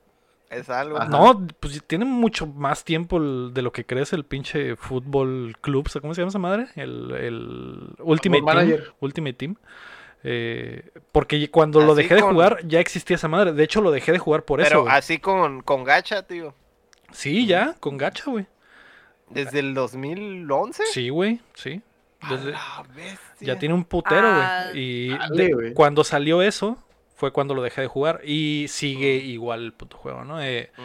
[0.49, 0.98] Es algo.
[0.98, 1.10] Ajá.
[1.10, 5.88] No, pues tiene mucho más tiempo el- de lo que crees el pinche fútbol club.
[6.02, 6.68] ¿Cómo se llama esa madre?
[6.76, 8.45] El, el Ultimate Team.
[8.45, 8.94] Manager.
[9.02, 9.56] Ultimate Team.
[10.23, 13.53] Eh, porque cuando lo dejé de con- jugar ya existía esa madre.
[13.53, 14.81] De hecho, lo dejé de jugar por Pero eso.
[14.83, 14.93] güey.
[14.95, 16.53] así con, con gacha, tío.
[17.11, 18.45] Sí, ya, con gacha, güey.
[19.29, 20.83] Desde el 2011.
[20.91, 21.81] Sí, güey, sí.
[22.29, 22.53] Desde-
[23.39, 24.41] ya tiene un putero, güey.
[24.43, 25.73] Ah, y dale, de- güey.
[25.73, 26.77] cuando salió eso,
[27.15, 28.21] fue cuando lo dejé de jugar.
[28.25, 30.41] Y sigue igual el puto juego, ¿no?
[30.41, 30.81] Eh, Mm.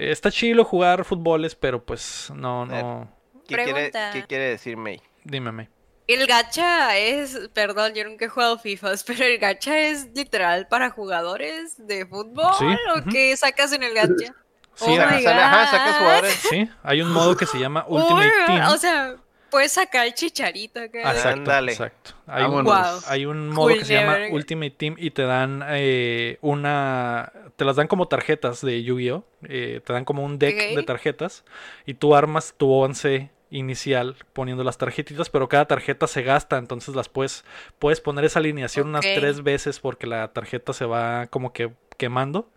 [0.00, 3.08] eh, está chido jugar fútboles, pero pues no, no.
[3.46, 4.10] ¿Qué, quiere, Pregunta.
[4.14, 5.00] ¿Qué quiere decir May?
[5.24, 5.68] Dime, May.
[6.08, 10.90] El gacha es, perdón, yo nunca he jugado FIFAs, pero el gacha es literal para
[10.90, 12.64] jugadores de fútbol Sí,
[12.94, 13.10] o ujú.
[13.10, 14.34] qué sacas en el gacha.
[14.74, 16.32] Sí, Oh my Sale- ajá, sacas jugadores.
[16.48, 18.68] sí, hay un modo que se llama Ultimate Team.
[18.68, 19.16] O sea,
[19.50, 21.12] puedes sacar el chicharito acá.
[21.12, 22.10] Exacto, exacto.
[22.26, 22.64] Hay un.
[22.64, 23.00] Wow.
[23.06, 24.16] hay un modo Cool que se llama.
[24.30, 27.30] Ultimate Team y te dan eh, una...
[27.56, 29.24] Te las dan como tarjetas de Yu-Gi-Oh!
[29.46, 31.44] Eh, te dan como un deck de tarjetas
[31.84, 36.96] y tú armas tu once inicial poniendo las tarjetitas, pero cada tarjeta se gasta, entonces
[36.96, 37.44] las puedes,
[37.78, 42.48] puedes poner esa alineación unas tres veces porque la tarjeta se va como que quemando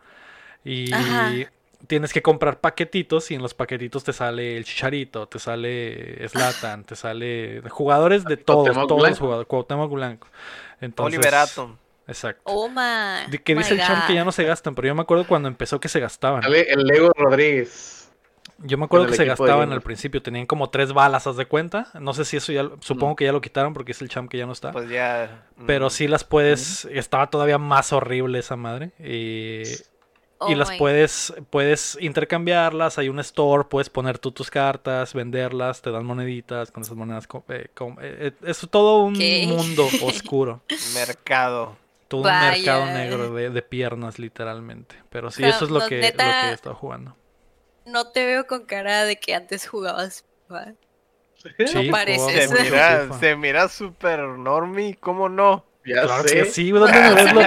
[0.63, 1.31] y Ajá.
[1.85, 6.85] tienes que comprar paquetitos y en los paquetitos te sale el Chicharito, te sale Slatan,
[6.85, 10.27] te sale jugadores de todos, Cuauhtémoc todos los jugadores, Cuauhtémoc Blanco.
[10.81, 11.77] Entonces, Oliver Atom.
[12.07, 12.43] Exacto.
[12.45, 12.67] Oh
[13.43, 15.47] Que my dice el champ que ya no se gastan, pero yo me acuerdo cuando
[15.47, 16.43] empezó que se gastaban.
[16.43, 18.04] Sale el Lego Rodríguez.
[18.59, 21.89] Yo me acuerdo que se gastaban al principio, tenían como tres balas, ¿haz de cuenta?
[21.99, 24.29] No sé si eso ya, lo- supongo que ya lo quitaron porque es el champ
[24.29, 24.71] que ya no está.
[24.71, 25.45] Pues ya.
[25.67, 28.91] pero mm, sí las puedes, estaba todavía más horrible esa madre.
[30.37, 35.13] Oh y las my- puedes, puedes intercambiarlas, hay un store, puedes poner tú tus cartas,
[35.13, 37.69] venderlas, te dan moneditas, con esas monedas eh, eh,
[38.01, 39.47] eh, es todo un ¿Qué?
[39.47, 40.61] mundo oscuro,
[40.93, 41.77] Mercado.
[42.09, 44.95] todo un mercado negro de, de piernas literalmente.
[45.09, 47.15] Pero sí, Pero, eso es lo no, que, lo que he estado jugando.
[47.85, 50.73] No te veo con cara de que antes jugabas FIFA.
[51.67, 52.47] Sí, pareces.
[52.47, 55.63] jugaba Se mira, se mira súper normie, ¿cómo no?
[55.87, 56.35] Ya Claro sé.
[56.37, 57.45] que sí, ¿dónde me ves los.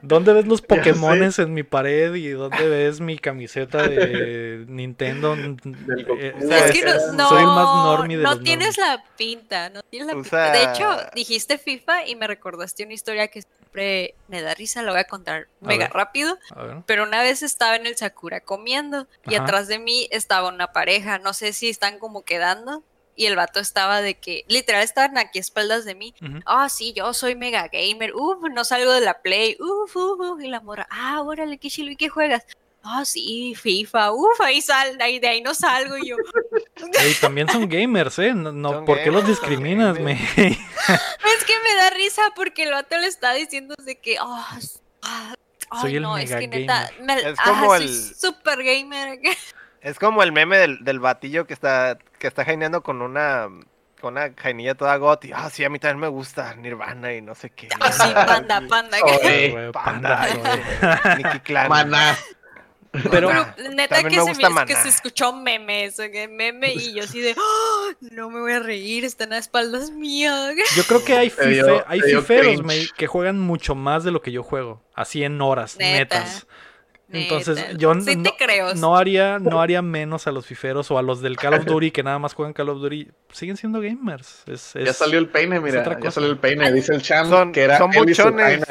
[0.00, 0.62] ¿Dónde ves los.
[0.62, 5.36] Pokémones en mi pared y dónde ves mi camiseta de Nintendo?
[5.36, 6.14] Goku.
[6.18, 8.78] Eh, Es que Pues, no, soy el más no, normie de no los tienes normies.
[8.78, 10.52] la pinta, no tienes la pinta.
[10.52, 14.92] De hecho, dijiste FIFA y me recordaste una historia que siempre me da risa, la
[14.92, 15.92] voy a contar mega ver.
[15.92, 16.38] rápido.
[16.86, 19.44] Pero una vez estaba en el Sakura comiendo y Ajá.
[19.44, 22.82] atrás de mí estaba una pareja, no sé si están como quedando.
[23.14, 26.14] Y el vato estaba de que, literal, estaban aquí a espaldas de mí.
[26.46, 28.14] Ah, sí, yo soy mega gamer.
[28.14, 29.56] Uf, no salgo de la Play.
[29.58, 30.40] Uf, uf, uf.
[30.40, 32.44] Y la morra, ah, órale, qué chilo, ¿y qué juegas?
[32.90, 34.12] Ah, sí, FIFA.
[34.12, 36.16] Uf, ahí sal, ahí, de ahí no salgo y yo.
[37.20, 38.32] También son gamers, ¿eh?
[38.34, 40.12] No, ¿Por qué los discriminas, me?
[40.38, 44.78] Es que me da risa porque el vato le está diciendo de que, ah, s-
[45.02, 45.34] ah,
[45.70, 48.62] ay, Soy el no, es mega que neta, me, Es ajá, como soy el- super
[48.64, 49.18] gamer.
[49.82, 53.48] Es como el meme del, del batillo que está, que está jaineando con una,
[54.00, 55.30] con una jainilla toda goti.
[55.34, 57.68] Ah, sí, a mí también me gusta Nirvana y no sé qué.
[57.78, 58.96] Ah, sí, panda, panda.
[59.04, 61.16] Oye, Panda, panda, güey.
[61.22, 61.68] Nicky Clan.
[61.68, 62.16] Maná.
[63.10, 63.30] Pero-
[63.72, 67.20] neta que me se, me, que se escuchó meme, eso, que meme, y yo así
[67.20, 70.54] de, "Ah, no me voy a reír, están a espaldas mías.
[70.76, 74.22] Yo creo que hay, dio- fife- hay fiferos me- que juegan mucho más de lo
[74.22, 74.82] que yo juego.
[74.94, 76.18] Así en horas, Neta.
[76.20, 76.46] netas.
[77.10, 77.72] Entonces, Neta.
[77.78, 78.74] yo sí no, te creo.
[78.74, 81.90] no haría, no haría menos a los fiferos o a los del Call of Duty
[81.90, 83.08] que nada más juegan Call of Duty.
[83.32, 84.42] Siguen siendo gamers.
[84.46, 85.82] Es, Ya es- salió el peine, mira.
[85.84, 86.10] Ya cosa.
[86.12, 86.70] salió el peine.
[86.70, 88.62] Dice el champ Son- que era son él y su buchones.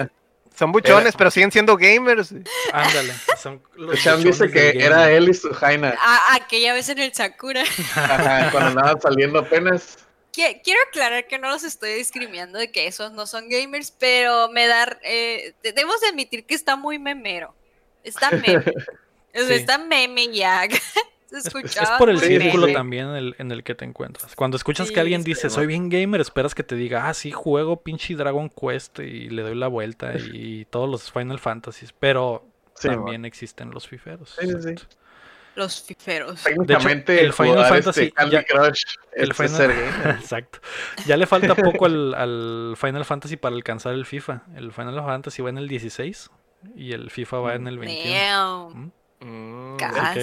[0.58, 2.34] Son buchones, Era- pero siguen siendo gamers.
[2.74, 3.14] Ándale.
[3.42, 5.96] Son los El champ dice que era él y su jaina.
[6.32, 7.64] Aquella vez en el Sakura.
[7.96, 9.98] Ajá, cuando andaban saliendo apenas.
[10.34, 14.50] Qui- Quiero aclarar que no los estoy discriminando de que esos no son gamers, pero
[14.50, 14.98] me da.
[15.04, 17.54] Eh, debemos de admitir que está muy memero.
[18.04, 18.58] Está meme.
[19.36, 19.54] O sea, Sí.
[19.54, 20.64] Está meme ya.
[21.46, 21.84] Escuchaba.
[21.94, 24.36] Es por el círculo también en el, en el que te encuentras.
[24.36, 25.56] Cuando escuchas Sí, que alguien dice, bueno.
[25.56, 29.42] soy bien gamer, esperas que te diga, ah, sí, juego pinche Dragon Quest y le
[29.42, 31.94] doy la vuelta y todos los Final Fantasies.
[32.00, 32.46] Pero
[32.76, 34.36] Sí, también existen los fiferos.
[34.40, 34.70] Sí, sí, sí.
[34.70, 34.96] exacto.
[35.56, 36.44] Los fiferos.
[36.44, 38.84] Técnicamente, el Final Fantasy este Candy ya- Crush
[39.14, 39.72] el es Final-.
[40.20, 40.60] Exacto.
[41.08, 44.44] Ya le falta poco al, al Final Fantasy para alcanzar el FIFA.
[44.56, 46.30] El Final Fantasy va en el 16
[46.76, 48.16] y el FIFA va en el 21.
[48.76, 48.92] Damn.
[49.20, 49.78] Mm,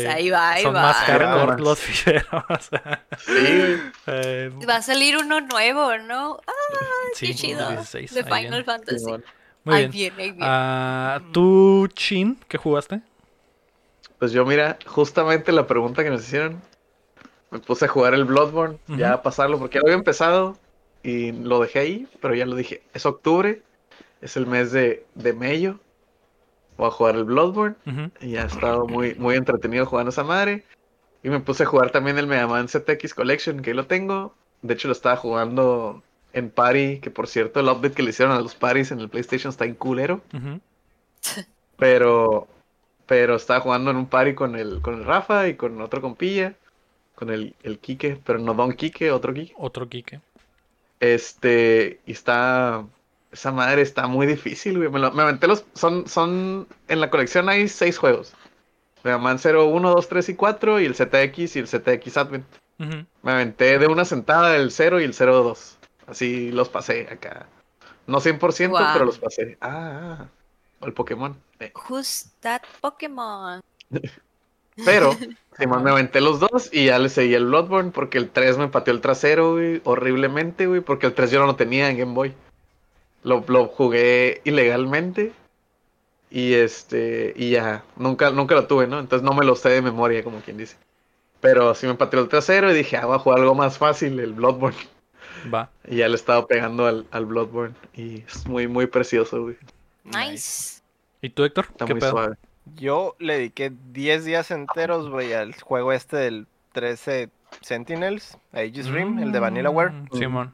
[0.09, 0.83] ahí va, ahí Son va.
[0.83, 1.79] más los.
[3.19, 3.77] Sí.
[4.07, 6.39] Eh, Va a salir uno nuevo, ¿no?
[6.47, 6.53] Ah,
[7.15, 7.69] sí, qué chido.
[7.71, 8.65] 16, de Final.
[8.65, 9.05] Fantasy.
[9.65, 9.91] Muy ahí bien.
[9.91, 10.47] viene, ahí viene.
[10.49, 13.01] Ah, ¿Tú, Chin, qué jugaste?
[14.19, 16.61] Pues yo, mira, justamente la pregunta que nos hicieron,
[17.51, 20.57] me puse a jugar el Bloodborne, ya a pasarlo, porque ya lo había empezado
[21.03, 23.63] y lo dejé ahí, pero ya lo dije, es octubre,
[24.21, 25.79] es el mes de, de Mayo,
[26.77, 27.77] voy a jugar el Bloodborne.
[28.21, 30.65] Y he estado muy, muy entretenido jugando esa madre.
[31.23, 34.35] Y me puse a jugar también el Mega Man ZX Collection, que ahí lo tengo.
[34.63, 36.03] De hecho, lo estaba jugando
[36.33, 39.09] en Party, que por cierto, el update que le hicieron a los Parties en el
[39.09, 40.21] PlayStation está en culero.
[41.77, 42.47] Pero,
[43.07, 46.55] pero estaba jugando en un Party con el, con el Rafa y con otro compilla.
[47.15, 49.55] Con el, el Kike, pero no Don Kike, otro Kike.
[49.57, 50.21] Otro Kike.
[51.01, 52.85] Este, y está.
[53.35, 54.89] Esa madre está muy difícil, güey.
[54.89, 55.65] Me, lo- me aventé los.
[55.75, 56.67] Son, son.
[56.89, 58.33] En la colección hay seis juegos:
[59.03, 62.47] Mega Man 0, 1, 2, 3 y 4, y el ZX y el ZX Advent.
[62.79, 63.05] Ujú.
[63.23, 65.79] Me aventé de una sentada el 0 y el 02.
[66.07, 67.47] Así los pasé acá.
[68.07, 68.93] No 100%, Guau.
[68.93, 69.59] pero los pasé.
[69.61, 70.27] Ah, ah.
[70.81, 71.37] O el Pokémon.
[71.61, 71.73] Eh.
[71.89, 73.61] Who's that Pokémon?
[74.85, 75.15] Pero,
[75.59, 78.67] Simón, me aventé los dos y ya le seguí el Bloodborne porque el 3 me
[78.69, 82.13] pateó el trasero, güey, horriblemente, güey, porque el 3 yo no lo tenía en Game
[82.13, 82.35] Boy.
[83.25, 85.33] Lo, lo jugué ilegalmente
[86.31, 89.01] y este, y ya, nunca, nunca lo tuve, ¿no?
[89.01, 90.77] Entonces no me lo sé de memoria, como quien dice.
[91.41, 94.19] Pero sí me pateó el trasero y dije, ah, voy a jugar algo más fácil,
[94.21, 94.79] el Bloodborne.
[95.53, 95.71] Va.
[95.89, 99.57] Y ya le he estado pegando al, al Bloodborne y es muy, muy precioso, güey.
[100.05, 100.81] Nice.
[101.21, 101.67] ¿Y tú, Héctor?
[101.71, 102.11] Está ¿Qué muy pedo?
[102.13, 102.37] suave.
[102.77, 107.29] Yo le dediqué 10 días enteros, güey, al juego este del 13
[107.61, 109.91] Sentinels, Aegis Rim, el de Vanillaware.
[109.93, 110.53] Mm, Simón.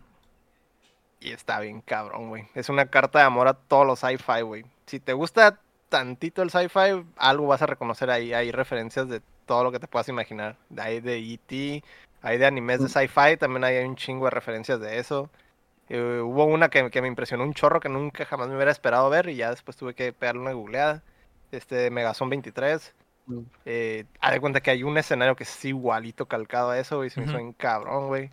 [1.20, 2.46] Y está bien cabrón, güey.
[2.54, 4.64] Es una carta de amor a todos los sci-fi, güey.
[4.86, 5.60] Si te gusta
[5.90, 8.32] tantito el sci-fi, algo vas a reconocer ahí.
[8.32, 10.56] Hay referencias de todo lo que te puedas imaginar.
[10.78, 11.84] Hay de E.T.,
[12.22, 15.30] hay de animes de sci-fi, también hay un chingo de referencias de eso.
[15.88, 19.10] Eh, hubo una que, que me impresionó un chorro que nunca jamás me hubiera esperado
[19.10, 21.02] ver y ya después tuve que pegarle una googleada.
[21.50, 22.94] Este de Megazone 23.
[23.26, 23.40] Mm.
[23.64, 27.10] Eh, haz de cuenta que hay un escenario que es igualito calcado a eso, güey.
[27.10, 28.30] Se me hizo bien cabrón, güey.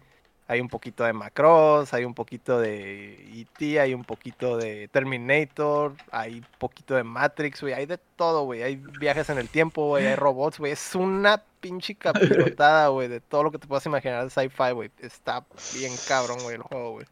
[0.49, 5.93] Hay un poquito de Macross, hay un poquito de E.T., hay un poquito de Terminator,
[6.09, 7.73] hay un poquito de Matrix, güey.
[7.73, 8.63] Hay de todo, güey.
[8.63, 10.07] Hay viajes en el tiempo, güey.
[10.07, 10.71] Hay robots, güey.
[10.71, 14.89] Es una pinche capirotada, güey, de todo lo que te puedas imaginar de sci-fi, güey.
[14.99, 17.05] Está bien cabrón, güey, el juego, güey.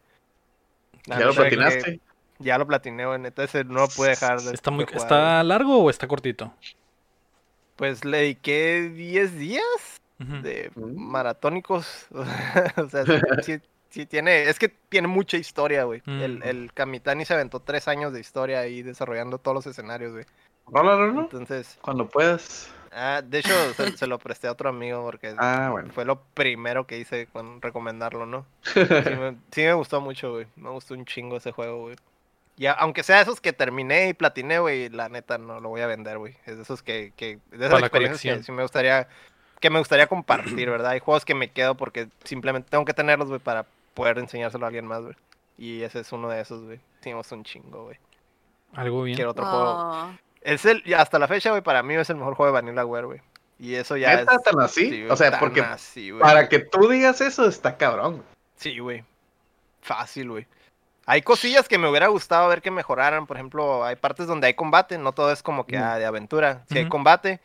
[1.06, 2.00] ¿Ya lo platinaste?
[2.38, 3.22] Ya lo platiné, güey.
[3.22, 6.54] Entonces no lo pude dejar de ¿Está, muy, de jugar, ¿Está largo o está cortito?
[7.76, 12.06] Pues le dediqué 10 días De maratónicos.
[12.76, 13.04] o sea,
[13.90, 14.48] sí, tiene.
[14.48, 16.02] Es que tiene mucha historia, güey.
[16.06, 16.42] El, Mm.
[16.44, 20.24] el Kamitani se aventó tres años de historia ahí desarrollando todos los escenarios, güey.
[20.68, 21.20] Rólalo, ¿no?
[21.22, 22.72] Entonces, Cuando puedas.
[22.92, 25.92] ah, de hecho, se, se lo presté a otro amigo porque Ah, bueno.
[25.92, 28.46] fue lo primero que hice con recomendarlo, ¿no?
[28.64, 30.46] Sí me, sí me gustó mucho, güey.
[30.56, 31.96] Me gustó un chingo ese juego, güey.
[32.58, 35.86] Ya, aunque sea esos que terminé y platiné, güey, la neta no lo voy a
[35.86, 36.34] vender, güey.
[36.46, 39.06] Es de esos que, que de esas Para la experiencias que sí me gustaría,
[39.60, 40.90] que me gustaría compartir, ¿verdad?
[40.92, 43.64] Hay juegos que me quedo porque simplemente tengo que tenerlos, güey, para
[43.94, 45.14] poder enseñárselo a alguien más, güey.
[45.58, 46.80] Y ese es uno de esos, güey.
[47.04, 47.96] Gusta un chingo, güey.
[48.74, 49.14] Algo bien.
[49.16, 49.64] Quiero otro juego.
[49.68, 50.10] Oh,
[50.42, 53.20] Es el, hasta la fecha, güey, para mí es el mejor juego de Vanillaware, güey.
[53.58, 54.42] Y eso ya ¿Neta es.
[54.42, 54.90] tan así?
[54.90, 56.20] sí, o sea, tan porque así, güey.
[56.20, 58.22] para que tú digas eso está cabrón.
[58.56, 59.04] Sí, güey.
[59.80, 60.46] Fácil, güey.
[61.06, 63.26] Hay cosillas que me hubiera gustado ver que mejoraran.
[63.26, 64.98] Por ejemplo, hay partes donde hay combate.
[64.98, 65.82] No todo es como que Mm.
[65.82, 66.64] ah, de aventura.
[66.68, 67.40] Sí hay combate.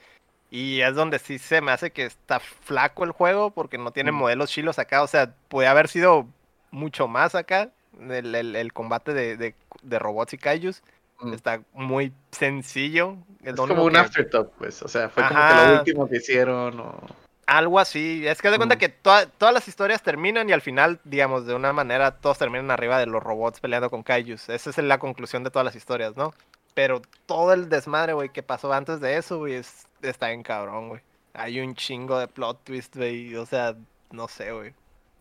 [0.54, 4.12] Y es donde sí se me hace que está flaco el juego porque no tiene
[4.12, 4.16] Mm.
[4.16, 5.02] modelos chilos acá.
[5.02, 6.28] O sea, puede haber sido
[6.72, 7.70] mucho más acá.
[8.00, 10.84] El, el- el combate de, de- de robots y kaijus.
[11.22, 11.34] Mm.
[11.34, 13.16] Está muy sencillo.
[13.44, 14.82] Es, como un que- afterthought, pues.
[14.84, 16.80] O sea, fue como que lo último que hicieron.
[16.82, 17.00] O...
[17.46, 18.28] Algo así.
[18.28, 18.80] Es que haz de cuenta Mm.
[18.80, 22.72] que toda- todas las historias terminan y al final, digamos, de una manera, todos terminan
[22.72, 24.50] arriba de los robots peleando con kaijus.
[24.50, 26.34] Esa es la conclusión de todas las historias, ¿no?
[26.74, 30.90] Pero todo el desmadre, güey, que pasó antes de eso, güey, es, está en cabrón,
[30.90, 31.02] güey.
[31.34, 33.36] Hay un chingo de plot twist, güey.
[33.36, 33.76] O sea,
[34.12, 34.74] no sé, güey.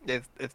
[0.07, 0.51] Es, es,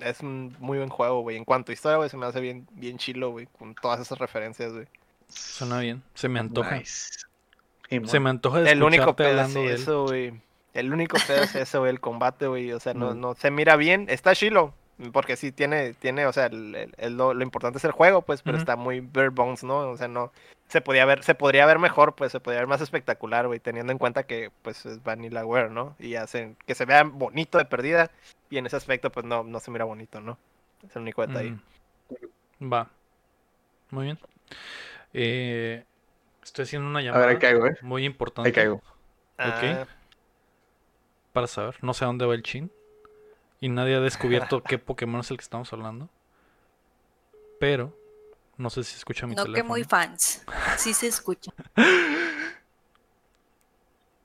[0.00, 1.36] es un muy buen juego, güey.
[1.36, 3.46] En cuanto a historia, güey, se me hace bien, bien chilo, güey.
[3.58, 4.86] Con todas esas referencias, güey.
[5.28, 6.02] Suena bien.
[6.14, 6.76] Se me antoja.
[6.76, 7.10] Nice.
[8.06, 10.32] Se me antoja de El único pedo es eso, güey.
[10.74, 12.70] El único pedo es eso, güey, el combate, güey.
[12.72, 13.20] O sea, no, Mm.
[13.20, 14.06] no se mira bien.
[14.08, 14.72] Está chilo.
[15.12, 18.22] Porque sí tiene, tiene, o sea, el- el- el- lo, lo importante es el juego,
[18.22, 19.90] pues, pero está muy bare bones, ¿no?
[19.90, 20.32] O sea, no.
[20.68, 23.92] Se podía ver, se podría ver mejor, pues, se podría ver más espectacular, güey, teniendo
[23.92, 25.96] en cuenta que, pues, es Vanillaware, ¿no?
[25.98, 28.10] Y hacen que se vea bonito de perdida.
[28.50, 30.38] Y en ese aspecto, pues, no, no se mira bonito, ¿no?
[30.86, 31.56] Es el único detalle.
[32.60, 32.72] Mm.
[32.72, 32.88] Va.
[33.90, 34.18] Muy bien.
[35.14, 35.84] Eh,
[36.42, 37.76] estoy haciendo una A llamada ver, ahí caigo, ¿eh?
[37.82, 38.82] muy importante Ahí caigo.
[39.38, 39.86] Ah,
[41.32, 41.76] para saber.
[41.82, 42.70] No sé a dónde va el chin.
[43.60, 46.08] Y nadie ha descubierto qué Pokémon es el que estamos hablando.
[47.58, 47.94] Pero
[48.56, 49.68] no sé si se escucha mi no que teléfono.
[49.70, 50.44] muy fans.
[50.76, 51.52] Sí se escucha.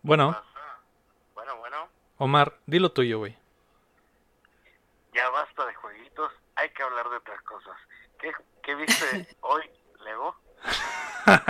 [0.02, 0.40] Bueno,
[1.34, 3.36] Bueno, bueno, Omar, dilo tuyo, güey.
[5.16, 7.76] ya basta de jueguitos, hay que hablar de otras cosas.
[8.20, 8.32] ¿Qué,
[8.62, 9.64] qué viste hoy,
[10.04, 10.36] Lego?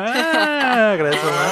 [0.97, 1.52] Gracias, Omar.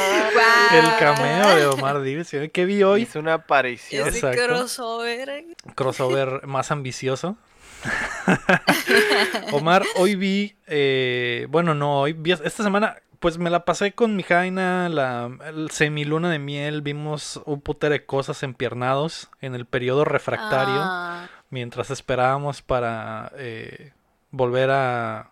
[0.73, 2.33] El cameo de Omar Divis.
[2.33, 2.49] ¿eh?
[2.51, 3.01] ¿Qué vi hoy?
[3.01, 4.07] Hizo una aparición.
[4.07, 4.41] Ese Exacto.
[4.45, 5.45] crossover.
[5.75, 7.37] crossover más ambicioso.
[9.51, 14.15] Omar, hoy vi, eh, bueno, no, hoy vi, esta semana, pues me la pasé con
[14.15, 19.65] mi Jaina, la el semiluna de miel, vimos un putero de cosas empiernados en el
[19.65, 23.91] periodo refractario, Ah, mientras esperábamos para eh,
[24.31, 25.31] volver a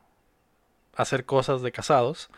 [0.97, 2.29] hacer cosas de casados.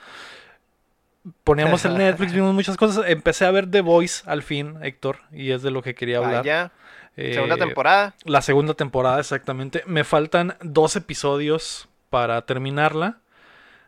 [1.44, 3.06] Poníamos el Netflix, vimos muchas cosas.
[3.08, 6.38] Empecé a ver The Voice al fin, Héctor, y es de lo que quería hablar.
[6.44, 6.72] Vaya.
[7.16, 8.16] Segunda Eh, temporada.
[8.26, 9.84] la segunda temporada, exactamente.
[9.86, 13.20] Me faltan dos episodios para terminarla.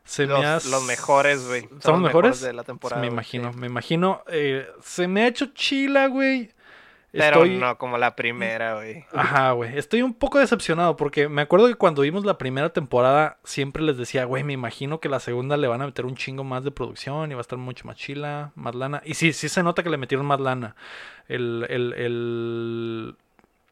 [0.03, 1.67] Se Los, me ha- los mejores, güey.
[1.79, 2.39] ¿Son los mejores?
[2.41, 3.01] de la temporada.
[3.01, 3.59] me imagino, sí.
[3.59, 4.21] me imagino.
[4.27, 6.51] eh, se me ha hecho chila, güey.
[7.17, 7.57] Pero Estoy...
[7.57, 9.05] no como la primera, güey.
[9.13, 9.77] Ajá, güey.
[9.77, 13.97] Estoy un poco decepcionado porque me acuerdo que cuando vimos la primera temporada siempre les
[13.97, 16.71] decía, güey, me imagino que la segunda le van a meter un chingo más de
[16.71, 19.01] producción y va a estar mucho más chila, más lana.
[19.05, 20.75] Y sí, sí se nota que le metieron más lana.
[21.27, 23.15] El, el, el,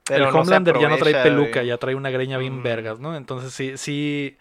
[0.05, 2.63] Pero el no Homelander ya no trae peluca, ya trae una greña bien Mm.
[2.63, 3.15] vergas, ¿no?
[3.15, 4.37] Entonces sí, sí,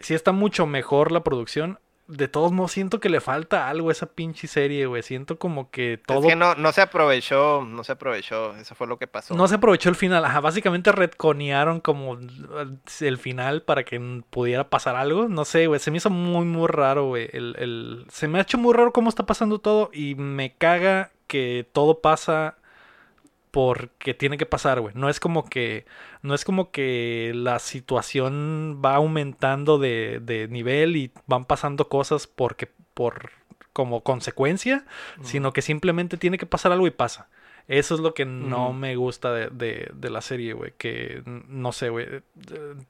[0.00, 1.78] sí está mucho mejor la producción.
[2.08, 5.02] De todos modos, siento que le falta algo a esa pinche serie, güey.
[5.02, 6.20] Siento como que todo...
[6.20, 8.54] Es que no, no se aprovechó, no se aprovechó.
[8.56, 9.34] Eso fue lo que pasó.
[9.34, 10.24] No se aprovechó el final.
[10.24, 13.98] Ajá, básicamente retconearon como el- final para que
[14.30, 15.28] pudiera pasar algo.
[15.28, 15.80] No sé, güey.
[15.80, 17.28] Se me hizo muy, muy raro, güey.
[17.32, 19.90] El, el- Se me ha hecho muy raro cómo está pasando todo.
[19.92, 22.56] Y me caga que todo pasa
[23.56, 24.94] porque tiene que pasar, güey.
[24.94, 25.86] No es como que.
[26.20, 32.26] No es como que la situación va aumentando de, de nivel y van pasando cosas
[32.26, 32.68] porque.
[32.92, 33.30] por
[33.72, 34.84] como consecuencia.
[35.22, 37.30] Sino que simplemente tiene que pasar algo y pasa.
[37.68, 40.72] Eso es lo que no me gusta de, de- de la serie, güey.
[40.78, 42.06] Que no sé, güey.
[42.06, 42.20] eh,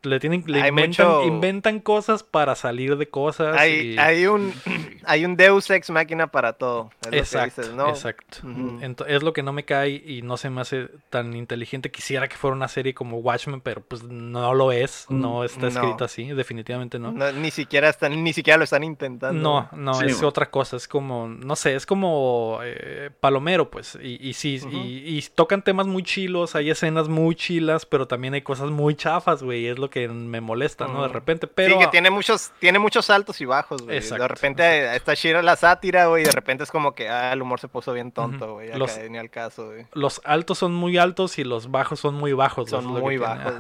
[0.02, 3.56] Le tienen, le Hay inventan, mucho- inventan cosas para salir de cosas.
[3.58, 4.52] Hay, y- hay un
[5.06, 6.90] hay un Deus Ex máquina para todo.
[7.00, 7.88] Es lo que Exacto, dices, ¿no?
[7.88, 8.38] exacto.
[8.42, 8.80] Ujú.
[8.80, 11.90] Ento- es lo que no me cae y no se me hace tan inteligente.
[11.90, 15.06] Quisiera que fuera una serie como Watchmen, pero pues no lo es.
[15.08, 15.68] No está no.
[15.68, 17.12] escrita así, definitivamente no.
[17.12, 19.40] No, ni siquiera están, ni siquiera lo están intentando.
[19.42, 23.98] No, no, Sí, es otra cosa, es como, no sé, es como eh, Palomero, pues,
[24.02, 28.34] y, y sí, Y, y tocan temas muy chilos, hay escenas muy chilas, pero también
[28.34, 31.02] hay cosas muy chafas, güey, es lo que me molesta, ¿no?
[31.02, 31.74] De repente, pero...
[31.74, 34.00] sí, que tiene muchos, tiene muchos altos y bajos, güey.
[34.00, 37.42] De repente está chida la sátira, güey, y de repente es como que, ah, el
[37.42, 38.68] humor se puso bien tonto, güey.
[38.68, 39.86] acá Los- Ni al caso, güey.
[39.92, 42.70] Los altos son muy altos y los bajos son muy bajos.
[42.70, 43.52] Son muy bajos,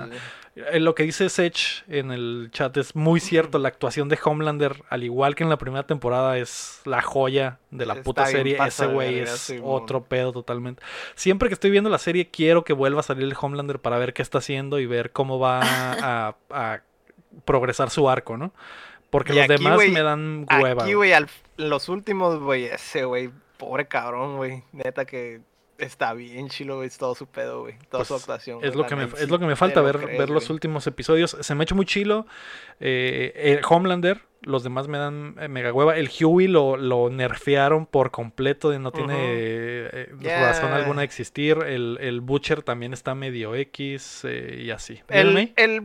[0.56, 3.58] Lo que dice Sech en el chat es muy cierto.
[3.58, 7.84] La actuación de Homelander, al igual que en la primera temporada, es la joya de
[7.84, 8.56] la Está puta serie.
[8.66, 10.82] Ese güey es otro pedo totalmente.
[11.14, 14.14] Siempre que estoy viendo la serie, quiero que vuelva a salir el Homelander para ver
[14.14, 16.80] qué está haciendo y ver cómo va a, a
[17.44, 18.54] progresar su arco, ¿no?
[19.10, 20.84] Porque Y los aquí, demás me dan hueva.
[20.84, 21.12] Aquí, güey.
[21.58, 24.62] los últimos, güey, ese, güey, pobre cabrón, güey.
[24.72, 25.42] Neta que
[25.78, 27.74] está bien chilo, güey, es todo su pedo, güey.
[27.90, 28.60] Toda su Pues, actuación.
[28.62, 30.54] Es lo, que me, es lo que me falta ver, crees, ver los güey.
[30.54, 31.36] últimos episodios.
[31.40, 32.26] Se me ha hecho muy chilo.
[32.80, 35.96] eh, el Homelander, los demás me dan eh, mega hueva.
[35.96, 38.76] El Huey lo, lo nerfearon por completo.
[38.78, 41.58] no tiene eh, eh, razón alguna de existir.
[41.66, 45.00] El, el Butcher también está medio X eh, y así.
[45.08, 45.82] ¿Vieron El, el,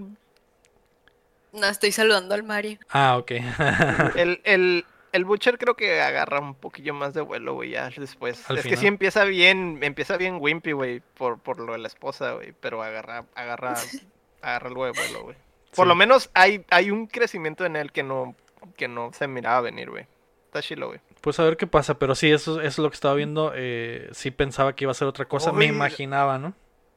[1.54, 2.78] No, estoy saludando al Mario.
[2.90, 3.32] Ah, ok.
[4.16, 8.50] el, el, el Butcher creo que agarra un poquillo más de vuelo, güey, ya después.
[8.50, 8.76] Al es final.
[8.78, 12.54] que sí empieza bien, empieza bien wimpy, güey, por, por lo de la esposa, güey,
[12.60, 13.74] pero agarra, agarra,
[14.42, 15.36] agarra algo de vuelo, güey.
[15.76, 15.90] Por Sí.
[15.90, 18.36] lo menos hay, hay un crecimiento en él que no,
[18.76, 20.06] que no se miraba venir, güey.
[20.48, 21.00] Está chilo, güey.
[21.22, 21.98] Pues a ver qué pasa.
[21.98, 23.54] Pero sí, eso, eso es lo que estaba viendo.
[23.56, 25.54] eh, sí pensaba que iba a ser otra cosa.
[25.54, 26.54] Me imaginaba, ¿no?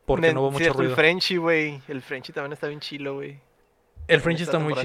[0.06, 0.90] Porque Me- no hubo mucho ruido.
[0.90, 1.80] El Frenchy, güey.
[1.86, 3.38] El Frenchy también está bien chilo, güey.
[4.08, 4.82] El En French esta está muy está-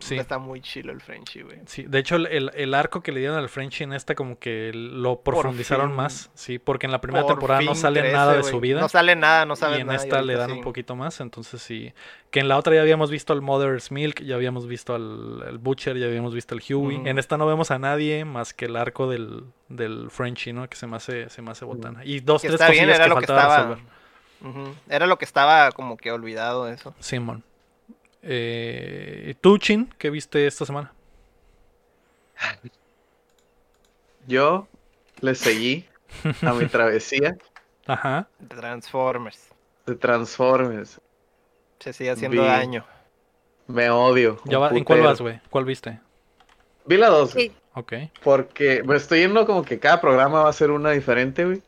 [0.00, 0.16] Sí.
[0.16, 1.58] Está muy chilo el Frenchy, güey.
[1.66, 4.70] Sí, de hecho el, el- arco que le dieron al French en esta como que
[4.72, 5.96] lo profundizaron fin.
[5.96, 8.80] más, sí, porque en la primera Por temporada no sale crece, nada de su vida
[8.80, 9.98] No sale nada, no sabes y en nada.
[9.98, 10.56] esta le dan sí.
[10.56, 11.92] un poquito más, entonces sí,
[12.30, 15.58] que en la otra ya habíamos visto al Mother's Milk, ya habíamos visto al, al
[15.58, 17.06] Butcher, ya habíamos visto al Huey, Ujú.
[17.06, 20.66] en esta no vemos a nadie más que el arco del, del Frenchy, ¿no?
[20.68, 22.04] Que se me hace, se me hace botana.
[22.06, 23.74] Y dos, Que tres está bien, cosillas era que lo que faltaba estaba.
[23.74, 24.74] resolver.
[24.88, 26.94] Era lo que estaba como que olvidado eso.
[27.00, 27.44] Simón.
[28.22, 30.92] Eh, ¿Tú, Chin, qué viste esta semana?
[34.26, 34.68] Yo
[35.20, 35.86] le seguí
[36.42, 37.36] a mi travesía
[37.86, 38.28] Ajá.
[38.48, 39.48] Transformers.
[39.86, 41.00] de Transformers.
[41.78, 42.84] Se sigue haciendo Vi- daño.
[43.66, 44.38] Me odio.
[44.44, 45.40] Ya un va- ¿En cuál vas, güey?
[45.50, 46.00] ¿Cuál viste?
[46.86, 47.30] Vi la 2.
[47.30, 47.52] Sí.
[47.74, 47.92] Ok.
[48.22, 51.62] Porque me estoy yendo como que cada programa va a ser una diferente, güey.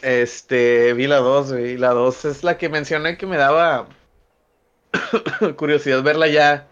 [0.00, 1.76] Este, vi la 2, güey.
[1.76, 3.88] La 2 es la que mencioné que me daba
[5.56, 6.66] curiosidad verla ya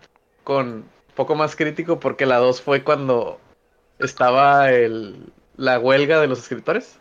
[0.45, 0.85] con
[1.15, 3.41] poco más crítico porque la 2 fue cuando
[3.99, 6.99] estaba el, la huelga de los escritores.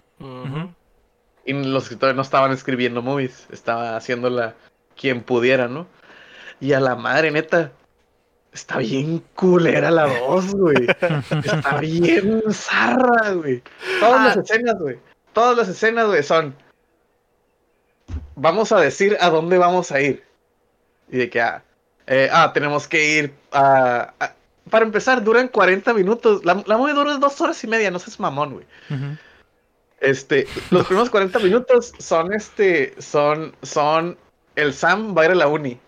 [1.45, 4.56] Y los escritores no estaban escribiendo movies, estaba haciéndola
[4.95, 5.88] quien pudiera, ¿no?
[6.60, 7.72] Y a la madre, neta,
[8.52, 10.88] está bien culera la 2, güey.
[11.45, 13.61] Está bien zarra, güey.
[13.99, 14.41] Todas las Ah.
[14.41, 14.99] escenas, güey.
[15.34, 16.56] Todas las escenas, güey, son.
[18.35, 20.23] Vamos a decir a dónde vamos a ir.
[21.10, 21.64] Y de que, ah,
[22.08, 24.34] eh, ah, tenemos que ir a, a-
[24.70, 26.44] Para empezar, duran 40 minutos.
[26.44, 28.66] La, la movie dura dos horas y media, no seas mamón, güey.
[30.00, 34.18] Este, los primeros 40 minutos son este, son, son,
[34.56, 35.80] el Sam va a ir a la uni.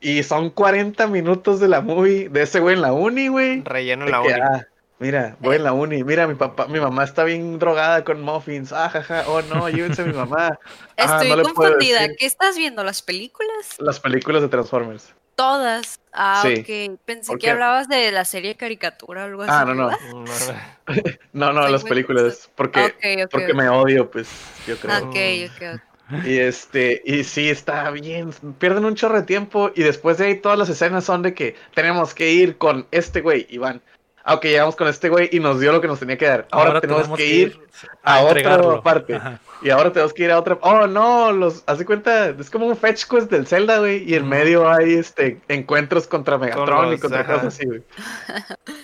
[0.00, 3.62] Y son 40 minutos de la movie, de ese güey en la uni, güey.
[3.62, 4.40] Relleno en la que, uni.
[4.42, 4.66] ah,
[5.02, 8.72] mira, voy en la uni, mira, mi papá, mi mamá está bien drogada con muffins,
[8.72, 10.58] ah, jaja, oh no, llévense a mi mamá.
[10.96, 12.06] Ah, Estoy no puedo confundida.
[12.16, 12.84] ¿Qué estás viendo?
[12.84, 13.76] ¿Las películas?
[13.78, 15.12] Las películas de Transformers.
[15.34, 15.98] Todas.
[16.12, 16.60] Ah, Sí.
[16.60, 17.00] ok.
[17.04, 19.50] Pensé ¿Por que hablabas de la serie de caricatura o algo así.
[19.52, 20.78] Ah, no, no, ¿verdad?
[21.32, 22.94] No, no, las películas, porque,
[23.30, 24.28] porque me odio, pues,
[24.66, 24.98] yo creo.
[24.98, 25.16] Ok,
[25.56, 25.80] ok, ok.
[26.26, 28.30] Y este, y sí, está bien.
[28.58, 31.56] Pierden un chorro de tiempo y después de ahí todas las escenas son de que
[31.74, 33.80] tenemos que ir con este güey, Iván.
[34.24, 36.46] Ah, ok, llegamos con este güey y nos dio lo que nos tenía que dar.
[36.50, 37.60] Ahora, tenemos, que ir
[38.04, 39.16] a, otra parte.
[39.16, 39.40] Ajá.
[39.62, 40.58] Y ahora tenemos que ir a otra.
[40.60, 44.08] Oh, no, los, haz de cuenta, es como un fetch quest del Zelda, güey.
[44.08, 47.34] Y en medio hay este encuentros contra Megatron y los- contra ajá.
[47.34, 47.82] cosas así, güey.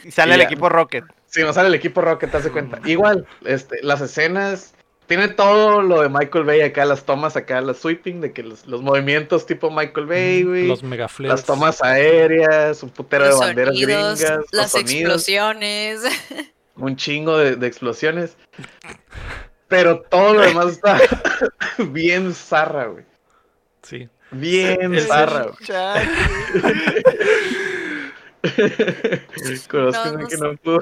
[0.05, 0.47] Y sale Y el ya.
[0.47, 1.05] equipo Rocket.
[1.27, 2.81] Si no sale el equipo Rocket, te das de cuenta.
[2.85, 4.74] Igual, este, las escenas.
[5.09, 8.66] Tiene todo lo de Michael Bay acá, las tomas acá, las sweeping, de que los,
[8.66, 10.66] los movimientos tipo Michael Bay, güey.
[10.68, 11.28] Los megaflex.
[11.30, 14.93] Las tomas aéreas, un putero Los de banderas sonidos, gringas, las sonidos,
[15.28, 16.02] explosiones.
[16.76, 18.36] un chingo de, de explosiones.
[19.68, 20.98] Pero todo lo demás está
[21.78, 23.05] bien zarra, güey.
[23.82, 24.09] Sí.
[24.30, 25.55] Bien El- zarra, güey.
[25.64, 26.06] Chat.
[29.70, 30.43] Conozco No, una no que sé.
[30.43, 30.80] no pudo.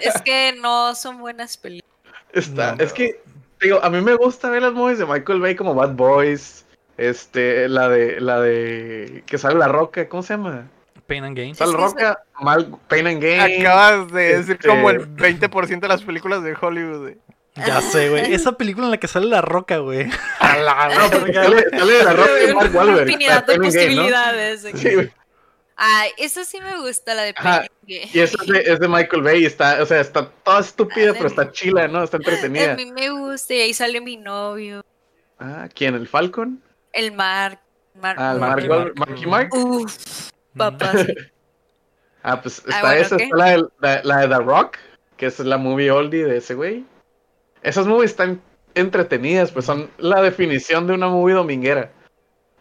[0.00, 1.88] es que no son buenas películas.
[2.32, 2.84] Está, No.
[2.84, 3.20] es que,
[3.60, 6.64] digo, a mí me gusta ver las movies de Michael Bay como Bad Boys.
[6.96, 10.66] Este, la de, la de, que sale La Roca, ¿cómo se llama?
[11.06, 11.54] Pain and Gain.
[11.54, 13.60] Sale que Roca, Mal, Pain and Gain.
[13.60, 17.00] Acabas de decir Este- como el 20% de las películas de Hollywood.
[17.02, 17.16] güey.
[17.66, 18.32] Ya sé, güey.
[18.34, 20.08] Esa película en la que sale la roca, güey.
[20.40, 21.32] A la no, sale,
[21.70, 23.08] sale de La Roca y Mark Una Wahlberg.
[23.08, 23.64] infinidad la de ¿no?
[23.64, 24.60] posibilidades.
[24.74, 25.10] Sí, güey.
[25.80, 27.34] Ay, esa sí me gusta, la de.
[27.86, 31.14] Y esa es de, es de Michael Bay, está, o sea, está toda estúpida, Ah,
[31.16, 32.02] pero está chila, ¿no?
[32.02, 32.74] Está A entretenida.
[32.74, 34.84] mí me gusta y ahí sale mi novio,
[35.38, 35.94] Ah, ¿quién?
[35.94, 36.60] ¿El Falcon?
[36.92, 37.60] el Mark.
[37.94, 39.26] Mark Ah, el Mark Mark Mark.
[39.28, 39.54] Mark.
[39.54, 40.92] Uf, papá.
[41.04, 41.14] sí.
[42.24, 43.24] Ah, pues Ah, está bueno, esa, ¿qué?
[43.24, 44.76] está la de, la, la de The Rock,
[45.16, 46.84] que es la movie oldie de ese güey.
[47.62, 48.42] Esas movies están
[48.74, 51.92] entretenidas, pues son la definición de una movie dominguera.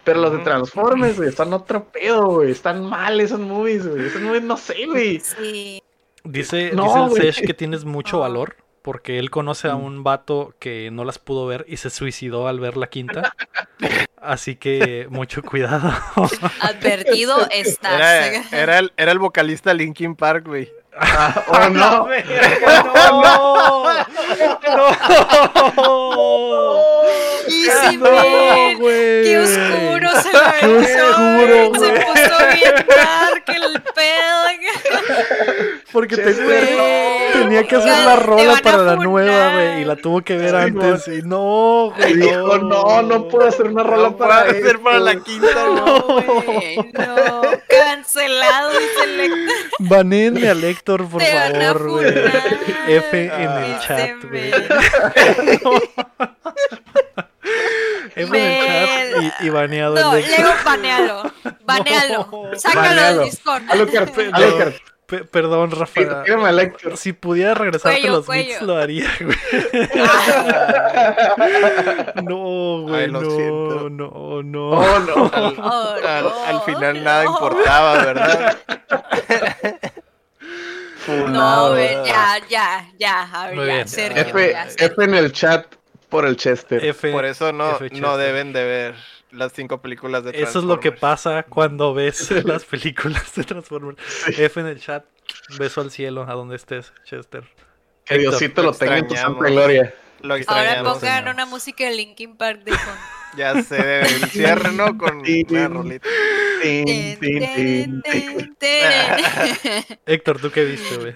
[0.08, 0.40] Pero los de.
[0.40, 2.50] Transformers, güey, están otro pedo, güey.
[2.52, 4.06] Están mal esas movies, güey.
[4.08, 5.20] Esas movies no sé, güey.
[5.20, 5.84] Sí.
[6.24, 7.22] Dice, No, dice el güey.
[7.22, 9.84] Sesh que tienes mucho valor porque él conoce a Mm.
[9.84, 13.34] un vato que no las pudo ver y se suicidó al ver la quinta.
[14.22, 15.92] Así que mucho cuidado.
[16.62, 18.54] Advertido Era, estás.
[18.54, 20.72] era, el, era el vocalista Linkin Park, güey.
[21.00, 22.08] Ah, oh, no.
[25.76, 26.88] ¡No!
[27.48, 28.78] Easy, ¡No, man.
[28.80, 29.24] güey!
[29.24, 31.56] Qué oscuro se Qué hizo, oscuro.
[31.80, 34.38] Se puso bien dark el pedo.
[35.92, 37.17] Porque te- Güey.
[37.34, 39.82] Tenía que hacer la rola a para la nueva, güey.
[39.82, 41.08] Y la tuvo que ver Sí, antes.
[41.08, 42.14] Y no, güey.
[42.16, 45.86] Dijo, no, no puedo hacer una rola No puedo para hacer para la quinta, no.
[45.86, 47.42] No, güey, no.
[47.70, 49.56] Cancelado, dice el Héctor.
[49.80, 52.06] Banenme al Héctor, por a favor, güey.
[52.14, 52.44] funar.
[52.88, 53.80] F en el Ah.
[53.86, 54.52] chat, güey.
[58.16, 61.32] F en el chat y, y baneado No, el luego banealo.
[61.66, 62.28] Banealo.
[62.32, 62.60] No.
[62.60, 63.64] Sácalo del Discord.
[63.70, 64.74] Alucard, Alucard,
[65.08, 66.24] perdón, Rafa.
[66.24, 66.98] tírame al Héctor.
[66.98, 68.48] Si pudiera regresarte Cuello, los cuello.
[68.50, 69.38] bits, lo haría, güey.
[72.24, 73.90] No, güey, Ay, lo no, siento.
[73.90, 74.70] no, no.
[74.72, 75.32] Oh, no.
[75.34, 77.32] Al, Oh, al- no, al final nada no.
[77.32, 78.58] importaba, ¿verdad?
[81.08, 83.22] No, güey, ya, ya, ya.
[83.32, 83.88] A ver, ya.
[83.88, 84.88] Sergio, F, ya, Sergio.
[84.88, 85.66] F en el chat
[86.10, 86.84] por el Chester.
[86.84, 88.96] F, Por eso no, F no deben de ver
[89.32, 91.00] las cinco películas de Eso es lo que Transformers.
[91.00, 94.00] pasa cuando ves las películas de Transformers.
[94.28, 95.06] F en el chat.
[95.60, 97.44] Beso al cielo, a donde estés, Chester.
[98.06, 99.94] que Diosito lo tenga en tu santa gloria.
[100.22, 101.34] Lo Ahora pongan señor.
[101.34, 103.00] una música de Linkin Park de fondo.
[103.36, 104.98] Ya sé, el cierre, ¿no?
[104.98, 105.18] Con
[105.50, 106.08] una rolita.
[110.06, 111.16] Héctor, ¿tú qué viste, güey?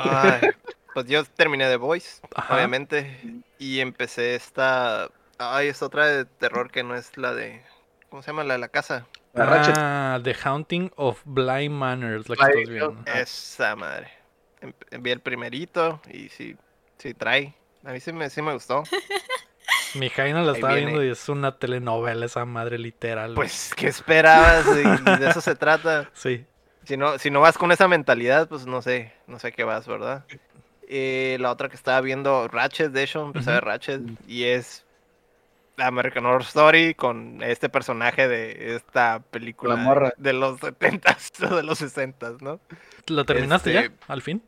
[0.00, 0.50] Ay,
[0.92, 2.20] pues yo terminé The Voice,
[2.50, 3.42] obviamente.
[3.58, 5.08] Y empecé esta.
[5.38, 7.62] Ay, es otra de terror que no es la de.
[8.10, 8.44] ¿Cómo se llama?
[8.44, 9.06] La de la casa.
[9.34, 9.74] La Ratchet.
[9.76, 12.96] Ah, The Haunting of Blind Manor, es la que estás viendo.
[13.06, 14.10] Esa madre.
[14.60, 16.56] Em- Vi el primerito y sí,
[16.98, 17.54] sí trae.
[17.84, 18.82] A mí sí me, sí me gustó.
[19.94, 20.90] Mi Jaina la Ahí estaba viene.
[20.90, 23.34] viendo y es una telenovela esa madre literal.
[23.34, 24.66] Pues, ¿qué esperabas?
[24.66, 26.10] Y de eso se trata.
[26.14, 26.44] Sí.
[26.84, 29.86] Si no, si no vas con esa mentalidad, pues no sé, no sé qué vas,
[29.86, 30.24] ¿verdad?
[30.88, 34.86] Eh, la otra que estaba viendo, Ratchet, de hecho, empecé a ver Ratchet, y es
[35.80, 40.12] American Horror Story con este personaje de esta película La morra.
[40.16, 42.60] de los 70s o de los 60s, ¿no?
[43.06, 43.94] ¿La terminaste Este- ya?
[44.12, 44.42] ¿Al fin?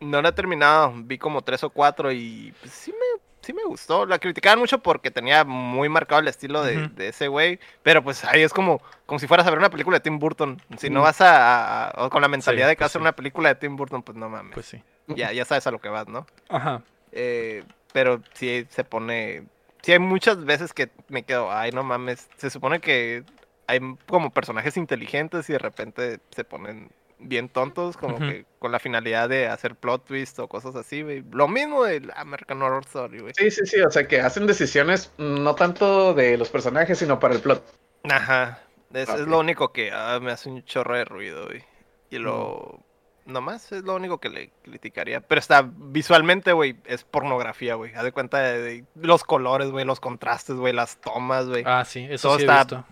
[0.00, 3.64] No la he terminado, vi como tres o cuatro y pues, sí me, sí me
[3.64, 4.04] gustó.
[4.04, 8.24] La criticaban mucho porque tenía muy marcado el estilo de, de ese güey, pero pues
[8.24, 10.60] ahí es como, como si fueras a ver una película de Tim Burton.
[10.78, 12.92] Si no vas a, a- o con la mentalidad Sí, de que pues vas a
[12.92, 13.02] hacer sí.
[13.02, 14.52] una película de Tim Burton, pues no mames.
[14.52, 14.82] Pues sí.
[15.06, 16.26] ya, ya sabes a lo que vas, ¿no?
[16.48, 16.82] Ajá.
[17.12, 19.44] Eh, pero sí se pone.
[19.84, 22.30] Sí, hay muchas veces que me quedo, ay, no mames.
[22.38, 23.22] Se supone que
[23.66, 28.78] hay como personajes inteligentes y de repente se ponen bien tontos, como que con la
[28.78, 31.22] finalidad de hacer plot twist o cosas así, güey.
[31.32, 33.34] Lo mismo del American Horror Story, güey.
[33.36, 37.34] Sí, sí, sí, o sea que hacen decisiones no tanto de los personajes, sino para
[37.34, 37.62] el plot.
[38.04, 38.60] Ajá.
[38.94, 41.62] Es, es lo único que ah, me hace un chorro de ruido, güey.
[42.08, 42.83] Y lo.
[43.26, 45.20] Nomás es lo único que le criticaría.
[45.20, 47.94] Pero está visualmente, güey, es pornografía, güey.
[47.94, 51.62] Haz de cuenta de, de los colores, güey, los contrastes, güey, las tomas, güey.
[51.66, 52.84] Ah, sí, eso Todo sí he está visto.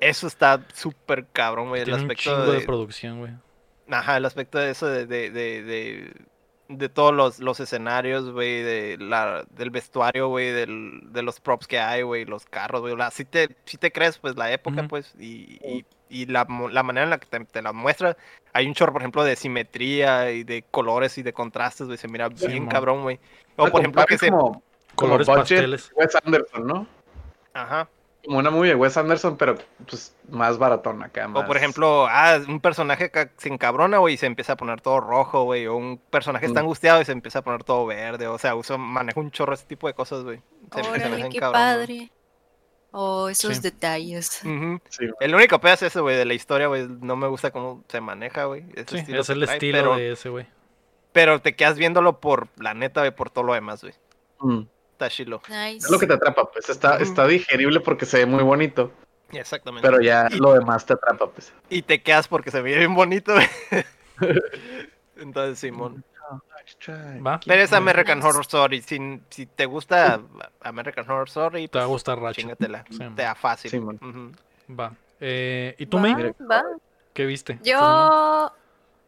[0.00, 1.82] Eso está súper cabrón, güey.
[1.82, 3.32] El un aspecto chingo de de, producción, güey.
[3.90, 6.12] Ajá, el aspecto de eso de, de, de, de,
[6.68, 11.66] de todos los, los escenarios, güey, de la, del vestuario, güey, del, de los props
[11.66, 12.94] que hay, güey, los carros, güey.
[13.12, 16.82] Si te, sí te crees, pues, la época, pues, y, y, y la, mo- la
[16.82, 18.16] manera en la que te, te la muestra.
[18.52, 21.98] Hay un chorro, por ejemplo, de simetría y de colores y de contrastes, güey.
[21.98, 23.18] Se mira bien cabrón, güey.
[23.56, 24.30] O por ejemplo, que se...
[24.30, 24.62] como, como
[24.94, 25.92] Colores pasteles.
[25.96, 26.86] Wes Anderson, ¿no?
[27.54, 27.88] Ajá.
[28.24, 29.56] Como una movie de Wes Anderson, pero
[29.88, 31.28] pues más baratón acá.
[31.32, 34.80] O por ejemplo, ah, un personaje que se encabrona, güey, y se empieza a poner
[34.80, 35.66] todo rojo, güey.
[35.66, 36.64] O un personaje está Mm.
[36.64, 38.26] angustiado y se empieza a poner todo verde.
[38.26, 40.40] O sea, usa, maneja un chorro ese tipo de cosas, güey.
[40.74, 42.10] Se- se Órale, qué padre.
[42.90, 43.62] Oh, esos Sí.
[43.62, 44.26] detalles.
[44.88, 46.86] Sí, El único pedazo es ese, güey, de la historia, güey.
[46.88, 48.62] No me gusta cómo se maneja, güey.
[48.86, 50.46] Sí, es el trae, estilo pero, de ese, güey.
[51.12, 53.94] pero te quedas viéndolo por la neta, güey, por todo lo demás, güey.
[54.40, 54.62] Mm.
[54.92, 55.42] Está chilo.
[55.48, 55.86] Nice.
[55.86, 58.90] Es lo que te atrapa, pues está, está digerible porque se ve muy bonito,
[59.32, 59.86] Exactamente.
[59.88, 61.52] pero ya lo demás te atrapa, pues.
[61.68, 63.46] Y te quedas porque se ve bien bonito, güey.
[65.16, 66.04] Entonces, Simón.
[67.24, 67.40] Va.
[67.46, 67.72] Pero es.
[67.72, 68.22] American.
[68.22, 68.82] Horror Story.
[68.82, 70.20] Si, si te gusta
[70.60, 72.42] American Horror Story, Te va a pues, gustar Ratchet.
[72.42, 72.84] chingatela.
[72.90, 73.70] Sí, te da fácil.
[73.70, 73.96] Sí, man.
[74.02, 74.74] Ujú.
[74.78, 74.92] Va.
[75.20, 76.14] Eh, ¿Y tú, May?
[76.50, 76.62] va.
[77.12, 77.58] ¿Qué viste?
[77.62, 78.52] Yo,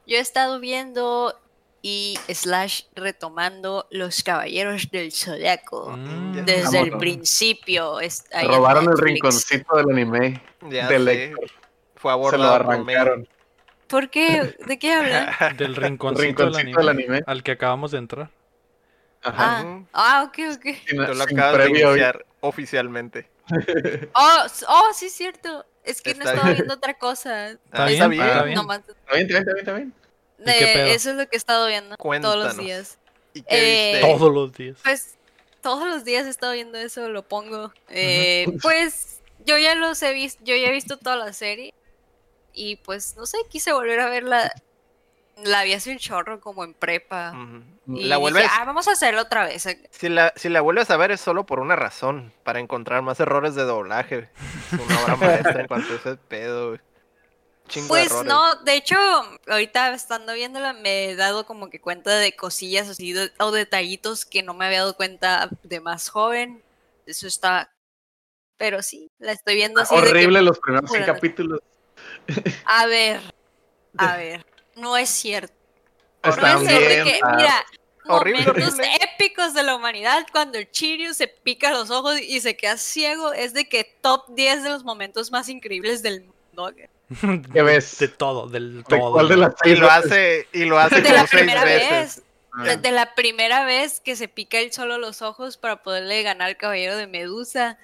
[0.06, 1.38] yo he estado viendo
[1.82, 5.90] y slash retomando Los Caballeros del Zodiaco.
[5.96, 8.00] Mm, Desde el principio.
[8.00, 11.24] es- Robaron el rinconcito del anime Ya del sé.
[11.26, 11.50] Héctor.
[11.96, 13.28] Fue Se lo arrancaron.
[13.90, 14.54] ¿Por qué?
[14.66, 15.28] ¿De qué hablan?
[15.58, 17.22] Del El rinconcito, rinconcito del, del anime, anime.
[17.26, 18.30] al que acabamos de entrar.
[19.22, 19.60] Ajá.
[19.60, 20.62] Ah, ah, ok, ok.
[20.86, 23.28] Sin, Tú lo acabas de iniciar oficialmente.
[24.14, 25.66] Oh, oh, sí, es cierto.
[25.82, 26.54] Es que no estaba bien.
[26.58, 27.50] viendo otra cosa.
[27.72, 28.22] Está bien, está bien.
[28.22, 28.58] está bien.
[28.58, 29.94] Está bien, está bien, bien, bien.
[30.38, 30.86] ¿Y qué eh, pedo?
[30.86, 32.44] eso es lo que he estado viendo todos Cuéntanos.
[32.44, 32.98] los días.
[33.34, 34.06] ¿Y qué Eh, viste?
[34.12, 34.76] Todos los días.
[34.84, 35.16] Pues
[35.62, 37.72] todos los días he estado viendo eso, lo pongo.
[37.88, 41.74] Eh, Pues yo ya los he visto, yo ya he visto toda la serie.
[42.52, 44.52] Y pues no sé, quise volver a verla.
[45.42, 47.32] La vi hace un chorro como en prepa.
[47.86, 49.66] Y La dije, vuelves, ah, vamos a hacerlo otra vez.
[49.90, 53.20] si, la, si la vuelves a ver es solo por una razón, para encontrar más
[53.20, 54.28] errores de doblaje.
[54.72, 56.76] Es una obra maestra en cuanto a ese pedo.
[57.68, 58.96] Chingo Pues no, de hecho,
[59.48, 64.26] ahorita estando viéndola me he dado como que cuenta de cosillas así de- o detallitos
[64.26, 66.62] que no me había dado cuenta de más joven.
[67.06, 67.70] Eso está.
[68.58, 69.94] Pero sí, la estoy viendo así.
[69.94, 71.60] de que- Horrible los primeros 100 Pura- capítulos.
[72.64, 73.20] A ver,
[73.96, 75.52] a ver, no es cierto.
[76.24, 76.36] No es
[76.68, 77.04] cierto bien.
[77.04, 77.64] que, mira,
[78.06, 78.90] Horrible, momentos horrible.
[79.14, 83.32] épicos de la humanidad cuando el Chiryu se pica los ojos y se queda ciego
[83.32, 86.72] es de que top 10 de los momentos más increíbles del mundo.
[87.52, 87.98] ¿Qué ves?
[87.98, 89.12] De todo, del ¿De todo.
[89.12, 91.90] cuál de las Y lo hace, y lo hace De como la seis primera veces.
[92.16, 92.22] vez.
[92.52, 92.64] Ah.
[92.64, 96.48] De, de la primera vez que se pica él solo los ojos para poderle ganar
[96.48, 97.78] al caballero de Medusa.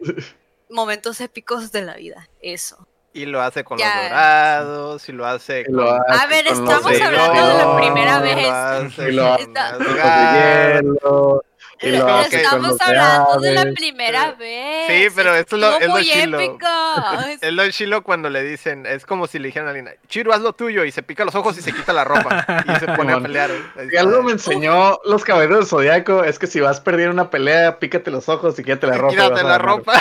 [0.70, 2.86] Momentos épicos de la vida, eso.
[3.18, 3.94] Y lo hace con Ya.
[3.94, 7.54] los dorados, y lo hace Y con lo hace A ver, con estamos hablando de
[7.64, 8.46] la primera vez.
[8.46, 10.32] lo hace Y lo hace Está- las con los gas.
[10.34, 11.44] de hielo,
[11.80, 14.86] y lo hace estamos hablando de la primera vez.
[14.88, 16.40] Sí, pero esto es lo- es lo muy chilo.
[16.40, 16.66] épico.
[17.40, 20.40] Es- lo chilo cuando le dicen, es como si le dijeran a alguien, Chiro, haz
[20.40, 23.12] lo tuyo, y se pica los ojos y se quita la ropa, y se pone
[23.12, 23.50] a pelear.
[23.90, 27.78] Si algo me enseñó los caballeros del zodiaco es que si vas perdiendo una pelea,
[27.78, 29.12] pícate los ojos y quítate la ropa.
[29.12, 29.92] y Quítate vas a la ropa.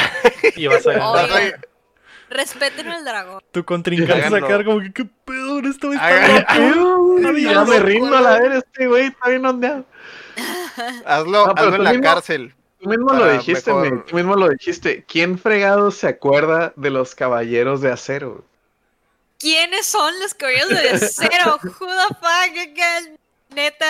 [0.56, 1.66] Y vas a ganar.
[2.29, 3.41] Respeten al dragón.
[3.51, 4.47] Tu contrincante se va a Háganlo.
[4.47, 5.61] quedar como que, ¿qué pedo?
[5.61, 7.19] Güey está loco.
[7.37, 9.85] Ya me rindo a la ver, este güey está bien ondeado.
[11.05, 12.53] Hazlo, hazlo en la mismo- cárcel.
[12.79, 13.71] Tú mismo lo dijiste,
[14.07, 15.03] Tú mismo lo dijiste.
[15.07, 18.45] ¿Quién fregado se acuerda de los caballeros de acero?
[19.39, 21.57] ¿Quiénes son los caballeros de acero?
[21.63, 23.17] Who the fuck?
[23.55, 23.85] Neta,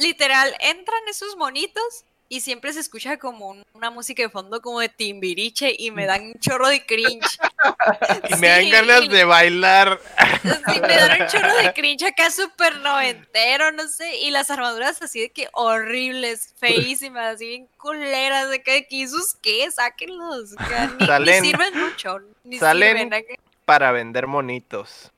[0.00, 4.80] literal, entran esos monitos y siempre se escucha como un- una música de fondo como
[4.80, 7.20] de timbiriche y me dan un chorro de cringe.
[8.30, 10.00] Y me dan Sí, ganas de bailar.
[10.42, 14.16] Sí, me dan un chorro de cringe acá súper noventero, no sé.
[14.16, 18.48] Y las armaduras así de que horribles, feísimas, así bien culeras.
[18.48, 19.70] De que, ¿y esos qué?
[19.70, 20.54] Sáquenlos.
[20.58, 22.18] acá, Ni, sirven mucho.
[22.44, 23.24] Ni salen- sirven.
[23.66, 25.10] Para vender monitos.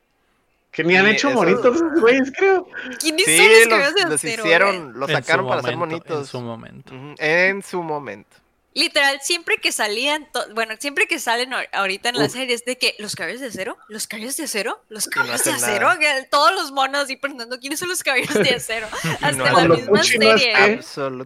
[0.75, 2.67] Que ni han Sí, hecho eso- bonitos esos güeyes, creo.
[2.99, 6.27] ¿Quiénes Sí, son los los, de los acero, hicieron, los sacaron para hacer momento, En
[6.27, 6.93] su momento.
[7.19, 8.37] En su momento.
[8.77, 12.39] Literal, siempre que salían, bueno, siempre que salen ahor- ahorita en las Uf.
[12.41, 15.53] series de que los caballeros de acero, los caballeros de acero, los no caballeros de
[15.53, 18.89] acero, que todos los monos y preguntando quiénes son los caballeros de acero,
[19.21, 20.81] hasta no la misma serie.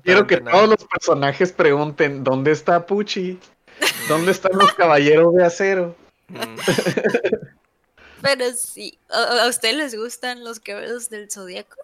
[0.05, 0.51] Quiero que nada.
[0.59, 3.39] todos los personajes pregunten, ¿dónde está Puchi?
[4.09, 5.97] ¿Dónde están los caballeros de acero?
[6.29, 6.57] Mm.
[8.23, 11.77] Pero sí, ¿a, a ustedes les gustan los caballeros del zodiaco?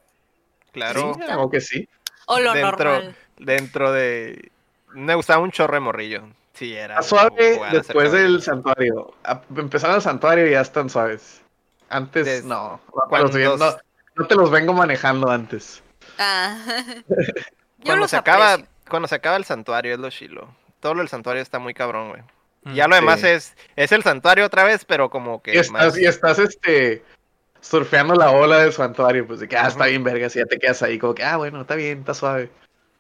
[0.73, 1.15] Claro.
[1.15, 1.89] Sí, algo que sí.
[2.27, 3.17] ¿O lo dentro, normal?
[3.39, 4.51] dentro de.
[4.95, 6.25] Me gustaba un chorro de morrillo.
[6.55, 7.03] Sí, era.
[7.03, 9.15] Suave después del santuario.
[9.25, 11.41] A- Empezaron el santuario y ya están suaves.
[11.89, 12.81] Antes, Des- no.
[13.09, 13.45] cuando Los vi-
[14.17, 14.27] no.
[14.27, 15.83] te los vengo manejando antes.
[16.19, 16.57] Ah.
[17.85, 18.59] Cuando se acaba.
[18.89, 20.49] Cuando se acaba el santuario es lo chilo.
[20.81, 22.23] Todo lo del santuario está muy cabrón, güey.
[22.73, 23.27] Ya lo demás Sí.
[23.27, 23.55] es.
[23.77, 25.55] Es el santuario otra vez, pero como que.
[25.55, 27.03] Y estás, más- y estás este
[27.61, 30.59] surfeando la ola del santuario, pues de que ah, está bien vergas, y ya te
[30.59, 32.51] quedas ahí como que ah bueno, está bien, está suave.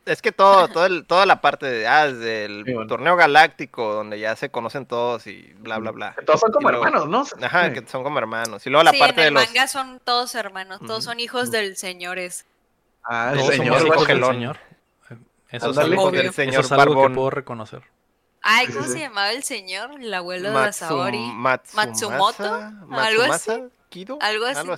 [0.07, 1.87] Es que todo, todo el- toda la parte de.
[1.87, 2.87] Ah, desde el Sí, bueno.
[2.89, 6.15] torneo galáctico, donde ya se conocen todos y bla, bla, bla.
[6.19, 7.09] Que todos son como Y luego- hermanos,
[7.41, 7.47] ¿no?
[7.47, 8.67] Ajá, que son como hermanos.
[8.67, 9.47] Y luego la sí, parte en de el los.
[9.47, 12.45] manga son todos hermanos, todos son hijos del señores.
[13.03, 14.59] Ah, el el somos señor, hijos del señor.
[15.51, 17.83] Eso es algo, del señor eso es algo que puedo reconocer.
[18.47, 19.91] Ay, ¿cómo sí, se llamaba el señor?
[20.01, 21.19] El abuelo de Matsum- Saori.
[21.19, 22.55] Matsumasa, Matsumoto,
[22.93, 23.53] algo así.
[23.89, 24.69] Kido, Algo así,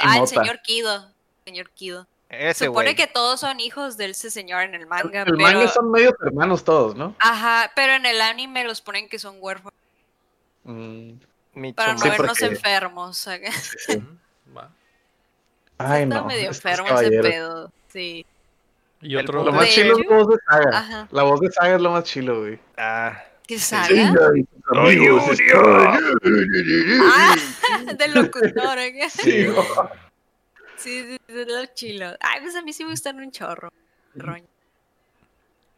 [0.00, 1.10] Ah, el señor Kido.
[1.44, 2.06] Señor Kido.
[2.28, 5.36] Ese Supone que todos son hijos de ese señor en el manga, el pero...
[5.38, 7.14] manga son medios hermanos todos, ¿no?
[7.18, 9.74] Ajá, pero en el anime los ponen que son huérfanos
[10.64, 11.14] Mm,
[11.74, 13.26] para no Sí, vernos porque- enfermos.
[15.78, 16.24] Ay, Está no.
[16.26, 17.72] medio enfermo ese pedo.
[17.88, 18.24] Sí.
[19.02, 19.44] Y otro.
[19.44, 20.78] Lo más chilo es la voz de Saga.
[20.78, 21.08] Ajá.
[21.10, 22.58] La voz de Saga es lo más chilo, güey.
[22.76, 23.86] Ah, ¿Qué saga?
[23.88, 23.98] sus
[24.78, 25.24] amigos
[25.54, 27.28] Ah,
[27.98, 28.78] del locutor.
[28.78, 29.10] acá.
[29.10, 29.66] sí, güey.
[30.76, 32.06] Sí, sí, sí, es lo chilo.
[32.20, 33.70] Ay, pues a mí sí me gustan un chorro.
[34.14, 34.44] Roño.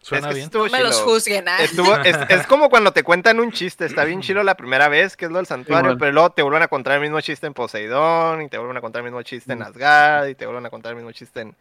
[0.01, 0.51] Suena Es que bien.
[0.52, 1.46] No me los juzguen.
[1.60, 5.16] Estuvo- es, es como cuando te cuentan un chiste, está bien chilo la primera vez,
[5.16, 7.55] que es lo del santuario, pero luego te vuelven a contar el mismo chiste en
[7.55, 9.62] Poseidón, y te vuelven a contar el mismo chiste en Mm.
[9.62, 11.56] Asgard, y te vuelven a contar el mismo chiste en...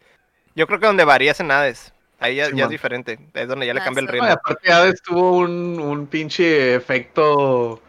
[0.54, 3.66] Yo creo que donde varía es en Hades, ahí ya, ya es diferente, es donde
[3.66, 4.28] ya le Ah, cambia el ritmo.
[4.28, 7.80] Aparte Hades tuvo un, un pinche efecto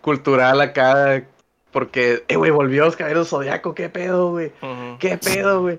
[0.00, 1.22] cultural acá.
[1.70, 4.52] Porque, eh, güey, volvió los caballeros zodiaco, qué pedo, güey.
[4.98, 5.78] ¿Qué pedo, güey?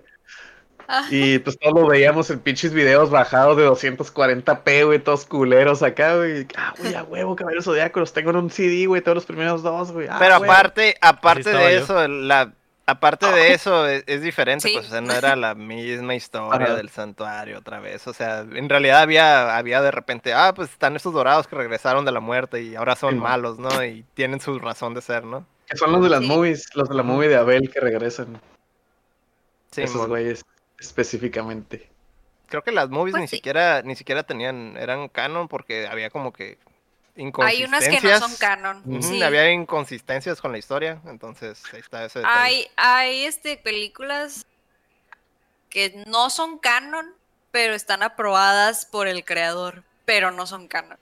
[0.88, 5.82] Ah, Y pues todos lo veíamos en pinches videos bajados de 240p, güey, todos culeros
[5.84, 6.48] acá, güey.
[6.56, 9.62] Ah, güey, a huevo, Caballeros Zodíaco, los tengo en un CD, güey, todos los primeros
[9.64, 10.08] dos, güey.
[10.10, 10.52] Ah, Pero huevo.
[10.52, 11.68] aparte, aparte de yo.
[11.84, 12.54] eso, la,
[12.90, 14.74] aparte de eso es, es diferente, Sí.
[14.74, 16.76] pues, o sea, no era la misma historia Ajá.
[16.76, 20.96] del santuario otra vez, o sea, en realidad había, había de repente, ah, pues están
[20.96, 23.84] estos dorados que regresaron de la muerte y ahora son Sí, malos, ¿no?
[23.84, 25.46] Y tienen su razón de ser, ¿no?
[25.68, 26.28] Que son los de las Sí.
[26.28, 28.42] movies, los de la movie de Abel que regresan.
[29.72, 30.08] Sí, esos mon.
[30.10, 30.44] güeyes
[30.80, 31.88] específicamente.
[32.48, 33.36] creo que las movies Pues ni sí.
[33.38, 36.58] siquiera, ni siquiera tenían, eran canon porque había como que
[37.44, 39.02] Hay unas que no son canon.
[39.04, 39.22] Sí.
[39.22, 42.40] Había inconsistencias con la historia, entonces ahí está ese detalle.
[42.40, 44.46] Hay, hay este, películas
[45.70, 47.14] que no son canon,
[47.52, 50.98] pero están aprobadas por el creador, pero no son canon.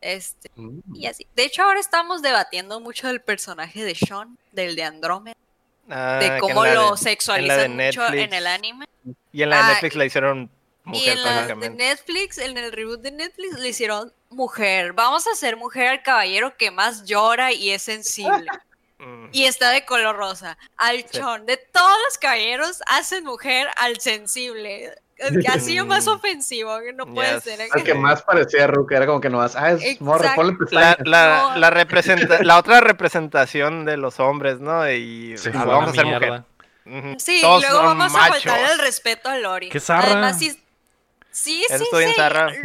[0.00, 0.80] Este, Mm.
[0.96, 1.26] y así.
[1.36, 5.36] De hecho, ahora estamos debatiendo mucho del personaje de Sean, del de Andrómeda,
[5.88, 8.86] Ah, de en cómo lo de- en sexualizan mucho en el anime.
[9.32, 10.50] Y en la de Ah, Netflix la hicieron
[10.86, 11.70] Y mujer en la de.
[11.70, 14.92] Netflix, en el reboot de Netflix, le hicieron mujer.
[14.92, 18.46] Vamos a hacer mujer al caballero que más llora y es sensible.
[19.32, 20.56] Y está de color rosa.
[20.76, 21.44] Al chon.
[21.46, 24.92] De todos los caballeros, hacen mujer al sensible.
[25.48, 27.58] Ha sido más ofensivo, que no puede ser.
[27.58, 27.68] sé.
[27.72, 30.42] Al que más parecía Ruka era como que nomás, ah, es morra, Exacto.
[30.42, 31.56] ponle La, la, No.
[31.58, 34.88] la, representa- la otra representación de los hombres, ¿no?
[34.90, 36.42] Y Se ah, vamos a ser mujer.
[36.84, 37.14] Ujú.
[37.18, 39.68] Sí, y Todos luego vamos a faltarle el respeto a Lori.
[39.68, 40.12] ¡Qué zarra!
[40.12, 40.60] Además, sí,
[41.34, 42.12] Sí, Eso sí, estoy en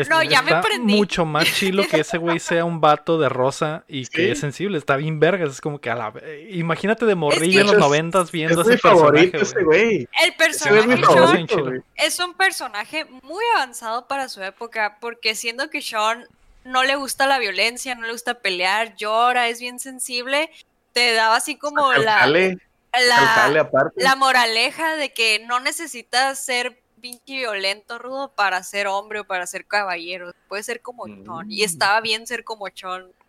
[0.03, 0.09] sí.
[0.09, 0.93] No, ya me prendí.
[0.95, 4.31] mucho más chilo que ese güey sea un vato de rosa y que Sí.
[4.31, 4.77] es sensible.
[4.77, 5.51] Está bien vergas.
[5.51, 6.13] Es como que a la...
[6.49, 9.43] Imagínate de morrillo que- en los noventas viendo es mi ese personaje, favorito güey.
[9.43, 10.09] ese güey.
[10.21, 11.81] El Ese güey es mi personaje Sean Sean favorito, güey.
[11.95, 16.25] es un personaje muy avanzado para su época, porque siendo que Sean
[16.65, 20.51] no le gusta la violencia, no le gusta pelear, llora, es bien sensible,
[20.91, 24.01] te daba así como la, la, aparte.
[24.03, 29.45] la moraleja de que no necesitas ser pinche violento, rudo, para ser hombre o para
[29.47, 30.31] ser caballero.
[30.47, 31.45] Puedes ser como Sean.
[31.49, 31.65] Y Mm.
[31.65, 32.67] estaba bien ser como.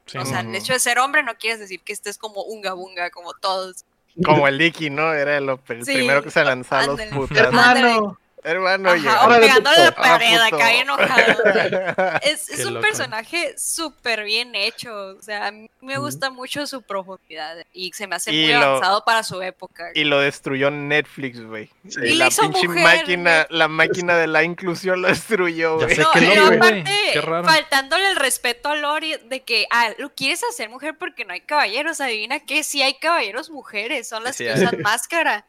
[0.06, 0.18] Sí.
[0.18, 3.10] O sea, el hecho de ser hombre no quieres decir que estés como unga bunga,
[3.10, 3.84] como todos.
[4.24, 5.12] Como el Dicky, ¿no?
[5.12, 7.38] Era el, el Sí, primero que se lanzaba a los putas.
[7.38, 8.18] Hermano.
[8.48, 9.88] Hermano, Ajá, pegándole la.
[9.88, 12.18] Ah, pared, acá bien enojado.
[12.22, 12.86] Es, un loco.
[12.86, 14.94] personaje súper bien hecho.
[15.18, 18.52] O sea, a mí me gusta mucho su profundidad y se me hace Y muy
[18.54, 19.90] lo- avanzado para su época.
[19.94, 21.70] Y lo destruyó Netflix, güey.
[21.88, 22.00] Sí.
[22.02, 25.96] Y Y la pinche mujer, máquina, la máquina de la inclusión lo destruyó, güey.
[25.98, 26.56] No, güey.
[26.56, 27.44] aparte, Qué raro.
[27.44, 31.40] faltándole el respeto a Lori de que, ah, lo quieres hacer mujer porque no hay
[31.40, 32.00] caballeros.
[32.00, 34.62] Adivina qué, sí hay caballeros mujeres, son las Sí que hay.
[34.62, 35.44] usan máscara.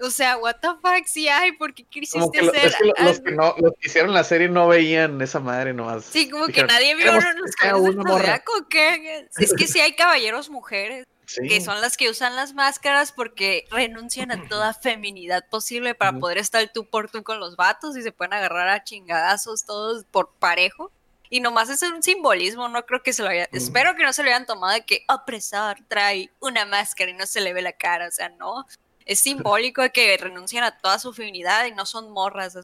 [0.00, 2.66] O sea, what the fuck, sí hay, ¿por qué quisiste lo- hacer?
[2.66, 5.74] es que lo- los que no, los que hicieron la serie no veían esa madre
[5.74, 6.04] nomás.
[6.04, 8.24] Sí, como que nadie vio "Queremos los que sea caballeros del una morra".
[8.24, 9.28] zodiaco, ¿qué?
[9.38, 11.46] Es que sí hay caballeros mujeres, Sí.
[11.48, 16.38] que son las que usan las máscaras porque renuncian a toda feminidad posible para poder
[16.38, 20.30] estar tú por tú con los vatos y se pueden agarrar a chingadazos todos por
[20.38, 20.90] parejo.
[21.28, 23.46] Y nomás es un simbolismo, no creo que se lo haya...
[23.52, 27.26] Espero que no se lo hayan tomado de que opresor trae una máscara y no
[27.26, 28.64] se le ve la cara, o sea, no.
[29.08, 32.58] Es simbólico de que renuncian a toda su feminidad y no son morras.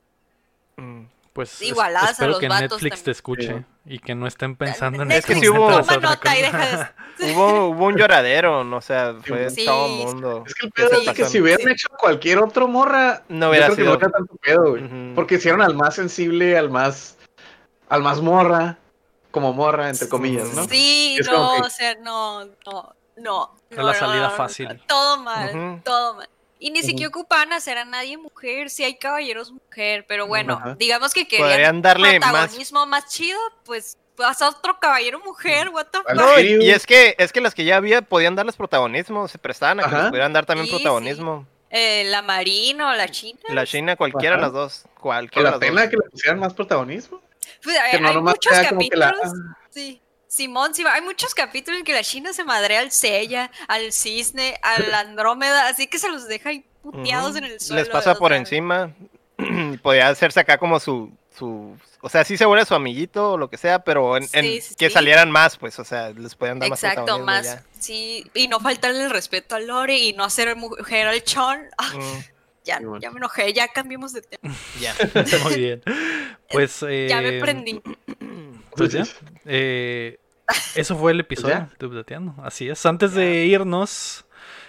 [0.77, 1.07] Mm.
[1.33, 3.05] Pues es- Igualadas a espero los que vatos Netflix también.
[3.05, 3.65] te escuche Sí.
[3.95, 5.41] y que no estén pensando en Es que eso.
[5.41, 5.69] sí hubo-
[7.19, 7.33] de...
[7.35, 9.65] Hubo, hubo un lloradero, no o sea, fue Sí.
[9.65, 10.45] todo el mundo.
[10.47, 13.69] Es que el pedo es que si hubieran hecho cualquier otro morra, No yo hubiera
[13.71, 15.15] que sido- no era tanto pedo, güey.
[15.15, 17.16] Porque hicieron al más sensible, al más,
[17.89, 18.79] al más morra,
[19.33, 20.65] como morra, entre comillas, ¿no?
[20.69, 23.55] Sí, Es no, que- o sea, no, no, no.
[23.71, 24.81] Es no, la salida no, fácil.
[24.87, 26.29] Todo mal, todo mal.
[26.65, 31.12] Y ni siquiera ocupaban hacer a nadie mujer, si hay caballeros mujer, pero bueno, digamos
[31.12, 33.07] que querían Podrían darle protagonismo más...
[33.12, 36.27] chido, pues vas a otro caballero mujer, what the Al- fuck.
[36.27, 39.81] No, y, es que es que las que ya había podían darles protagonismo, se prestaban
[39.81, 40.77] a que les pudieran dar también Sí, sí.
[40.78, 41.47] protagonismo.
[41.69, 43.41] Eh, la marina o la china.
[43.49, 44.85] La China, cualquiera de las dos.
[44.99, 45.91] Cualquiera la de las pena dos.
[45.91, 47.20] que le pusieran más protagonismo.
[47.62, 49.39] Pues, hay, Que no hay nomás muchos sea como que la- capítulos.
[49.69, 50.01] Sí.
[50.35, 54.59] Simón, sí, hay muchos capítulos en que la China se madrea al Sella, al Cisne,
[54.62, 57.81] al Andrómeda, así que se los deja ahí puteados en el suelo.
[57.82, 58.93] Les pasa por encima.
[59.82, 61.77] Podría hacerse acá como su, su.
[62.01, 64.61] O sea, sí se vuelve su amiguito o lo que sea, pero en, en Sí,
[64.61, 64.94] sí, que sí.
[64.94, 67.62] salieran más, pues, o sea, les podían dar más Exacto, más, ya.
[67.78, 71.61] sí, y no faltarle el respeto a Lore y no hacer mujer al Chon.
[71.78, 72.24] Ah, Mm,
[72.65, 72.98] ya, bueno.
[73.01, 74.55] ya me enojé, ya cambiemos de tema.
[74.81, 74.94] ya.
[75.44, 75.82] Muy bien.
[76.51, 77.81] Pues, eh, Ya me prendí.
[78.77, 79.05] Pues ya.
[79.47, 80.19] Eh,
[80.75, 81.89] eso fue el episodio ya.
[81.89, 82.33] de.
[82.43, 82.85] Así es.
[82.87, 84.25] Antes de irnos,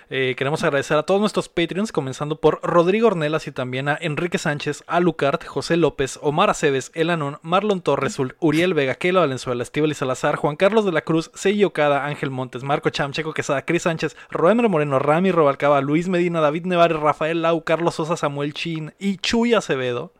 [0.10, 4.38] eh, queremos agradecer a todos nuestros Patreons, comenzando por Rodrigo Ornelas y también a Enrique
[4.38, 9.92] Sánchez, a Lucart, José López, Omar Aceves, Elanón, Marlon Torres, Uriel Vega, Keilo Valenzuela, Estíbal
[9.92, 13.66] y Salazar, Juan Carlos de la Cruz, Seiji Okada, Ángel Montes, Marco Cham, Checo Quesada,
[13.66, 18.54] Cris Sánchez, Roemer Moreno, Rami Robalcaba, Luis Medina, David Nevares, Rafael Lau, Carlos Sosa, Samuel
[18.54, 20.14] Chin y Chuy Acevedo.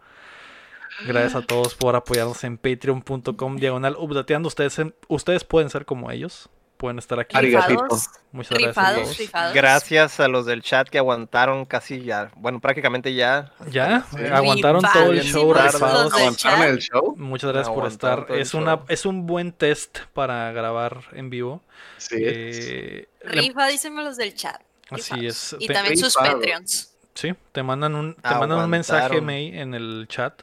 [1.06, 4.48] Gracias a todos por apoyarnos en patreon.com diagonal updateando.
[4.48, 6.50] Ustedes, ustedes pueden ser como ellos.
[6.78, 7.38] Pueden estar aquí.
[7.38, 7.84] Arigatito.
[7.84, 9.30] Rifados, Muchas gracias.
[9.34, 9.52] a.
[9.54, 12.32] Gracias a los del chat que aguantaron casi ya.
[12.36, 13.54] Bueno, prácticamente ya.
[13.72, 14.26] Ya, Sí.
[14.26, 17.16] aguantaron todo el show Aguantaron el show.
[17.18, 18.28] Muchas gracias por estar.
[18.30, 21.62] Es, una, es un buen test para grabar en vivo.
[21.98, 22.18] Sí.
[22.20, 24.62] Eh, Rifa, díseme los del chat.
[24.90, 25.54] así rifados.
[25.54, 25.56] es.
[25.60, 26.14] Y también sus.
[26.16, 26.94] Patreons.
[27.14, 29.22] sí, te mandan un, te mandan un mensaje.
[29.22, 30.42] May, en el chat.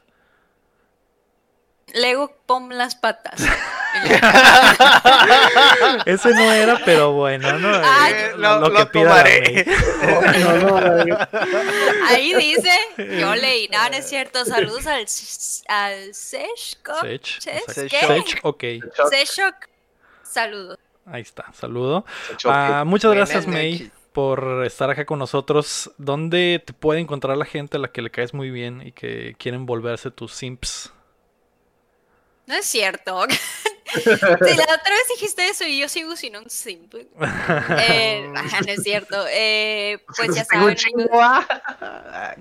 [1.93, 3.41] Lego, pon las patas.
[6.05, 7.69] Ese no era, pero bueno, ¿no?
[7.83, 9.65] Ay, Eh, lo- lo, lo que pida la tomaré.
[9.65, 10.43] May.
[10.43, 11.17] No, no, no,
[12.07, 12.69] Ahí dice,
[13.19, 14.43] yo leí, no, no es cierto.
[14.45, 15.05] Saludos al,
[15.67, 16.93] al Seshko.
[17.01, 18.63] Sech, Sech, ok.
[19.09, 19.55] Seshok.
[20.23, 20.79] Saludos.
[21.05, 22.05] Ahí está, saludo.
[22.45, 25.91] Ah, muchas gracias, May, por estar acá con nosotros.
[25.97, 29.35] ¿Dónde te puede encontrar la gente a la que le caes muy bien y que
[29.37, 30.91] quieren volverse tus simps?
[32.45, 33.25] No es cierto.
[33.93, 36.95] Sí, la otra vez dijiste eso y yo sigo sin un simp.
[36.95, 38.27] Eh,
[38.65, 39.25] no es cierto.
[39.29, 40.75] Eh, pues ya saben.
[41.13, 42.35] ah.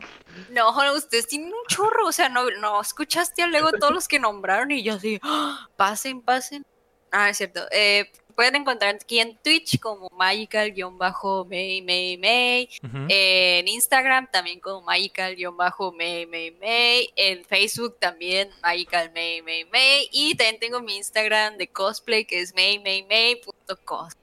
[0.50, 2.06] No, ustedes tienen un chorro.
[2.06, 5.68] O sea, no, no escuchaste a Lego todos los que nombraron y yo así, "Ah,
[5.76, 6.64] pasen, pasen.
[7.10, 7.66] Ah, es cierto.
[7.70, 12.68] Eh, pueden encontrar aquí en Twitch como magical-may may may.
[13.08, 17.10] En Instagram también como magical-may may may.
[17.16, 20.08] En Facebook también magical may may may.
[20.12, 24.14] Y también tengo mi Instagram de cosplay que es maymay.may.cos.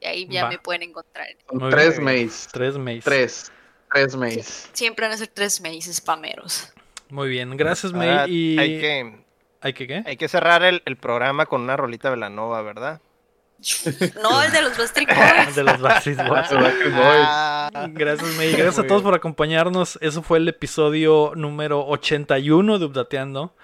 [0.00, 0.50] Y ahí ya Va.
[0.50, 1.28] me pueden encontrar.
[1.52, 2.04] Muy tres bien.
[2.04, 2.48] mays.
[2.52, 2.74] Tres.
[3.04, 3.52] Tres.
[3.92, 4.70] Tres mays.
[4.72, 6.72] Siempre van a ser tres mays spameros.
[7.10, 8.08] Muy bien, gracias, May.
[8.08, 8.56] Ah, y...
[8.58, 9.24] hay, que,
[9.60, 10.02] ¿Hay que qué?
[10.06, 13.00] hay que cerrar el, el programa con una rolita de Velanova, ¿verdad?
[14.22, 15.54] No, el de los Backstreet Ah, Boys.
[15.56, 16.50] De los Backstreet Boys.
[16.50, 16.94] Boys.
[16.94, 18.52] Ah, Gracias, May.
[18.52, 19.10] Gracias a todos bien.
[19.10, 19.98] por acompañarnos.
[20.00, 23.54] Eso fue el episodio número 81 de Updateando.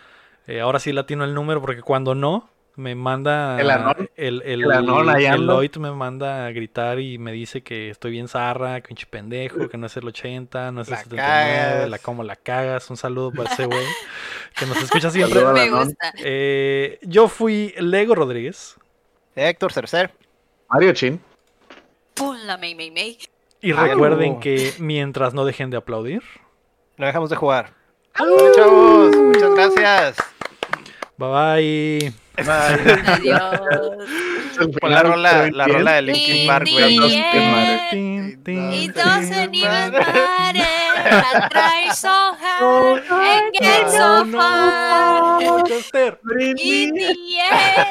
[0.47, 3.59] Eh, ahora sí latino el número porque cuando no, me manda.
[3.61, 4.11] El Anón.
[4.17, 5.47] El, el, El Anón el.
[5.47, 9.69] Lloyd me manda a gritar y me dice que estoy bien zarra, que pinche pendejo,
[9.69, 11.27] que no es el 80, no es el La 79,
[11.71, 11.91] cagas.
[11.91, 12.91] la como la cagas.
[12.91, 13.85] Un saludo para ese güey
[14.55, 15.43] que nos escucha siempre.
[15.47, 16.13] Me gusta.
[16.19, 18.77] Eh, yo fui Lego Rodríguez.
[19.37, 20.11] Héctor Cercer.
[20.71, 21.21] Mario Chin.
[22.15, 23.19] Pum, la May May May.
[23.61, 24.41] Y Ah, recuerden no.
[24.41, 26.23] que mientras no dejen de aplaudir.
[26.97, 27.73] No dejamos de jugar.
[28.19, 30.17] Bueno, chavos, muchas gracias.
[31.19, 32.13] Bye bye.
[32.39, 33.61] Adiós.
[34.81, 36.99] Con la rola, la rola de Linkin Park, güey.
[37.91, 38.93] Tin.
[38.93, 40.03] doesn't even matter.
[41.09, 45.63] I try so hard and get so far.
[45.67, 46.19] Chester.
[46.39, 46.55] In
[46.95, 47.85] the end,